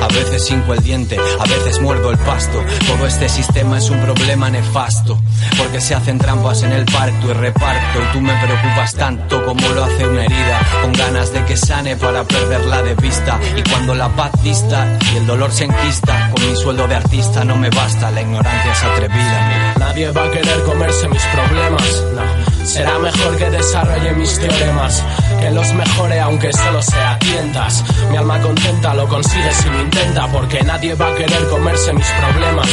A 0.00 0.08
veces 0.08 0.50
hinco 0.50 0.74
el 0.74 0.82
diente, 0.82 1.18
a 1.18 1.44
veces 1.44 1.80
muerdo 1.80 2.10
el 2.10 2.18
pasto. 2.18 2.62
Todo 2.86 3.06
este 3.06 3.28
sistema 3.28 3.78
es 3.78 3.90
un 3.90 4.00
problema 4.00 4.48
nefasto, 4.48 5.18
porque 5.56 5.80
se 5.80 5.94
hacen 5.94 6.18
trampas 6.18 6.62
en 6.62 6.72
el 6.72 6.84
parto 6.84 7.30
y 7.30 7.32
reparto. 7.32 8.00
Y 8.02 8.12
tú 8.12 8.20
me 8.20 8.34
preocupas 8.34 8.94
tanto 8.94 9.44
como 9.44 9.68
lo 9.68 9.84
hace 9.84 10.06
una 10.06 10.24
herida, 10.24 10.60
con 10.82 10.92
ganas 10.92 11.32
de 11.32 11.44
que 11.44 11.56
sane 11.56 11.96
para 11.96 12.24
perderla 12.24 12.82
de 12.82 12.94
vista. 12.94 13.38
Y 13.56 13.62
cuando 13.68 13.94
la 13.94 14.08
paz 14.08 14.32
dista 14.42 14.98
y 15.12 15.18
el 15.18 15.26
dolor 15.26 15.52
se 15.52 15.64
enquista, 15.64 16.30
con 16.38 16.50
mi 16.50 16.56
sueldo 16.56 16.86
de 16.88 16.94
artista 16.94 17.44
no 17.44 17.56
me 17.56 17.70
basta, 17.70 18.10
la 18.10 18.22
ignorancia 18.22 18.72
es 18.72 18.82
atrevida. 18.82 19.48
Mira. 19.48 19.74
Nadie 19.78 20.10
va 20.10 20.24
a 20.24 20.30
querer 20.30 20.62
comerse 20.64 21.08
mis 21.08 21.22
problemas, 21.22 22.04
no. 22.14 22.66
Será 22.66 22.98
mejor 22.98 23.36
que 23.36 23.50
desarrolle 23.50 24.12
mis 24.12 24.38
teoremas, 24.38 25.04
que 25.40 25.50
los 25.50 25.72
mejore 25.72 26.20
aunque 26.20 26.52
solo 26.52 26.82
sea 26.82 27.18
tientas. 27.18 27.84
Mi 28.10 28.16
alma 28.16 28.40
contenta 28.40 28.94
lo 28.94 29.08
consigue 29.08 29.52
si 29.52 29.68
lo 29.70 29.80
intenta, 29.80 30.26
porque 30.28 30.62
nadie 30.62 30.94
va 30.94 31.08
a 31.08 31.14
querer 31.14 31.48
comerse 31.48 31.92
mis 31.92 32.06
problemas. 32.06 32.68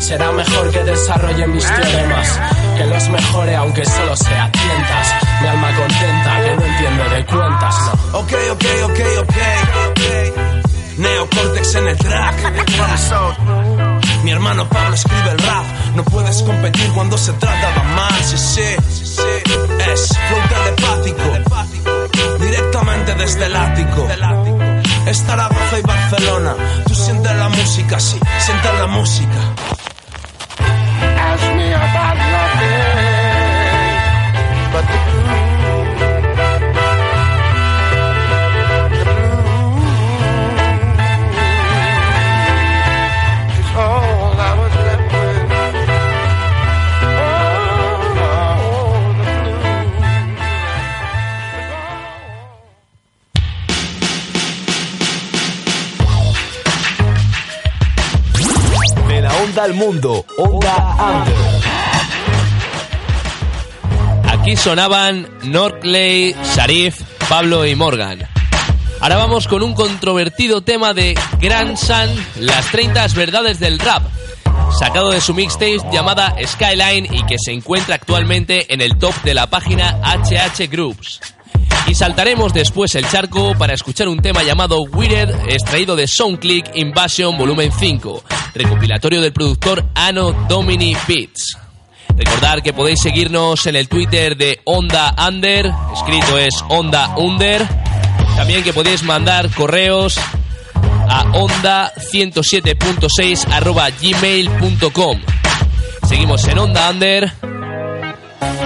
Será 0.00 0.30
mejor 0.32 0.70
que 0.70 0.84
desarrolle 0.84 1.46
mis 1.46 1.64
teoremas, 1.64 2.40
que 2.76 2.84
los 2.84 3.08
mejore 3.08 3.56
aunque 3.56 3.84
solo 3.84 4.16
sea 4.16 4.50
tientas. 4.52 5.14
Mi 5.40 5.48
alma 5.48 5.68
contenta 5.76 6.42
que 6.42 6.56
no 6.56 6.62
entiende 6.62 7.16
de 7.16 7.26
cuentas, 7.26 7.74
no. 7.86 8.18
Ok, 8.18 8.32
ok, 8.52 8.64
ok, 8.84 9.00
ok. 9.22 10.55
Neocortex 10.98 11.74
en 11.74 11.88
el 11.88 11.98
track. 11.98 12.36
Mi 14.24 14.30
hermano 14.30 14.66
Pablo 14.68 14.94
escribe 14.94 15.30
el 15.30 15.38
rap. 15.38 15.64
No 15.94 16.04
puedes 16.04 16.42
competir 16.42 16.90
cuando 16.92 17.18
se 17.18 17.32
trata 17.34 17.72
de 17.72 17.80
amar. 17.80 18.12
Sí, 18.22 18.36
sí. 18.36 18.62
Es 19.92 20.08
flow 20.08 20.40
telepático. 20.48 21.22
Directamente 22.40 23.14
desde 23.14 23.46
el 23.46 23.56
ático. 23.56 24.08
Es 25.06 25.22
Zaragoza 25.24 25.78
y 25.78 25.82
Barcelona. 25.82 26.54
Tú 26.86 26.94
sientes 26.94 27.36
la 27.36 27.48
música, 27.48 28.00
sí. 28.00 28.18
Sientes 28.38 28.74
la 28.78 28.86
música. 28.86 29.54
Ask 31.18 31.54
me 31.54 31.74
about 31.74 32.16
al 59.54 59.74
mundo, 59.74 60.24
Onda 60.38 60.96
Under. 60.98 61.34
Aquí 64.28 64.56
sonaban 64.56 65.28
Norclay, 65.44 66.34
Sharif, 66.54 67.00
Pablo 67.28 67.64
y 67.64 67.74
Morgan. 67.76 68.26
Ahora 69.00 69.16
vamos 69.16 69.46
con 69.46 69.62
un 69.62 69.74
controvertido 69.74 70.62
tema 70.62 70.94
de 70.94 71.16
Grand 71.38 71.76
Sun, 71.76 72.08
las 72.40 72.70
30 72.72 73.06
verdades 73.14 73.60
del 73.60 73.78
rap, 73.78 74.02
sacado 74.78 75.10
de 75.10 75.20
su 75.20 75.32
mixtape 75.32 75.78
llamada 75.92 76.34
Skyline 76.44 77.06
y 77.14 77.24
que 77.24 77.36
se 77.38 77.52
encuentra 77.52 77.94
actualmente 77.94 78.72
en 78.72 78.80
el 78.80 78.98
top 78.98 79.14
de 79.22 79.34
la 79.34 79.48
página 79.48 80.00
HH 80.02 80.68
Groups. 80.68 81.20
Y 81.88 81.94
saltaremos 81.94 82.52
después 82.52 82.94
el 82.96 83.08
charco 83.08 83.54
para 83.56 83.74
escuchar 83.74 84.08
un 84.08 84.20
tema 84.20 84.42
llamado 84.42 84.82
Weird, 84.82 85.30
extraído 85.48 85.94
de 85.94 86.06
Soundclick 86.06 86.74
Invasion 86.74 87.38
Volumen 87.38 87.70
5, 87.70 88.24
recopilatorio 88.54 89.20
del 89.20 89.32
productor 89.32 89.84
Anno 89.94 90.32
Domini 90.48 90.96
Beats. 91.06 91.56
Recordar 92.16 92.62
que 92.62 92.72
podéis 92.72 93.00
seguirnos 93.02 93.66
en 93.66 93.76
el 93.76 93.88
Twitter 93.88 94.36
de 94.36 94.60
Onda 94.64 95.14
Under, 95.28 95.70
escrito 95.94 96.38
es 96.38 96.54
Onda 96.68 97.16
Under. 97.16 97.66
También 98.36 98.64
que 98.64 98.72
podéis 98.72 99.02
mandar 99.02 99.50
correos 99.50 100.18
a 101.08 101.22
onda 101.34 101.92
107.6 101.94 103.46
arroba 103.52 103.90
gmail.com. 103.90 105.20
Seguimos 106.08 106.46
en 106.48 106.58
Onda 106.58 106.90
Under 106.90 107.32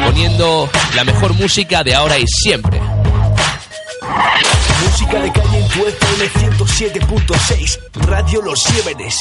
poniendo 0.05 0.68
la 0.97 1.05
mejor 1.05 1.35
música 1.35 1.85
de 1.85 1.95
ahora 1.95 2.18
y 2.18 2.27
siempre. 2.27 2.80
Música 4.84 5.20
de 5.20 5.32
calle 5.32 5.58
en 5.58 5.68
tu 5.68 5.86
FM 5.86 6.30
107.6, 6.56 7.78
Radio 8.06 8.42
Los 8.42 8.62
Siémenes. 8.62 9.18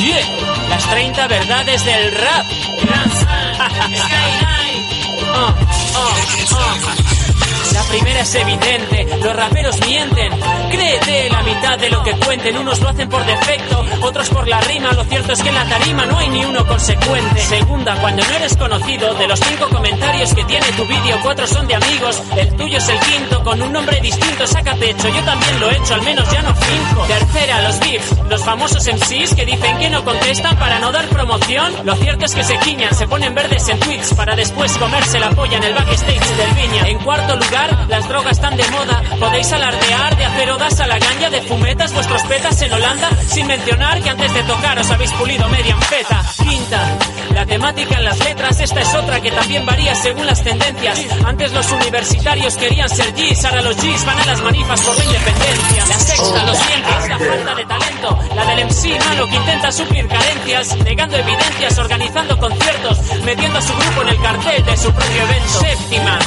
Yeah, 0.00 0.68
las 0.68 0.90
30 0.90 1.28
verdades 1.28 1.84
del 1.84 2.12
rap. 2.12 2.46
La 7.72 7.82
primera 7.82 8.20
es 8.20 8.34
evidente, 8.34 9.06
los 9.22 9.36
raperos 9.36 9.78
mienten. 9.86 10.32
Créete 10.70 11.30
la 11.30 11.42
mitad 11.42 11.78
de 11.78 11.90
lo 11.90 12.02
que 12.02 12.12
cuenten, 12.12 12.56
unos 12.56 12.80
lo 12.80 12.88
hacen 12.88 13.08
por 13.08 13.24
defecto, 13.24 13.84
otros 14.02 14.28
por 14.30 14.46
la 14.48 14.60
rima. 14.62 14.92
Lo 14.92 15.04
cierto 15.04 15.32
es 15.32 15.42
que 15.42 15.48
en 15.48 15.54
la 15.54 15.64
tarima 15.68 16.06
no 16.06 16.18
hay 16.18 16.28
ni 16.28 16.44
uno 16.44 16.66
consecuente. 16.66 17.40
Segunda, 17.40 17.94
cuando 18.00 18.24
no 18.24 18.34
eres 18.34 18.56
conocido, 18.56 19.14
de 19.14 19.28
los 19.28 19.40
cinco 19.40 19.68
comentarios 19.68 20.34
que 20.34 20.44
tiene 20.44 20.66
tu 20.72 20.84
vídeo, 20.86 21.18
cuatro 21.22 21.46
son 21.46 21.66
de 21.66 21.74
amigos, 21.74 22.22
el 22.36 22.54
tuyo 22.56 22.78
es 22.78 22.88
el 22.88 22.98
quinto, 23.00 23.42
con 23.42 23.60
un 23.60 23.72
nombre 23.72 24.00
distinto, 24.00 24.46
saca 24.46 24.74
pecho. 24.76 25.08
Yo 25.08 25.22
también 25.24 25.60
lo 25.60 25.70
he 25.70 25.76
hecho, 25.76 25.94
al 25.94 26.02
menos 26.02 26.30
ya 26.30 26.42
no 26.42 26.54
finco. 26.54 27.04
Tercera, 27.06 27.62
los 27.62 27.80
beefs, 27.80 28.16
los 28.28 28.44
famosos 28.44 28.86
MCs 28.86 29.34
que 29.34 29.44
dicen 29.44 29.78
que 29.78 29.90
no 29.90 30.04
contestan 30.04 30.56
para 30.58 30.78
no 30.78 30.92
dar 30.92 31.06
promoción. 31.08 31.72
Lo 31.84 31.94
cierto 31.96 32.24
es 32.24 32.34
que 32.34 32.44
se 32.44 32.56
quiñan, 32.58 32.94
se 32.94 33.06
ponen 33.06 33.34
verdes 33.34 33.68
en 33.68 33.78
tweets 33.80 34.14
para 34.14 34.34
después 34.36 34.76
comerse 34.78 35.18
la 35.18 35.30
polla 35.30 35.58
en 35.58 35.64
el 35.64 35.74
backstage 35.74 36.36
del 36.36 36.54
viña. 36.54 36.88
En 36.88 36.98
cuarto 36.98 37.36
lugar, 37.36 37.57
las 37.88 38.08
drogas 38.08 38.32
están 38.32 38.56
de 38.56 38.68
moda. 38.70 39.02
Podéis 39.18 39.52
alardear 39.52 40.16
de 40.16 40.24
hacer 40.24 40.50
odas 40.50 40.80
a 40.80 40.86
la 40.86 40.98
ganja 40.98 41.30
de 41.30 41.42
fumetas, 41.42 41.92
vuestros 41.92 42.22
petas 42.22 42.60
en 42.62 42.72
Holanda, 42.72 43.10
sin 43.26 43.46
mencionar 43.46 44.02
que 44.02 44.10
antes 44.10 44.32
de 44.34 44.42
tocar 44.42 44.78
os 44.78 44.90
habéis 44.90 45.12
pulido 45.12 45.48
media 45.48 45.76
feta. 45.76 46.22
Quinta, 46.36 46.98
la 47.34 47.46
temática 47.46 47.96
en 47.96 48.04
las 48.04 48.18
letras, 48.20 48.60
esta 48.60 48.80
es 48.80 48.94
otra 48.94 49.20
que 49.20 49.30
también 49.30 49.64
varía 49.66 49.94
según 49.94 50.26
las 50.26 50.42
tendencias. 50.42 51.00
Antes 51.24 51.52
los 51.52 51.70
universitarios 51.72 52.56
querían 52.56 52.88
ser 52.88 53.12
G's, 53.12 53.44
ahora 53.44 53.62
los 53.62 53.76
G's 53.76 54.04
van 54.04 54.18
a 54.18 54.24
las 54.26 54.40
manifas 54.42 54.80
por 54.80 54.96
la 54.96 55.04
independencia. 55.04 55.86
La 55.88 55.98
sexta, 55.98 56.42
lo 56.44 56.54
siento, 56.54 56.88
es 56.98 57.08
la 57.08 57.18
falta 57.18 57.54
de 57.54 57.64
talento. 57.64 58.18
La 58.34 58.44
del 58.44 58.66
MC 58.66 59.04
malo 59.06 59.26
que 59.28 59.36
intenta 59.36 59.72
suplir 59.72 60.06
carencias, 60.08 60.76
negando 60.78 61.16
evidencias, 61.16 61.78
organizando 61.78 62.38
conciertos, 62.38 62.98
metiendo 63.24 63.58
a 63.58 63.62
su 63.62 63.74
grupo 63.74 64.02
en 64.02 64.08
el 64.08 64.22
cartel 64.22 64.64
de 64.64 64.76
su 64.76 64.92
propio 64.92 65.22
evento. 65.22 65.60
Séptima, 65.60 66.18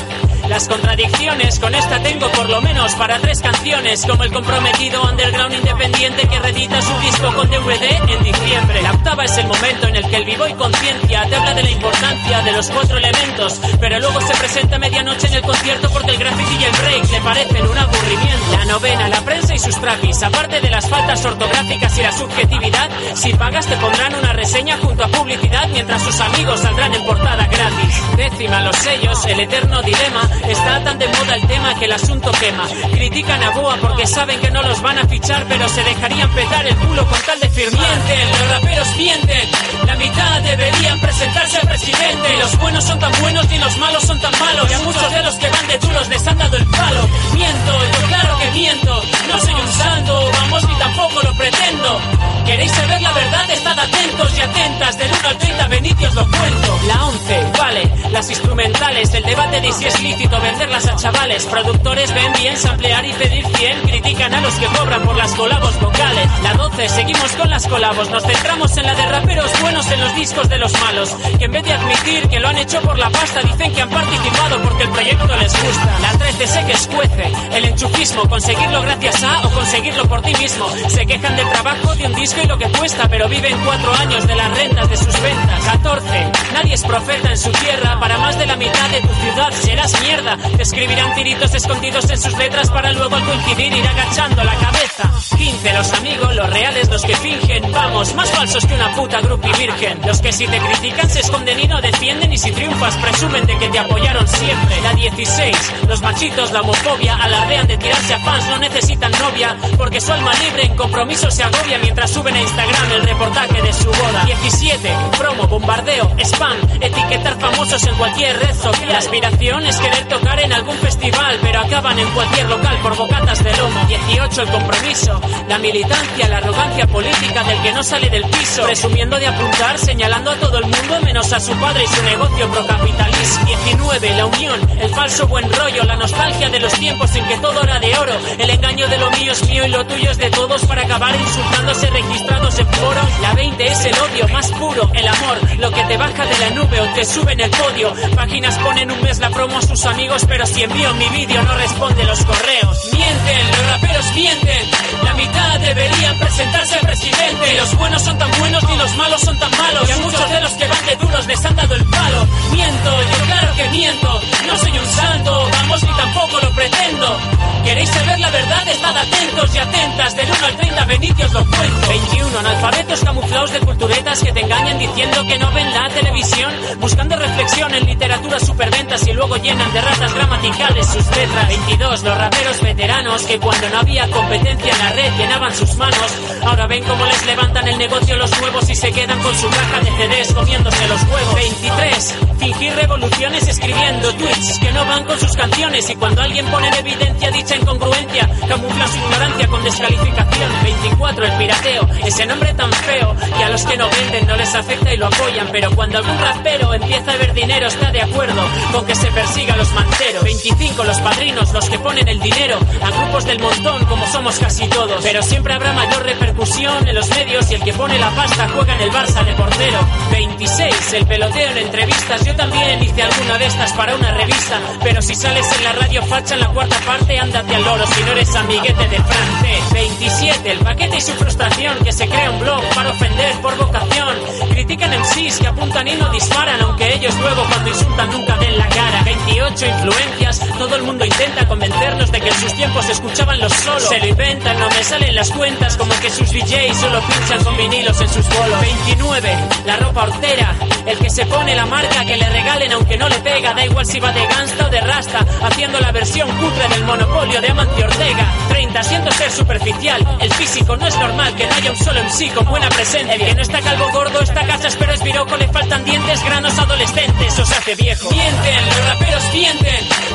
las 0.52 0.68
contradicciones, 0.68 1.60
con 1.60 1.74
esta 1.74 2.04
tengo 2.04 2.30
por 2.32 2.50
lo 2.50 2.60
menos 2.60 2.94
para 2.96 3.18
tres 3.20 3.42
canciones, 3.42 4.06
como 4.06 4.26
el 4.26 4.34
comprometido 4.34 5.02
underground 5.02 5.54
independiente 5.54 6.28
que 6.28 6.40
redita 6.40 6.82
su 6.82 6.94
disco 7.00 7.34
con 7.34 7.50
DVD 7.50 7.86
en 8.10 8.22
diciembre. 8.22 8.82
La 8.82 8.92
octava 8.92 9.24
es 9.24 9.38
el 9.38 9.48
momento 9.48 9.88
en 9.88 9.96
el 9.96 10.10
que 10.10 10.18
el 10.18 10.26
vivo 10.26 10.46
y 10.46 10.54
conciencia 10.56 11.26
te 11.30 11.36
habla 11.38 11.54
de 11.54 11.64
la 11.64 11.72
importancia 11.72 12.42
de 12.42 12.52
los 12.52 12.70
cuatro 12.70 12.98
elementos, 12.98 13.62
pero 13.80 13.98
luego 14.02 14.20
se 14.20 14.34
presenta 14.34 14.78
medianoche 14.78 15.28
en 15.28 15.36
el 15.36 15.42
concierto 15.42 15.90
porque 15.90 16.12
el 16.12 16.18
graffiti 16.18 16.58
y 16.60 16.64
el 16.66 16.72
break 16.72 17.12
le 17.12 17.22
parecen 17.22 17.68
un 17.68 17.78
aburrimiento. 17.78 18.58
La 18.58 18.66
novena, 18.66 19.08
la 19.08 19.22
prensa 19.22 19.56
y 19.56 19.60
sus 19.60 19.80
trapis, 19.80 20.22
aparte 20.22 20.60
de 20.60 20.70
las 20.70 20.90
faltas 20.90 21.24
ortográficas 21.24 21.98
y 21.98 22.02
la 22.02 22.12
subjetividad, 22.12 22.90
si 23.16 23.34
pagas 23.36 23.68
te 23.68 23.78
pondrán 23.78 24.16
una 24.16 24.34
reseña 24.34 24.78
junto 24.80 25.06
a 25.06 25.08
publicidad 25.08 25.70
mientras 25.70 26.04
sus 26.04 26.20
amigos 26.20 26.60
saldrán 26.60 26.94
en 26.94 27.06
portada 27.06 27.48
gratis. 27.48 28.04
Décima, 28.18 28.62
los 28.64 28.76
sellos, 28.76 29.26
el 29.28 29.40
eterno 29.40 29.82
dilema 29.82 30.30
Está 30.48 30.84
tan 30.84 30.98
de 30.98 31.08
moda 31.08 31.36
el 31.36 31.48
tema 31.48 31.76
que 31.76 31.86
el 31.86 31.92
asunto 31.92 32.32
quema. 32.32 32.68
Critican 32.92 33.44
a 33.44 33.52
Boa 33.52 33.78
porque 33.78 34.08
saben 34.08 34.40
que 34.40 34.52
no 34.52 34.62
los 34.64 34.82
van 34.82 34.98
a 34.98 35.08
fichar, 35.08 35.46
pero 35.48 35.68
se 35.70 35.84
dejarían 35.84 36.30
petar 36.32 36.66
el 36.68 36.76
culo 36.76 37.08
con 37.08 37.20
tal 37.22 37.40
de 37.40 37.50
firmar. 37.50 37.82
Mienten, 37.82 38.30
los 38.30 38.50
raperos 38.50 38.98
mienten. 38.98 39.50
La 39.86 39.96
mitad 39.96 40.42
deberían 40.42 41.00
presentarse 41.00 41.58
a 41.58 41.62
presidente. 41.62 42.38
Los 42.40 42.58
buenos 42.60 42.84
son 42.84 43.00
tan 43.00 43.12
buenos 43.22 43.52
y 43.52 43.58
los 43.58 43.78
malos 43.78 44.04
son 44.04 44.20
tan 44.20 44.32
malos. 44.40 44.70
Y 44.70 44.74
a 44.74 44.80
muchos 44.80 45.14
de 45.14 45.24
los 45.24 45.36
que 45.36 45.50
van 45.50 45.68
de 45.68 45.78
duros 45.78 46.10
les 46.10 46.28
han 46.28 46.38
dado 46.38 46.58
el 46.58 46.66
palo. 46.66 47.10
Miento, 47.34 47.80
yo 48.02 48.08
claro 48.08 48.38
que 48.40 48.52
miento. 48.52 49.04
No 49.28 49.40
soy 49.40 49.54
un 49.54 49.72
santo, 49.72 50.32
vamos, 50.34 50.68
ni 50.68 50.76
tampoco 50.76 51.22
lo 51.22 51.34
pretendo. 51.36 52.00
¿Queréis 52.46 52.72
saber 52.72 53.02
la 53.02 53.12
verdad? 53.14 53.50
Estad 53.52 53.80
atentos 53.80 54.38
y 54.38 54.42
atentas. 54.42 54.98
Del 54.98 55.12
1 55.12 55.30
al 55.30 55.38
30, 55.38 55.68
venid 55.68 56.08
os 56.08 56.16
lo 56.16 56.24
cuento. 56.30 56.80
La 56.88 57.06
11, 57.06 57.52
vale, 57.58 57.92
las 58.12 58.30
instrumentales, 58.30 59.14
el 59.14 59.24
debate 59.24 59.62
de 59.62 59.72
si 59.72 59.86
es 59.86 60.02
lícito 60.02 60.31
venderlas 60.40 60.88
a 60.88 60.96
chavales. 60.96 61.46
Productores 61.46 62.14
ven 62.14 62.32
bien 62.34 62.56
samplear 62.58 63.06
y 63.06 63.14
pedir 63.14 63.46
100. 63.46 63.82
Critican 63.82 64.34
a 64.34 64.42
los 64.42 64.54
que 64.56 64.66
cobran 64.68 65.04
por 65.04 65.16
las 65.16 65.34
colabos 65.34 65.80
vocales. 65.80 66.30
La 66.44 66.54
12, 66.54 66.90
seguimos 66.90 67.32
con 67.34 67.50
las 67.50 67.68
colabos. 67.68 68.10
Nos 68.10 68.24
centramos 68.24 68.78
en 68.78 68.86
la 68.86 68.96
de 68.96 69.06
raperos 69.08 69.62
buenos 69.62 69.92
en 69.92 70.02
los 70.02 70.16
discos 70.16 70.48
de 70.50 70.58
los 70.58 70.72
malos. 70.80 71.10
Que 71.38 71.46
en 71.46 71.52
vez 71.52 71.64
de 71.64 71.74
admitir 71.74 72.30
que 72.30 72.40
lo 72.40 72.48
han 72.48 72.58
hecho 72.58 72.82
por 72.82 72.98
la 72.98 73.10
pasta, 73.10 73.42
dicen 73.42 73.74
que 73.74 73.82
han 73.82 73.90
participado 73.90 74.62
porque 74.62 74.84
el 74.84 74.90
proyecto 74.90 75.36
les 75.38 75.64
gusta. 75.64 76.00
La 76.02 76.18
13 76.18 76.48
sé 76.48 76.66
que 76.66 76.74
escuece. 76.74 77.32
El 77.54 77.66
enchufismo, 77.66 78.30
conseguirlo 78.30 78.82
gracias 78.82 79.24
a 79.24 79.48
o 79.48 79.50
conseguirlo 79.50 80.06
por 80.08 80.22
ti 80.22 80.34
mismo. 80.36 80.68
Se 80.88 81.06
quejan 81.06 81.36
del 81.36 81.50
trabajo 81.50 81.96
de 81.96 82.06
un 82.06 82.16
disco 82.16 82.42
y 82.44 82.48
lo 82.48 82.58
que 82.58 82.70
cuesta, 82.70 83.08
pero 83.10 83.28
viven 83.28 83.58
cuatro 83.66 83.94
años 83.96 84.28
de 84.28 84.36
las 84.36 84.58
rentas 84.58 84.90
de 84.90 84.98
sus 84.98 85.22
ventas. 85.22 85.64
14. 85.66 86.32
Nadie 86.54 86.74
es 86.76 86.84
profeta 86.84 87.30
en 87.30 87.38
su 87.38 87.52
tierra. 87.52 88.00
Para 88.00 88.18
más 88.18 88.38
de 88.38 88.46
la 88.46 88.56
mitad 88.56 88.90
de 88.90 89.02
tu 89.02 89.14
ciudad 89.16 89.52
serás 89.52 90.02
mierda. 90.02 90.21
Te 90.22 90.62
escribirán 90.62 91.16
tiritos 91.16 91.54
escondidos 91.56 92.10
en 92.10 92.22
sus 92.22 92.38
letras 92.38 92.70
para 92.70 92.92
luego 92.92 93.16
al 93.16 93.26
coincidir 93.26 93.74
ir 93.74 93.88
agachando 93.88 94.44
la 94.44 94.56
cabeza. 94.56 95.12
15. 95.36 95.74
Los 95.74 95.94
amigos, 95.94 96.36
los 96.36 96.50
reales, 96.50 96.90
los 96.90 97.02
que 97.04 97.16
fingen. 97.16 97.72
Vamos, 97.72 98.14
más 98.14 98.30
falsos 98.30 98.66
que 98.66 98.76
una 98.76 98.96
puta 98.96 99.20
y 99.20 99.58
virgen. 99.60 100.00
Los 100.06 100.22
que 100.22 100.32
si 100.32 100.46
te 100.46 100.60
critican 100.60 101.10
se 101.10 101.22
esconden 101.22 101.60
y 101.60 101.68
no 101.68 101.82
defienden. 101.82 102.32
Y 102.32 102.38
si 102.38 102.52
triunfas, 102.52 102.96
presumen 102.98 103.46
de 103.48 103.58
que 103.58 103.70
te 103.70 103.80
apoyaron 103.80 104.28
siempre. 104.28 104.82
La 104.82 104.94
16. 104.94 105.74
Los 105.88 106.02
machitos, 106.02 106.52
la 106.52 106.62
homofobia, 106.62 107.16
alardean 107.16 107.68
de 107.68 107.78
tirarse 107.78 108.14
a 108.14 108.20
fans, 108.20 108.46
no 108.48 108.60
necesitan 108.60 109.12
novia. 109.14 109.58
Porque 109.76 110.00
su 110.00 110.12
alma 110.12 110.34
libre 110.36 110.66
en 110.66 110.76
compromiso 110.76 111.32
se 111.32 111.44
agobia 111.44 111.80
mientras 111.80 112.12
suben 112.12 112.36
a 112.36 112.42
Instagram 112.42 112.92
el 112.92 113.04
reportaje 113.04 113.62
de 113.62 113.74
su 113.74 113.86
boda. 113.86 114.24
17. 114.26 114.96
Promo, 115.18 115.48
bombardeo, 115.48 116.12
spam, 116.20 116.58
etiquetar 116.80 117.40
famosos 117.40 117.84
en 117.88 117.96
cualquier 117.96 118.38
red 118.38 118.56
social. 118.56 118.90
La 118.92 119.00
aspiración 119.00 119.66
tocar 120.08 120.40
en 120.40 120.54
algún 120.54 120.76
festival, 120.78 121.40
pero 121.42 121.60
acaban 121.60 121.98
en 122.00 122.10
cualquier 122.12 122.50
local 122.50 122.78
por 122.82 122.96
bocatas 122.96 123.44
de 123.44 123.56
lomo. 123.58 123.86
18. 123.88 124.42
El 124.42 124.50
compromiso, 124.50 125.22
la 125.48 125.58
militancia, 125.58 126.28
la 126.28 126.38
arrogancia 126.38 126.88
política 126.88 127.44
del 127.44 127.62
que 127.62 127.72
no 127.72 127.84
sale 127.84 128.10
del 128.10 128.24
piso, 128.26 128.64
presumiendo 128.64 129.18
de 129.18 129.28
apuntar, 129.28 129.78
señalando 129.78 130.32
a 130.32 130.36
todo 130.36 130.58
el 130.58 130.66
mundo 130.66 131.02
menos 131.04 131.32
a 131.34 131.40
su 131.40 131.54
padre 131.54 131.84
y 131.84 131.88
su 131.88 132.04
negocio 132.04 132.50
procapitalismo. 132.52 133.46
19. 133.46 134.16
La 134.16 134.26
unión, 134.26 134.60
el 134.80 134.90
falso 134.90 135.28
buen 135.28 135.52
rollo, 135.52 135.84
la 135.84 135.96
nostalgia 135.96 136.50
de 136.50 136.60
los 136.60 136.74
tiempos 136.74 137.16
en 137.16 137.26
que 137.26 137.38
todo 137.38 137.62
era 137.64 137.80
de 137.80 137.98
oro, 137.98 138.14
el 138.38 138.50
engaño 138.50 138.88
de 138.88 138.98
lo 138.98 139.10
mío 139.12 139.32
es 139.32 139.48
mío 139.48 139.66
y 139.66 139.70
lo 139.70 139.86
tuyo 139.86 140.12
es 140.12 140.18
de 140.18 140.30
todos 140.30 140.66
para 140.66 140.84
acabar 140.84 141.16
insultándose 141.16 141.90
registrados 141.90 142.60
en 142.60 142.68
foros. 142.68 143.20
La 143.22 143.34
20 143.34 143.66
es 143.66 143.86
el 143.86 143.96
odio 144.00 144.28
más 144.30 144.52
puro, 144.52 144.90
el 144.94 145.08
amor, 145.08 145.38
lo 145.60 145.72
que 145.72 145.84
te 145.84 145.98
baja 145.98 146.26
de 146.26 146.38
la 146.40 146.50
nube 146.52 146.82
o 146.82 146.94
te 146.94 147.06
sube 147.06 147.34
en 147.34 147.42
el 147.42 147.52
podio. 147.52 147.94
Páginas 148.16 148.58
ponen 148.60 148.92
un 148.92 149.02
mes 149.02 149.20
la 149.20 149.30
promo 149.30 149.58
a 149.58 149.62
sus 149.62 149.86
amigos, 149.92 150.26
pero 150.28 150.46
si 150.46 150.64
envío 150.64 150.94
mi 150.96 151.08
vídeo 151.10 151.44
no 151.44 151.54
responde 151.56 152.04
los 152.06 152.24
correos. 152.24 152.78
Mienten, 152.94 153.48
los 153.52 153.66
raperos 153.68 154.06
mienten. 154.16 154.72
La 155.04 155.14
mitad 155.14 155.60
deberían 155.60 156.18
presentarse 156.18 156.76
al 156.76 156.86
presidente. 156.86 157.58
Los 157.58 157.78
buenos 157.78 158.02
son 158.02 158.18
tan 158.18 158.32
buenos 158.40 158.64
y 158.64 158.78
los 158.78 158.96
malos 158.96 159.22
son 159.22 159.38
tan 159.38 159.52
malos. 159.52 159.90
Y 159.90 159.92
a 159.92 159.98
muchos 159.98 160.30
de 160.30 160.42
los 160.42 160.52
que 160.54 160.68
van 160.68 160.86
de 160.86 160.96
duros 160.96 161.28
les 161.28 161.46
han 161.46 161.56
dado 161.56 161.76
el 161.76 161.86
palo. 161.86 162.28
Miento, 162.52 163.02
yo 163.02 163.26
claro 163.26 163.56
que 163.56 163.70
miento. 163.70 164.22
No 164.48 164.58
soy 164.58 164.72
un 164.72 164.86
santo, 164.88 165.50
vamos, 165.52 165.84
ni 165.84 165.94
tampoco 165.94 166.40
lo 166.42 166.52
pretendo. 166.52 167.18
¿Queréis 167.64 167.90
saber 167.90 168.20
la 168.20 168.30
verdad? 168.32 168.68
Estad 168.68 168.98
atentos 168.98 169.56
y 169.56 169.58
atentas. 169.58 170.16
Del 170.16 170.32
1 170.32 170.46
al 170.46 170.56
30, 170.58 170.86
venid 170.86 171.14
y 171.18 171.24
os 171.24 171.34
lo 171.34 171.46
cuento. 171.46 171.88
21. 171.90 172.40
Analfabetos 172.40 173.00
camuflados 173.02 173.52
de 173.52 173.60
culturetas 173.60 174.24
que 174.24 174.32
te 174.32 174.40
engañan 174.42 174.80
diciendo 174.80 175.24
que 175.28 175.38
no 175.38 175.52
ven 175.52 175.72
la 175.72 175.90
televisión. 175.90 176.54
Buscando 176.80 177.16
reflexión 177.16 177.74
en 177.76 177.86
literatura 177.86 178.40
superventas 178.40 179.08
y 179.08 179.14
luego 179.14 179.36
llenan 179.38 179.72
de 179.74 179.81
ratas 179.82 180.14
gramaticales 180.14 180.88
sus 180.88 181.06
letras. 181.16 181.48
22. 181.48 182.04
Los 182.04 182.18
raperos 182.18 182.62
veteranos 182.62 183.24
que 183.24 183.40
cuando 183.40 183.70
no 183.70 183.80
había 183.80 184.10
competencia 184.10 184.72
en 184.74 184.80
la 184.80 184.92
red 184.92 185.14
llenaban 185.18 185.56
sus 185.56 185.76
manos. 185.76 186.12
Ahora 186.44 186.68
ven 186.68 186.84
cómo 186.84 187.06
les 187.06 187.26
levantan 187.26 187.68
el 187.68 187.78
negocio 187.78 188.18
los 188.18 188.40
nuevos 188.40 188.70
y 188.70 188.76
se 188.76 188.92
quedan 188.92 189.20
con 189.22 189.36
su 189.36 189.50
caja 189.50 189.80
de 189.80 189.92
CDs 189.92 190.34
comiéndose 190.34 190.88
los 190.88 191.04
huevos. 191.04 191.36
23. 191.36 192.16
Fingir 192.40 192.74
revoluciones 192.76 193.48
escribiendo 193.48 194.14
tweets 194.16 194.60
que 194.60 194.72
no 194.72 194.86
van 194.86 195.04
con 195.06 195.20
sus 195.20 195.32
canciones 195.34 195.90
y 195.90 195.96
cuando 195.96 196.22
alguien 196.22 196.46
pone 196.48 196.68
en 196.68 196.74
evidencia 196.74 197.32
dicha 197.32 197.56
incongruencia, 197.56 198.30
camufla 198.48 198.88
su 198.88 198.98
ignorancia 198.98 199.48
con 199.48 199.64
descalificación. 199.64 200.64
24, 200.64 201.26
el 201.26 201.32
pirateo, 201.34 201.88
ese 202.06 202.26
nombre 202.26 202.54
tan 202.54 202.72
feo 202.72 203.16
que 203.38 203.44
a 203.44 203.50
los 203.50 203.64
que 203.64 203.78
no 203.78 203.90
venden 203.90 204.28
no 204.28 204.36
les 204.36 204.56
afecta 204.56 204.94
y 204.94 204.98
lo 204.98 205.08
apoyan. 205.08 205.48
Pero 205.52 205.72
cuando 205.76 205.98
algún 206.00 206.18
rapero 206.18 206.74
empieza 206.74 207.12
a 207.12 207.18
ver 207.18 207.34
dinero, 207.34 207.68
está 207.68 207.92
de 207.92 208.02
acuerdo 208.02 208.42
con 208.72 208.86
que 208.86 208.96
se 208.96 209.08
persiga 209.08 209.56
los 209.56 209.71
manteros. 209.74 210.24
25, 210.24 210.84
los 210.84 211.00
padrinos, 211.02 211.54
los 211.54 211.70
que 211.70 211.80
ponen 211.80 212.08
el 212.08 212.20
dinero 212.20 212.60
a 212.82 212.92
grupos 212.92 213.26
del 213.26 213.40
montón, 213.40 213.86
como 213.86 214.08
somos 214.08 214.38
casi 214.40 214.68
todos. 214.68 215.04
Pero 215.04 215.22
siempre 215.24 215.54
habrá 215.54 215.74
mayor 215.74 216.04
repercusión 216.04 216.88
en 216.88 216.96
los 216.96 217.10
medios 217.10 217.50
y 217.52 217.56
el 217.56 217.64
que 217.64 217.74
pone 217.74 217.98
la 217.98 218.10
pasta 218.12 218.50
juega 218.50 218.76
en 218.76 218.82
el 218.82 218.92
Barça 218.92 219.24
de 219.24 219.34
portero. 219.34 219.80
26, 220.12 220.94
el 220.94 221.06
peloteo 221.08 221.52
en 221.52 221.58
entrevistas. 221.58 222.26
Yo 222.26 222.36
también 222.36 222.82
hice 222.84 223.04
alguna 223.04 223.38
de 223.38 223.46
estas 223.46 223.74
para 223.74 223.96
una 223.96 224.12
revista. 224.12 224.60
Pero 224.84 225.02
si 225.02 225.16
sales 225.16 225.46
en 225.58 225.64
la 225.64 225.74
radio 225.74 226.04
facha 226.04 226.34
en 226.36 226.42
la 226.42 226.48
cuarta 226.48 226.78
parte, 226.86 227.20
ándate 227.20 227.56
al 227.56 227.64
loro 227.64 227.86
si 227.88 228.04
no 228.04 228.12
eres 228.12 228.36
amiguete 228.36 228.88
de 228.88 228.98
francés. 228.98 229.74
27, 229.74 230.52
el 230.52 230.60
paquete 230.60 230.98
y 230.98 231.02
su 231.02 231.14
frustración 231.14 231.84
que 231.84 231.92
se 231.92 232.08
crea 232.08 232.32
un 232.32 232.40
blog 232.40 232.64
para 232.76 232.90
ofender 232.92 233.34
por 233.42 233.56
vocación. 233.58 234.16
Critican 234.50 234.92
MCs 234.92 235.40
que 235.40 235.48
apuntan 235.48 235.88
y 235.88 235.96
no 235.96 236.10
disparan, 236.10 236.62
aunque 236.62 236.94
ellos 236.94 237.16
luego 237.20 237.44
cuando 237.48 237.70
insultan 237.70 238.10
nunca 238.12 238.36
den 238.38 238.58
la 238.58 238.68
cara. 238.68 239.04
28 239.04 239.61
influencias, 239.68 240.40
todo 240.58 240.76
el 240.76 240.84
mundo 240.84 241.06
intenta 241.06 241.48
convencernos 241.48 242.12
de 242.12 242.22
que 242.22 242.30
en 242.30 242.36
sus 242.36 242.54
tiempos 242.54 242.90
escuchaban 242.90 243.40
los 243.40 243.54
solos. 243.54 243.90
Se 243.90 244.00
lo 244.00 244.08
inventan, 244.08 244.60
no 244.60 244.70
me 244.70 244.84
salen 244.84 245.16
las 245.16 245.32
cuentas, 245.32 245.78
como 245.78 245.94
que 246.00 246.10
sus 246.10 246.32
DJs 246.32 246.78
solo 246.78 247.02
pinchan 247.02 247.44
con 247.44 247.58
vinilos 247.58 248.00
en 248.02 248.10
sus 248.10 248.28
bolos. 248.30 248.62
29, 248.62 249.38
la 249.66 249.78
ropa 249.78 250.04
hortera, 250.04 250.56
el 250.86 250.98
que 250.98 251.10
se 251.10 251.26
pone 251.26 251.56
la 251.56 251.66
marca 251.66 252.06
que 252.06 252.18
le 252.18 252.30
regalen 252.30 252.72
aunque 252.74 252.98
no 252.98 253.10
le 253.10 253.20
pega, 253.20 253.54
da 253.54 253.66
igual 253.66 253.86
si 253.86 254.00
va 254.00 254.12
de 254.12 254.26
gangsta 254.26 254.66
o 254.66 254.70
de 254.70 254.82
rasta, 254.82 255.26
haciendo 255.44 255.80
la 255.80 255.92
versión 255.92 256.30
cutre 256.38 256.68
del 256.70 256.84
monopolio 256.86 257.42
de 257.42 257.50
Amancio 257.50 257.86
Ortega. 257.86 258.34
30, 258.50 258.84
siento 258.84 259.12
ser 259.12 259.32
superficial, 259.32 260.18
el 260.20 260.34
físico 260.34 260.76
no 260.78 260.88
es 260.88 260.98
normal 260.98 261.36
que 261.36 261.48
no 261.48 261.56
haya 261.56 261.72
un 261.72 261.78
solo 261.78 262.02
sí 262.10 262.30
con 262.30 262.46
buena 262.46 262.70
presencia. 262.70 263.16
El 263.16 263.26
que 263.26 263.36
no 263.36 263.42
está 263.42 263.62
calvo 263.62 263.90
gordo, 263.92 264.22
está 264.22 264.46
casas 264.46 264.76
pero 264.78 264.94
es 264.94 265.04
viroco, 265.04 265.38
le 265.38 265.48
faltan 265.48 265.84
dientes, 265.84 266.24
granos 266.24 266.58
adolescentes, 266.58 267.40
o 267.40 267.46
se 267.46 267.56
hace 267.56 267.76
viejo. 267.76 268.10
Mienten, 268.10 268.66
los 268.66 268.86
raperos 268.86 269.24
mienten, 269.34 269.51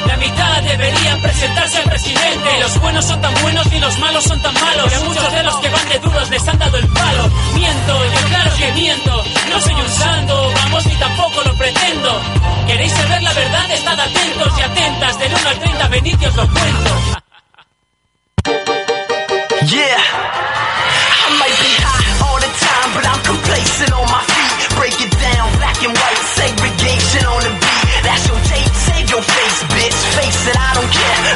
la 0.07 0.16
mitad 0.16 0.62
deberían 0.62 1.20
presentarse 1.20 1.78
al 1.78 1.84
presidente. 1.84 2.61
Los 2.61 2.80
buenos 2.80 3.05
son 3.05 3.20
tan 3.20 3.34
buenos 3.43 3.66
ni 3.70 3.80
los 3.80 3.99
malos 3.99 4.24
son 4.24 4.41
tan 4.41 4.55
malos. 4.55 4.93
A 4.93 5.01
muchos 5.01 5.32
de 5.32 5.43
los 5.43 5.57
que 5.57 5.68
van 5.68 5.89
de 5.89 5.99
duros 5.99 6.30
les 6.30 6.49
han 6.49 6.59
dado 6.59 6.76
el 6.76 6.89
palo. 6.89 7.30
Miento, 7.55 8.05
yo 8.05 8.28
claro 8.28 8.51
que 8.57 8.72
miento, 8.72 9.24
no 9.51 9.61
soy 9.61 9.74
un 9.74 9.89
santo, 9.89 10.53
vamos 10.55 10.87
ni 10.87 10.95
tampoco 10.97 11.43
lo 11.45 11.55
pretendo. 11.57 12.20
¿Queréis 12.66 12.93
saber 12.93 13.22
la 13.22 13.32
verdad? 13.32 13.70
Estad 13.70 14.01
atentos 14.01 14.59
y 14.59 14.62
atentas, 14.62 15.18
del 15.18 15.32
1 15.34 15.49
al 15.49 15.59
30 15.59 15.89
venid 15.89 16.16
y 16.20 16.26
os 16.26 16.37
lo 16.37 16.49
cuento. 16.49 16.91
Yeah, 19.66 19.99
I 21.26 21.39
might 21.39 21.59
be 21.61 21.72
high 21.82 22.24
all 22.24 22.39
the 22.39 22.47
time, 22.47 22.95
but 22.95 23.05
I'm 23.05 23.22
complacent 23.24 23.93
on 23.93 24.07
my 24.07 24.36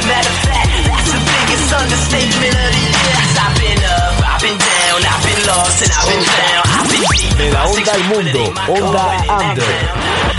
Matter 0.01 0.29
of 0.29 0.39
fact, 0.45 0.69
that's 0.85 1.09
the 1.11 1.21
biggest 1.21 1.67
understatement 1.73 2.53
of 2.53 2.69
the 2.71 2.83
year. 2.85 3.17
I've 3.41 3.55
been 3.57 3.81
up, 3.81 4.13
I've 4.21 4.41
been 4.41 4.57
down, 4.57 4.99
I've 5.01 5.23
been 5.25 5.41
lost, 5.49 5.77
and 5.81 5.91
I've 5.91 6.07
been 6.09 6.25
found. 6.25 6.63
I've 6.69 6.89
been 6.89 7.03
deep. 7.17 7.33
De 7.37 7.47
la 7.49 7.61
onda 7.65 7.91
al 7.91 8.03
mundo, 8.09 8.43
Onda 8.69 9.05
Under. 9.29 9.71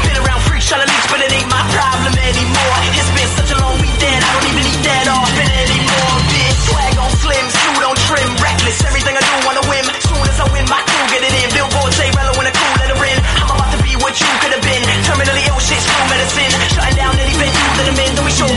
Been 0.06 0.18
around 0.22 0.40
freaks 0.46 0.66
trying 0.70 0.86
to 0.86 0.92
but 1.10 1.20
it 1.20 1.32
ain't 1.34 1.50
my 1.50 1.60
problem 1.74 2.14
anymore. 2.16 2.76
It's 2.96 3.12
been 3.12 3.30
such 3.36 3.50
a 3.52 3.58
long 3.60 3.76
weekend, 3.82 4.20
I 4.24 4.28
don't 4.32 4.48
even 4.48 4.64
eat 4.64 4.82
that 4.88 5.06
often 5.12 5.48
anymore. 5.60 6.14
Bitch, 6.32 6.58
swag 6.72 6.94
on 6.96 7.12
slim, 7.20 7.46
suit 7.52 7.82
on 7.84 7.96
trim, 8.08 8.30
reckless. 8.40 8.80
Everything 8.88 9.14
I 9.18 9.22
do 9.22 9.36
on 9.52 9.56
a 9.60 9.64
whim. 9.68 9.86
Soon 10.08 10.24
as 10.24 10.38
I 10.40 10.46
win, 10.54 10.64
my 10.72 10.80
crew 10.88 11.04
get 11.12 11.22
it 11.26 11.34
in. 11.36 11.52
Billboard 11.52 11.92
say 11.92 12.08
rello 12.16 12.32
in 12.40 12.48
a 12.48 12.54
cool 12.56 12.74
letter 12.80 12.98
in. 13.04 13.18
I'm 13.44 13.60
about 13.60 13.70
to 13.76 13.80
be 13.84 13.92
what 14.00 14.16
you 14.16 14.30
could 14.40 14.56
have 14.56 14.64
been. 14.64 14.82
Terminally 15.04 15.44
ill 15.52 15.60
shit, 15.60 15.82
screw 15.82 16.06
medicine. 16.08 16.52
Shutting 16.72 16.96
down 16.96 17.12
any 17.20 17.36
venue 17.36 17.68
that 17.76 17.86
I'm 17.92 18.00
in. 18.00 18.10
Then 18.16 18.24
we 18.24 18.32
show 18.32 18.48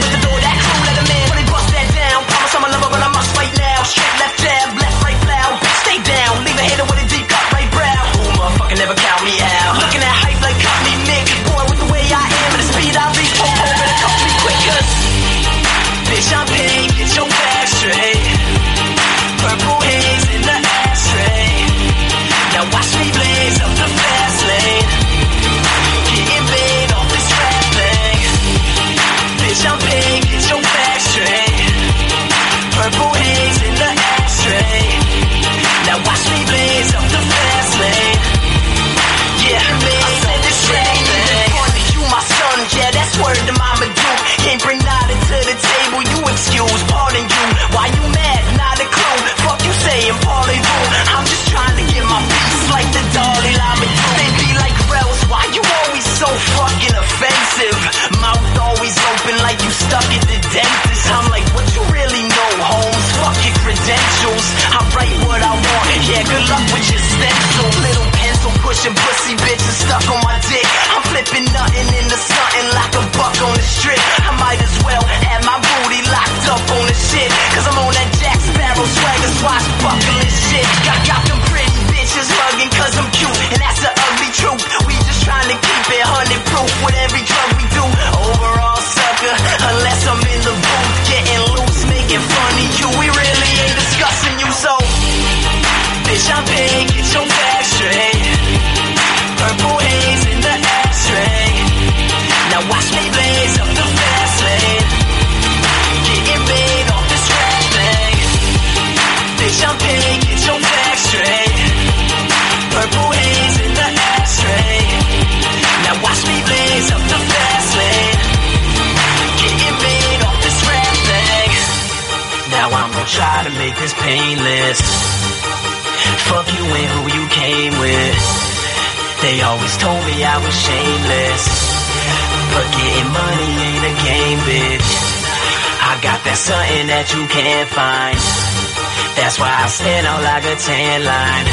out 140.66 140.74
tan 140.74 141.04
line. 141.04 141.46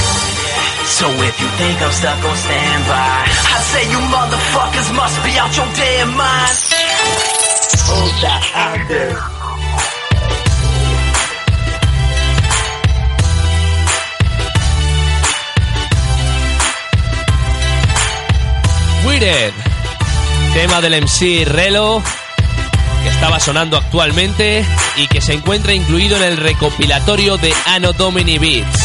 So 0.85 1.07
if 1.09 1.41
you 1.41 1.49
think 1.59 1.81
I'm 1.83 1.93
stuck 1.93 2.25
on 2.25 2.37
standby, 2.37 2.95
I 2.95 3.61
say 3.71 3.91
you 3.91 3.99
motherfuckers 3.99 4.95
must 4.95 5.23
be 5.25 5.39
out 5.39 5.57
your 5.57 5.67
damn 5.75 6.17
mind. 6.17 6.57
Hold 7.89 8.15
that 8.23 8.45
under. 8.73 9.43
Wired, 19.07 19.55
tema 20.55 20.81
del 20.81 21.03
MC 21.03 21.45
Relo, 21.45 22.03
que 23.03 23.09
estaba 23.09 23.41
sonando 23.41 23.77
actualmente 23.77 24.65
y 24.97 25.07
que 25.09 25.21
se 25.21 25.35
encuentra 25.35 25.75
incluido 25.75 26.17
en 26.17 26.23
el 26.23 26.37
recopilatorio 26.37 27.37
de 27.37 27.53
Anno 27.67 27.93
Domini 27.93 28.39
Beats. 28.39 28.82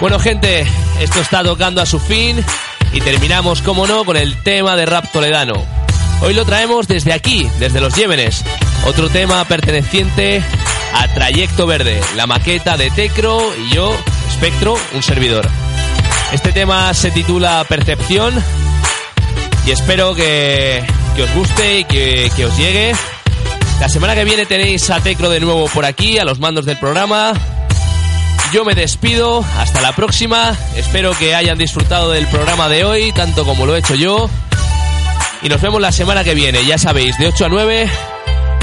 Bueno 0.00 0.18
gente, 0.18 0.66
esto 1.00 1.20
está 1.20 1.42
tocando 1.42 1.80
a 1.80 1.86
su 1.86 2.00
fin 2.00 2.44
y 2.92 3.00
terminamos, 3.00 3.62
como 3.62 3.86
no, 3.86 4.04
con 4.04 4.16
el 4.16 4.42
tema 4.42 4.76
de 4.76 4.86
rap 4.86 5.10
toledano. 5.12 5.64
Hoy 6.20 6.32
lo 6.32 6.44
traemos 6.44 6.88
desde 6.88 7.12
aquí, 7.12 7.48
desde 7.58 7.80
los 7.80 7.94
Yémenes. 7.94 8.44
Otro 8.86 9.08
tema 9.08 9.44
perteneciente 9.46 10.42
a 10.92 11.08
Trayecto 11.08 11.66
Verde, 11.66 12.00
la 12.16 12.26
maqueta 12.26 12.76
de 12.76 12.90
Tecro 12.90 13.40
y 13.56 13.74
yo, 13.74 13.96
Espectro, 14.28 14.76
un 14.94 15.02
servidor. 15.02 15.48
Este 16.32 16.52
tema 16.52 16.92
se 16.94 17.10
titula 17.10 17.64
Percepción 17.68 18.34
y 19.66 19.70
espero 19.70 20.14
que, 20.14 20.84
que 21.16 21.22
os 21.22 21.34
guste 21.34 21.80
y 21.80 21.84
que, 21.84 22.30
que 22.36 22.44
os 22.44 22.56
llegue. 22.56 22.92
La 23.80 23.88
semana 23.88 24.14
que 24.14 24.24
viene 24.24 24.46
tenéis 24.46 24.88
a 24.90 25.00
Tecro 25.00 25.28
de 25.30 25.40
nuevo 25.40 25.66
por 25.68 25.84
aquí, 25.84 26.18
a 26.18 26.24
los 26.24 26.38
mandos 26.38 26.64
del 26.64 26.78
programa. 26.78 27.32
Yo 28.52 28.64
me 28.64 28.74
despido, 28.74 29.44
hasta 29.58 29.80
la 29.80 29.92
próxima. 29.96 30.56
Espero 30.76 31.12
que 31.18 31.34
hayan 31.34 31.58
disfrutado 31.58 32.10
del 32.12 32.26
programa 32.28 32.68
de 32.68 32.84
hoy, 32.84 33.12
tanto 33.12 33.44
como 33.44 33.66
lo 33.66 33.74
he 33.74 33.80
hecho 33.80 33.94
yo. 33.94 34.30
Y 35.42 35.48
nos 35.48 35.60
vemos 35.60 35.80
la 35.80 35.92
semana 35.92 36.24
que 36.24 36.34
viene, 36.34 36.64
ya 36.64 36.78
sabéis, 36.78 37.18
de 37.18 37.26
8 37.26 37.46
a 37.46 37.48
9 37.48 37.90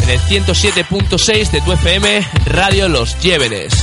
en 0.04 0.10
el 0.10 0.20
107.6 0.20 1.52
de 1.52 1.62
tu 1.62 1.72
FM 1.74 2.26
Radio 2.46 2.90
Los 2.90 3.20
Llévenes. 3.20 3.74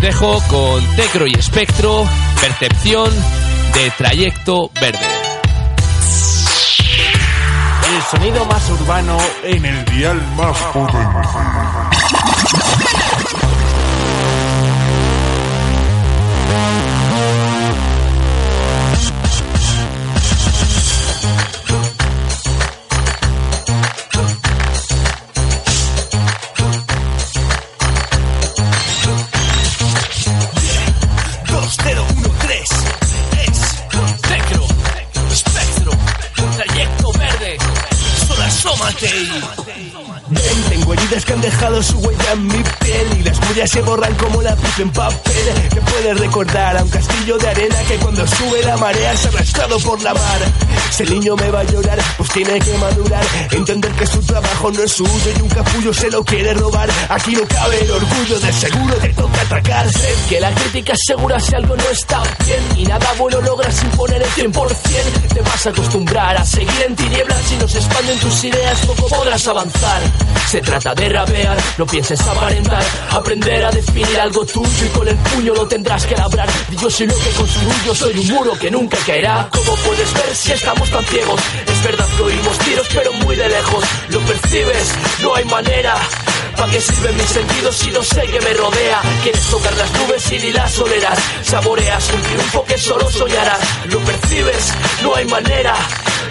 Dejo 0.00 0.40
con 0.48 0.96
Tecro 0.96 1.26
y 1.26 1.34
Espectro, 1.34 2.06
Percepción 2.40 3.10
de 3.74 3.90
Trayecto 3.98 4.70
Verde. 4.80 4.98
El 7.94 8.02
sonido 8.10 8.44
más 8.46 8.70
urbano 8.70 9.18
en 9.42 9.64
el 9.64 9.84
dial 9.84 10.22
más 10.36 10.56
potente. 10.72 12.19
Su 41.82 41.98
huella 41.98 42.32
en 42.32 42.46
mi 42.46 42.62
piel 42.80 43.06
y 43.18 43.22
las 43.22 43.40
tuyas 43.40 43.70
se 43.70 43.80
borran 43.82 44.14
como 44.16 44.42
la 44.42 44.56
pizza 44.56 44.82
en 44.82 44.90
papel. 44.90 45.70
Que 45.72 45.80
puedes 45.80 46.20
recordar 46.20 46.76
a 46.76 46.82
un 46.82 46.90
castillo 46.90 47.38
de 47.38 47.48
arena 47.48 47.76
que 47.86 47.96
cuando 47.96 48.26
sube 48.26 48.62
la 48.64 48.76
marea 48.76 49.12
ha 49.12 49.28
arrastrado 49.28 49.78
por 49.78 50.02
la 50.02 50.12
mar. 50.12 50.40
Si 50.90 51.04
el 51.04 51.10
niño 51.10 51.36
me 51.36 51.50
va 51.50 51.60
a 51.60 51.64
llorar, 51.64 51.98
pues 52.16 52.28
tiene 52.30 52.58
que 52.58 52.76
madurar. 52.78 53.24
Entender 53.52 53.92
que 53.92 54.06
su 54.06 54.20
trabajo 54.22 54.70
no 54.72 54.82
es 54.82 54.92
suyo 54.92 55.30
y 55.38 55.42
un 55.42 55.48
capullo 55.48 55.94
se 55.94 56.10
lo 56.10 56.24
quiere 56.24 56.52
robar. 56.54 56.90
Aquí 57.08 57.32
no 57.32 57.46
cabe 57.46 57.80
el 57.84 57.90
orgullo, 57.90 58.40
de 58.40 58.52
seguro 58.52 58.94
te 58.96 59.08
toca 59.10 59.40
atracar. 59.42 59.69
La 60.40 60.50
crítica 60.54 60.94
es 60.94 61.00
segura 61.06 61.38
si 61.38 61.54
algo 61.54 61.76
no 61.76 61.84
está 61.90 62.22
bien 62.46 62.62
y 62.78 62.84
nada 62.84 63.12
bueno 63.18 63.42
logras 63.42 63.82
imponer 63.82 64.22
el 64.22 64.28
100%. 64.30 65.34
Te 65.34 65.40
vas 65.42 65.66
a 65.66 65.68
acostumbrar 65.68 66.34
a 66.34 66.44
seguir 66.46 66.82
en 66.86 66.96
tinieblas 66.96 67.42
si 67.42 67.56
no 67.56 67.68
se 67.68 67.76
expanden 67.76 68.18
tus 68.18 68.44
ideas, 68.44 68.86
poco 68.86 69.06
podrás 69.08 69.46
avanzar. 69.46 70.00
Se 70.48 70.62
trata 70.62 70.94
de 70.94 71.10
rapear, 71.10 71.58
no 71.76 71.84
pienses 71.84 72.18
aparentar, 72.22 72.82
aprender 73.10 73.66
a 73.66 73.70
definir 73.70 74.18
algo 74.18 74.46
tuyo 74.46 74.86
y 74.86 74.88
con 74.88 75.08
el 75.08 75.16
puño 75.16 75.52
lo 75.52 75.68
tendrás 75.68 76.06
que 76.06 76.16
labrar. 76.16 76.48
Yo 76.70 76.88
soy 76.88 77.06
lo 77.06 77.18
que 77.18 77.30
construyo, 77.32 77.94
soy 77.94 78.18
un 78.18 78.28
muro 78.28 78.58
que 78.58 78.70
nunca 78.70 78.96
caerá. 79.04 79.46
¿Cómo 79.52 79.74
puedes 79.76 80.14
ver 80.14 80.34
si 80.34 80.52
estamos 80.52 80.88
tan 80.90 81.04
ciegos? 81.04 81.40
Es 81.66 81.84
verdad 81.84 82.06
que 82.16 82.22
oímos 82.22 82.58
tiros, 82.60 82.86
pero 82.94 83.12
muy 83.12 83.36
de 83.36 83.46
lejos. 83.46 83.84
Lo 84.08 84.20
percibes, 84.20 84.94
no 85.22 85.34
hay 85.34 85.44
manera. 85.44 85.94
¿Para 86.56 86.72
qué 86.72 86.80
sirven 86.80 87.16
mis 87.16 87.26
sentidos 87.26 87.76
si 87.76 87.90
no 87.90 88.02
sé 88.02 88.22
que 88.22 88.40
me 88.40 88.54
rodea? 88.54 89.00
Quieres 89.22 89.44
tocar 89.46 89.74
las 89.76 89.92
nubes 89.92 90.32
y 90.32 90.38
ni 90.38 90.52
las 90.52 90.78
olerás. 90.78 91.18
Saboreas 91.42 92.10
un 92.12 92.22
triunfo 92.22 92.64
que 92.64 92.78
solo 92.78 93.10
soñarás. 93.10 93.60
Lo 93.86 93.98
percibes, 94.00 94.72
no 95.02 95.14
hay 95.14 95.24
manera. 95.26 95.74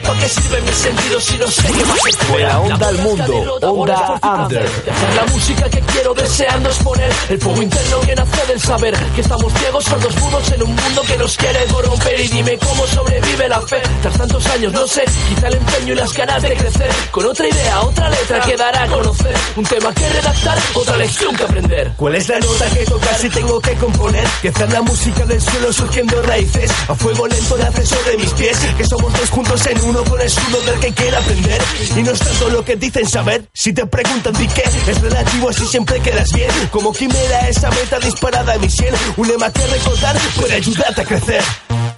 ¿Para 0.04 0.20
qué 0.20 0.30
sirven 0.30 0.66
mis 0.66 0.76
sentidos 0.76 1.24
si 1.24 1.38
no 1.38 1.48
sé 1.48 1.68
que 1.68 1.86
más 1.86 2.00
se 2.02 2.12
fuera? 2.26 2.60
onda 2.60 2.88
al 2.88 2.98
mundo, 3.00 3.60
onda 3.62 4.20
under. 4.24 4.70
La 5.16 5.26
música 5.32 5.70
que 5.70 5.82
quiero 5.82 6.14
deseando 6.14 6.70
exponer 6.70 7.12
El 7.30 7.40
fuego 7.40 7.62
interno 7.62 8.00
que 8.02 8.16
nace 8.16 8.46
del 8.48 8.62
saber 8.62 8.96
Que 9.16 9.22
estamos 9.22 9.54
ciegos, 9.54 9.84
sordos, 9.86 10.16
mudos 10.18 10.52
en 10.52 10.64
un 10.64 10.76
mundo 10.76 11.02
que 11.04 11.18
nos 11.18 11.38
quiere 11.38 11.66
corromper 11.66 12.20
Y 12.20 12.28
dime 12.28 12.58
cómo 12.58 12.88
sobrevive 12.88 13.50
la 13.50 13.62
fe 13.62 13.82
Tras 14.02 14.18
tantos 14.18 14.46
años, 14.48 14.74
no 14.74 14.88
sé, 14.88 15.04
quizá 15.28 15.48
el 15.48 15.56
empeño 15.56 15.94
y 15.94 15.96
las 15.96 16.14
ganas 16.14 16.42
de 16.42 16.56
crecer 16.56 16.90
Con 17.12 17.26
otra 17.26 17.48
idea, 17.48 17.82
otra 17.82 18.10
letra 18.10 18.40
que 18.42 18.58
dará 18.58 18.84
a 18.84 18.88
conocer 18.88 19.36
Un 19.56 19.66
tema 19.66 19.94
que 19.94 20.09
redactar, 20.10 20.58
otra 20.74 20.98
lección 20.98 21.36
que 21.36 21.44
aprender. 21.44 21.94
¿Cuál 21.96 22.16
es 22.16 22.30
la 22.30 22.40
nota 22.40 22.70
que 22.72 22.86
tocar 22.86 23.16
si 23.16 23.30
tengo 23.30 23.60
que 23.60 23.74
componer? 23.76 24.28
Que 24.42 24.50
hacer 24.50 24.72
la 24.72 24.82
música 24.82 25.26
del 25.26 25.42
suelo 25.42 25.74
surgiendo 25.74 26.22
raíces. 26.24 26.72
A 26.88 26.96
fuego 26.96 27.28
lento 27.28 27.58
nace 27.58 27.86
sobre 27.86 28.18
mis 28.18 28.32
pies. 28.34 28.58
Que 28.78 28.86
somos 28.86 29.12
dos 29.14 29.30
juntos 29.30 29.66
en 29.68 29.82
uno 29.82 30.04
con 30.04 30.20
el 30.20 30.28
escudo 30.28 30.62
del 30.62 30.80
que 30.80 30.94
quiera 30.94 31.20
aprender. 31.20 31.62
Y 31.96 32.04
no 32.04 32.12
es 32.12 32.20
tanto 32.20 32.50
lo 32.50 32.64
que 32.64 32.76
dicen 32.76 33.08
saber. 33.08 33.50
Si 33.54 33.74
te 33.74 33.86
preguntan 33.86 34.34
di 34.34 34.48
qué, 34.48 34.64
es 34.64 35.02
relativo 35.02 35.50
así 35.50 35.66
siempre 35.66 36.00
quedas 36.00 36.30
bien. 36.34 36.52
Como 36.72 36.92
quimera 36.92 37.48
esa 37.50 37.70
meta 37.70 38.00
disparada 38.00 38.56
en 38.56 38.62
mi 38.62 38.70
sien 38.70 38.94
Un 39.18 39.28
lema 39.28 39.52
que 39.52 39.66
recordar 39.68 40.18
puede 40.36 40.56
ayudarte 40.56 41.02
a 41.02 41.06
crecer 41.06 41.44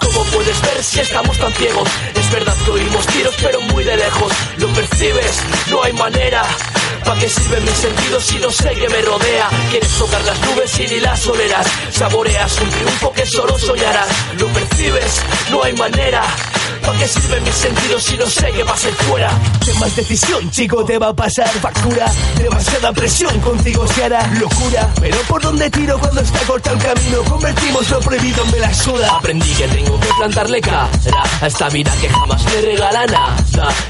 ¿Cómo 0.01 0.23
puedes 0.25 0.61
ver 0.61 0.83
si 0.83 0.99
estamos 0.99 1.37
tan 1.37 1.53
ciegos? 1.53 1.87
Es 2.15 2.31
verdad 2.31 2.55
que 2.65 2.71
oímos 2.71 3.05
tiros 3.07 3.35
pero 3.41 3.61
muy 3.61 3.83
de 3.83 3.95
lejos. 3.97 4.33
Lo 4.57 4.67
percibes, 4.69 5.41
no 5.69 5.83
hay 5.83 5.93
manera. 5.93 6.43
¿Para 7.05 7.19
qué 7.19 7.29
sirven 7.29 7.63
mis 7.63 7.73
sentidos 7.73 8.23
si 8.25 8.37
no 8.39 8.51
sé 8.51 8.69
que 8.71 8.89
me 8.89 9.01
rodea? 9.01 9.49
Quieres 9.69 9.91
tocar 9.97 10.21
las 10.23 10.39
nubes 10.41 10.79
y 10.79 10.87
ni 10.87 10.99
las 10.99 11.25
olerás. 11.27 11.67
Saboreas 11.91 12.59
un 12.61 12.69
triunfo 12.69 13.13
que 13.13 13.25
solo 13.25 13.57
soñarás. 13.57 14.09
Lo 14.37 14.47
percibes, 14.47 15.21
no 15.49 15.63
hay 15.63 15.73
manera. 15.73 16.23
¿Para 16.85 16.97
qué 16.97 17.07
sirven 17.07 17.43
mis 17.43 17.53
sentidos 17.53 18.03
si 18.03 18.17
no 18.17 18.25
sé 18.25 18.51
qué 18.51 18.63
va 18.63 18.73
a 18.73 18.77
ser 18.77 18.93
fuera? 18.93 19.29
Ten 19.65 19.79
más 19.79 19.95
decisión, 19.95 20.49
chico, 20.51 20.83
te 20.83 20.97
va 20.97 21.09
a 21.09 21.13
pasar 21.13 21.47
factura. 21.49 22.11
Demasiada 22.37 22.91
presión, 22.91 23.39
contigo 23.41 23.87
se 23.87 24.03
hará 24.03 24.25
locura. 24.39 24.89
Pero 24.99 25.17
por 25.27 25.41
donde 25.41 25.69
tiro 25.69 25.97
cuando 25.99 26.21
está 26.21 26.39
cortado 26.39 26.75
el 26.75 26.83
camino 26.83 27.23
Convertimos 27.23 27.89
lo 27.89 27.99
prohibido 27.99 28.43
en 28.43 28.51
me 28.51 28.59
la 28.59 28.73
suda 28.73 29.15
Aprendí 29.15 29.53
que 29.53 29.67
tengo 29.67 29.90
que 29.99 30.07
plantarle 30.17 30.61
cara 30.61 30.89
A 31.41 31.47
esta 31.47 31.69
vida 31.69 31.91
que 31.99 32.09
jamás 32.09 32.43
me 32.45 32.61
regala 32.61 33.05
nada 33.05 33.35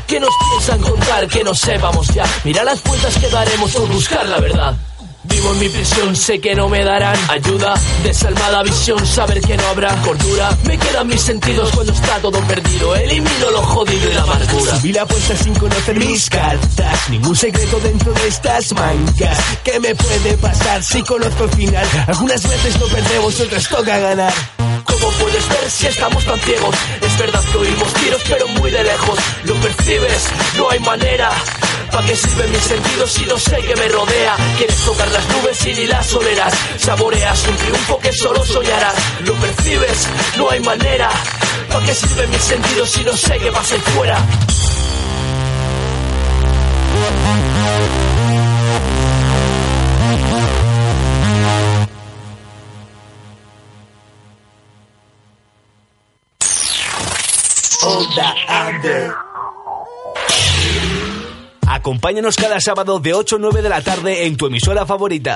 Que 0.08 0.20
nos 0.20 0.34
piensan 0.50 0.82
contar 0.82 1.28
que 1.28 1.44
no 1.44 1.54
sepamos 1.54 2.08
ya 2.10 2.24
Mira 2.44 2.64
las 2.64 2.82
vueltas 2.84 3.18
que 3.18 3.30
daremos 3.30 3.72
por 3.72 3.88
buscar 3.90 4.26
la 4.28 4.40
verdad 4.40 4.76
Vivo 5.24 5.54
en 5.54 5.60
mi 5.60 5.70
prisión, 5.70 6.16
sé 6.16 6.42
que 6.42 6.56
no 6.56 6.68
me 6.68 6.84
darán 6.84 7.16
ayuda. 7.30 7.76
Desalmada 8.04 8.64
visión, 8.64 9.06
saber 9.06 9.40
que 9.42 9.56
no 9.56 9.68
habrá 9.68 9.96
cordura. 10.02 10.58
Me 10.64 10.80
quedan 10.80 11.08
mis 11.08 11.22
sentidos 11.22 11.70
cuando 11.76 11.94
está 11.94 12.18
todo 12.20 12.40
perdido. 12.48 12.96
Elimino 12.96 13.52
lo 13.52 13.62
jodido 13.62 14.10
y 14.10 14.14
la 14.16 14.24
amargura. 14.24 14.76
Subí 14.78 14.92
la 14.92 15.04
apuesta 15.04 15.38
sin 15.38 15.54
conocer 15.54 16.00
mis 16.00 16.28
cartas. 16.28 17.10
Ningún 17.10 17.36
secreto 17.36 17.80
dentro 17.80 18.12
de 18.14 18.28
estas 18.28 18.74
mancas. 18.74 19.38
¿Qué 19.64 19.80
me 19.80 19.94
puede 19.94 20.38
pasar 20.38 20.84
si 20.84 21.04
conozco 21.04 21.44
el 21.44 21.52
final? 21.52 21.88
Algunas 22.08 22.42
veces 22.42 22.80
no 22.80 22.88
perdemos, 22.88 23.40
otras 23.40 23.70
toca 23.70 24.00
ganar. 24.00 24.34
¿Cómo 25.02 25.18
puedes 25.18 25.50
ver 25.50 25.72
si 25.72 25.88
estamos 25.88 26.24
tan 26.26 26.40
ciegos? 26.42 26.76
Es 27.02 27.18
verdad 27.18 27.44
que 27.52 27.58
oímos 27.58 27.94
tiros, 27.96 28.22
pero 28.30 28.48
muy 28.50 28.70
de 28.70 28.84
lejos. 28.84 29.18
Lo 29.46 29.56
percibes, 29.56 30.30
no 30.58 30.70
hay 30.70 30.80
manera. 30.80 31.32
¿Para 31.92 32.06
qué 32.06 32.16
sirven 32.16 32.52
mis 32.52 32.62
sentidos 32.62 33.12
si 33.12 33.26
no 33.26 33.38
sé 33.38 33.58
que 33.64 33.76
me 33.76 33.88
rodea? 33.88 34.36
Quieres 34.58 34.78
tocar 34.86 35.10
las 35.10 35.28
nubes 35.30 35.66
y 35.66 35.74
ni 35.74 35.88
las 35.88 36.14
olerás. 36.14 36.54
Saboreas 36.78 37.48
un 37.48 37.56
triunfo 37.58 38.00
que 38.00 38.14
solo 38.14 38.46
soñarás. 38.46 38.94
Lo 39.26 39.34
percibes, 39.34 40.08
no 40.38 40.50
hay 40.52 40.60
manera. 40.60 41.10
¿Para 41.72 41.86
qué 41.86 41.96
sirven 41.96 42.30
mis 42.30 42.42
sentidos 42.44 42.90
si 42.92 43.04
no 43.04 43.18
sé 43.18 43.40
qué 43.40 43.50
va 43.50 43.60
a 43.60 43.66
ser 43.66 43.80
fuera? 43.80 44.18
Onda 58.02 58.34
Under. 58.68 59.12
Acompáñanos 61.68 62.36
cada 62.36 62.60
sábado 62.60 63.00
de 63.00 63.14
8 63.14 63.36
a 63.36 63.40
9 63.40 63.62
de 63.62 63.70
la 63.70 63.82
tarde 63.82 64.26
en 64.26 64.38
tu 64.38 64.48
emisora 64.48 64.88
favorita. 64.88 65.36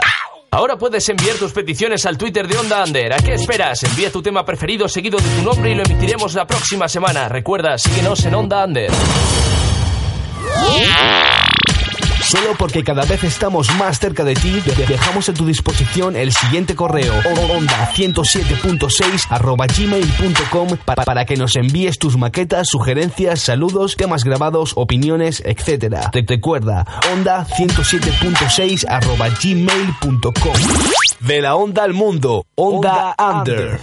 Ahora 0.50 0.76
puedes 0.76 1.08
enviar 1.10 1.36
tus 1.36 1.52
peticiones 1.52 2.08
al 2.08 2.18
Twitter 2.18 2.48
de 2.48 2.58
Onda 2.58 2.84
Under. 2.84 3.14
¿A 3.14 3.18
qué 3.18 3.36
esperas? 3.36 3.84
Envía 3.84 4.12
tu 4.12 4.24
tema 4.24 4.44
preferido 4.44 4.90
seguido 4.90 5.20
de 5.20 5.30
tu 5.30 5.44
nombre 5.44 5.72
y 5.72 5.76
lo 5.76 5.84
emitiremos 5.84 6.34
la 6.34 6.48
próxima 6.48 6.88
semana. 6.88 7.30
Recuerda, 7.30 7.78
síguenos 7.78 8.26
en 8.26 8.34
Onda 8.34 8.66
Under. 8.66 8.92
Solo 12.26 12.56
porque 12.58 12.84
cada 12.84 13.04
vez 13.06 13.24
estamos 13.24 13.70
más 13.76 14.00
cerca 14.00 14.24
de 14.24 14.34
ti, 14.34 14.60
dejamos 14.88 15.30
a 15.30 15.34
tu 15.34 15.46
disposición 15.46 16.16
el 16.16 16.32
siguiente 16.32 16.76
correo 16.76 17.14
onda 17.56 17.92
107.6 17.94 19.28
arroba 19.30 19.68
gmail.com 19.68 20.78
para 21.06 21.26
que 21.26 21.36
nos 21.38 21.56
envíes 21.56 22.00
tus 22.00 22.18
maquetas, 22.18 22.68
sugerencias, 22.70 23.42
saludos, 23.42 23.96
temas 23.96 24.24
grabados, 24.24 24.74
opiniones, 24.76 25.44
etc. 25.46 26.10
Te 26.12 26.26
recuerda, 26.28 26.86
onda 27.14 27.46
107.6 27.46 28.86
arroba 28.90 29.30
gmail.com. 29.30 30.54
De 31.20 31.42
la 31.42 31.56
onda 31.56 31.84
al 31.84 31.94
mundo, 31.94 32.46
onda, 32.56 33.16
under. 33.20 33.80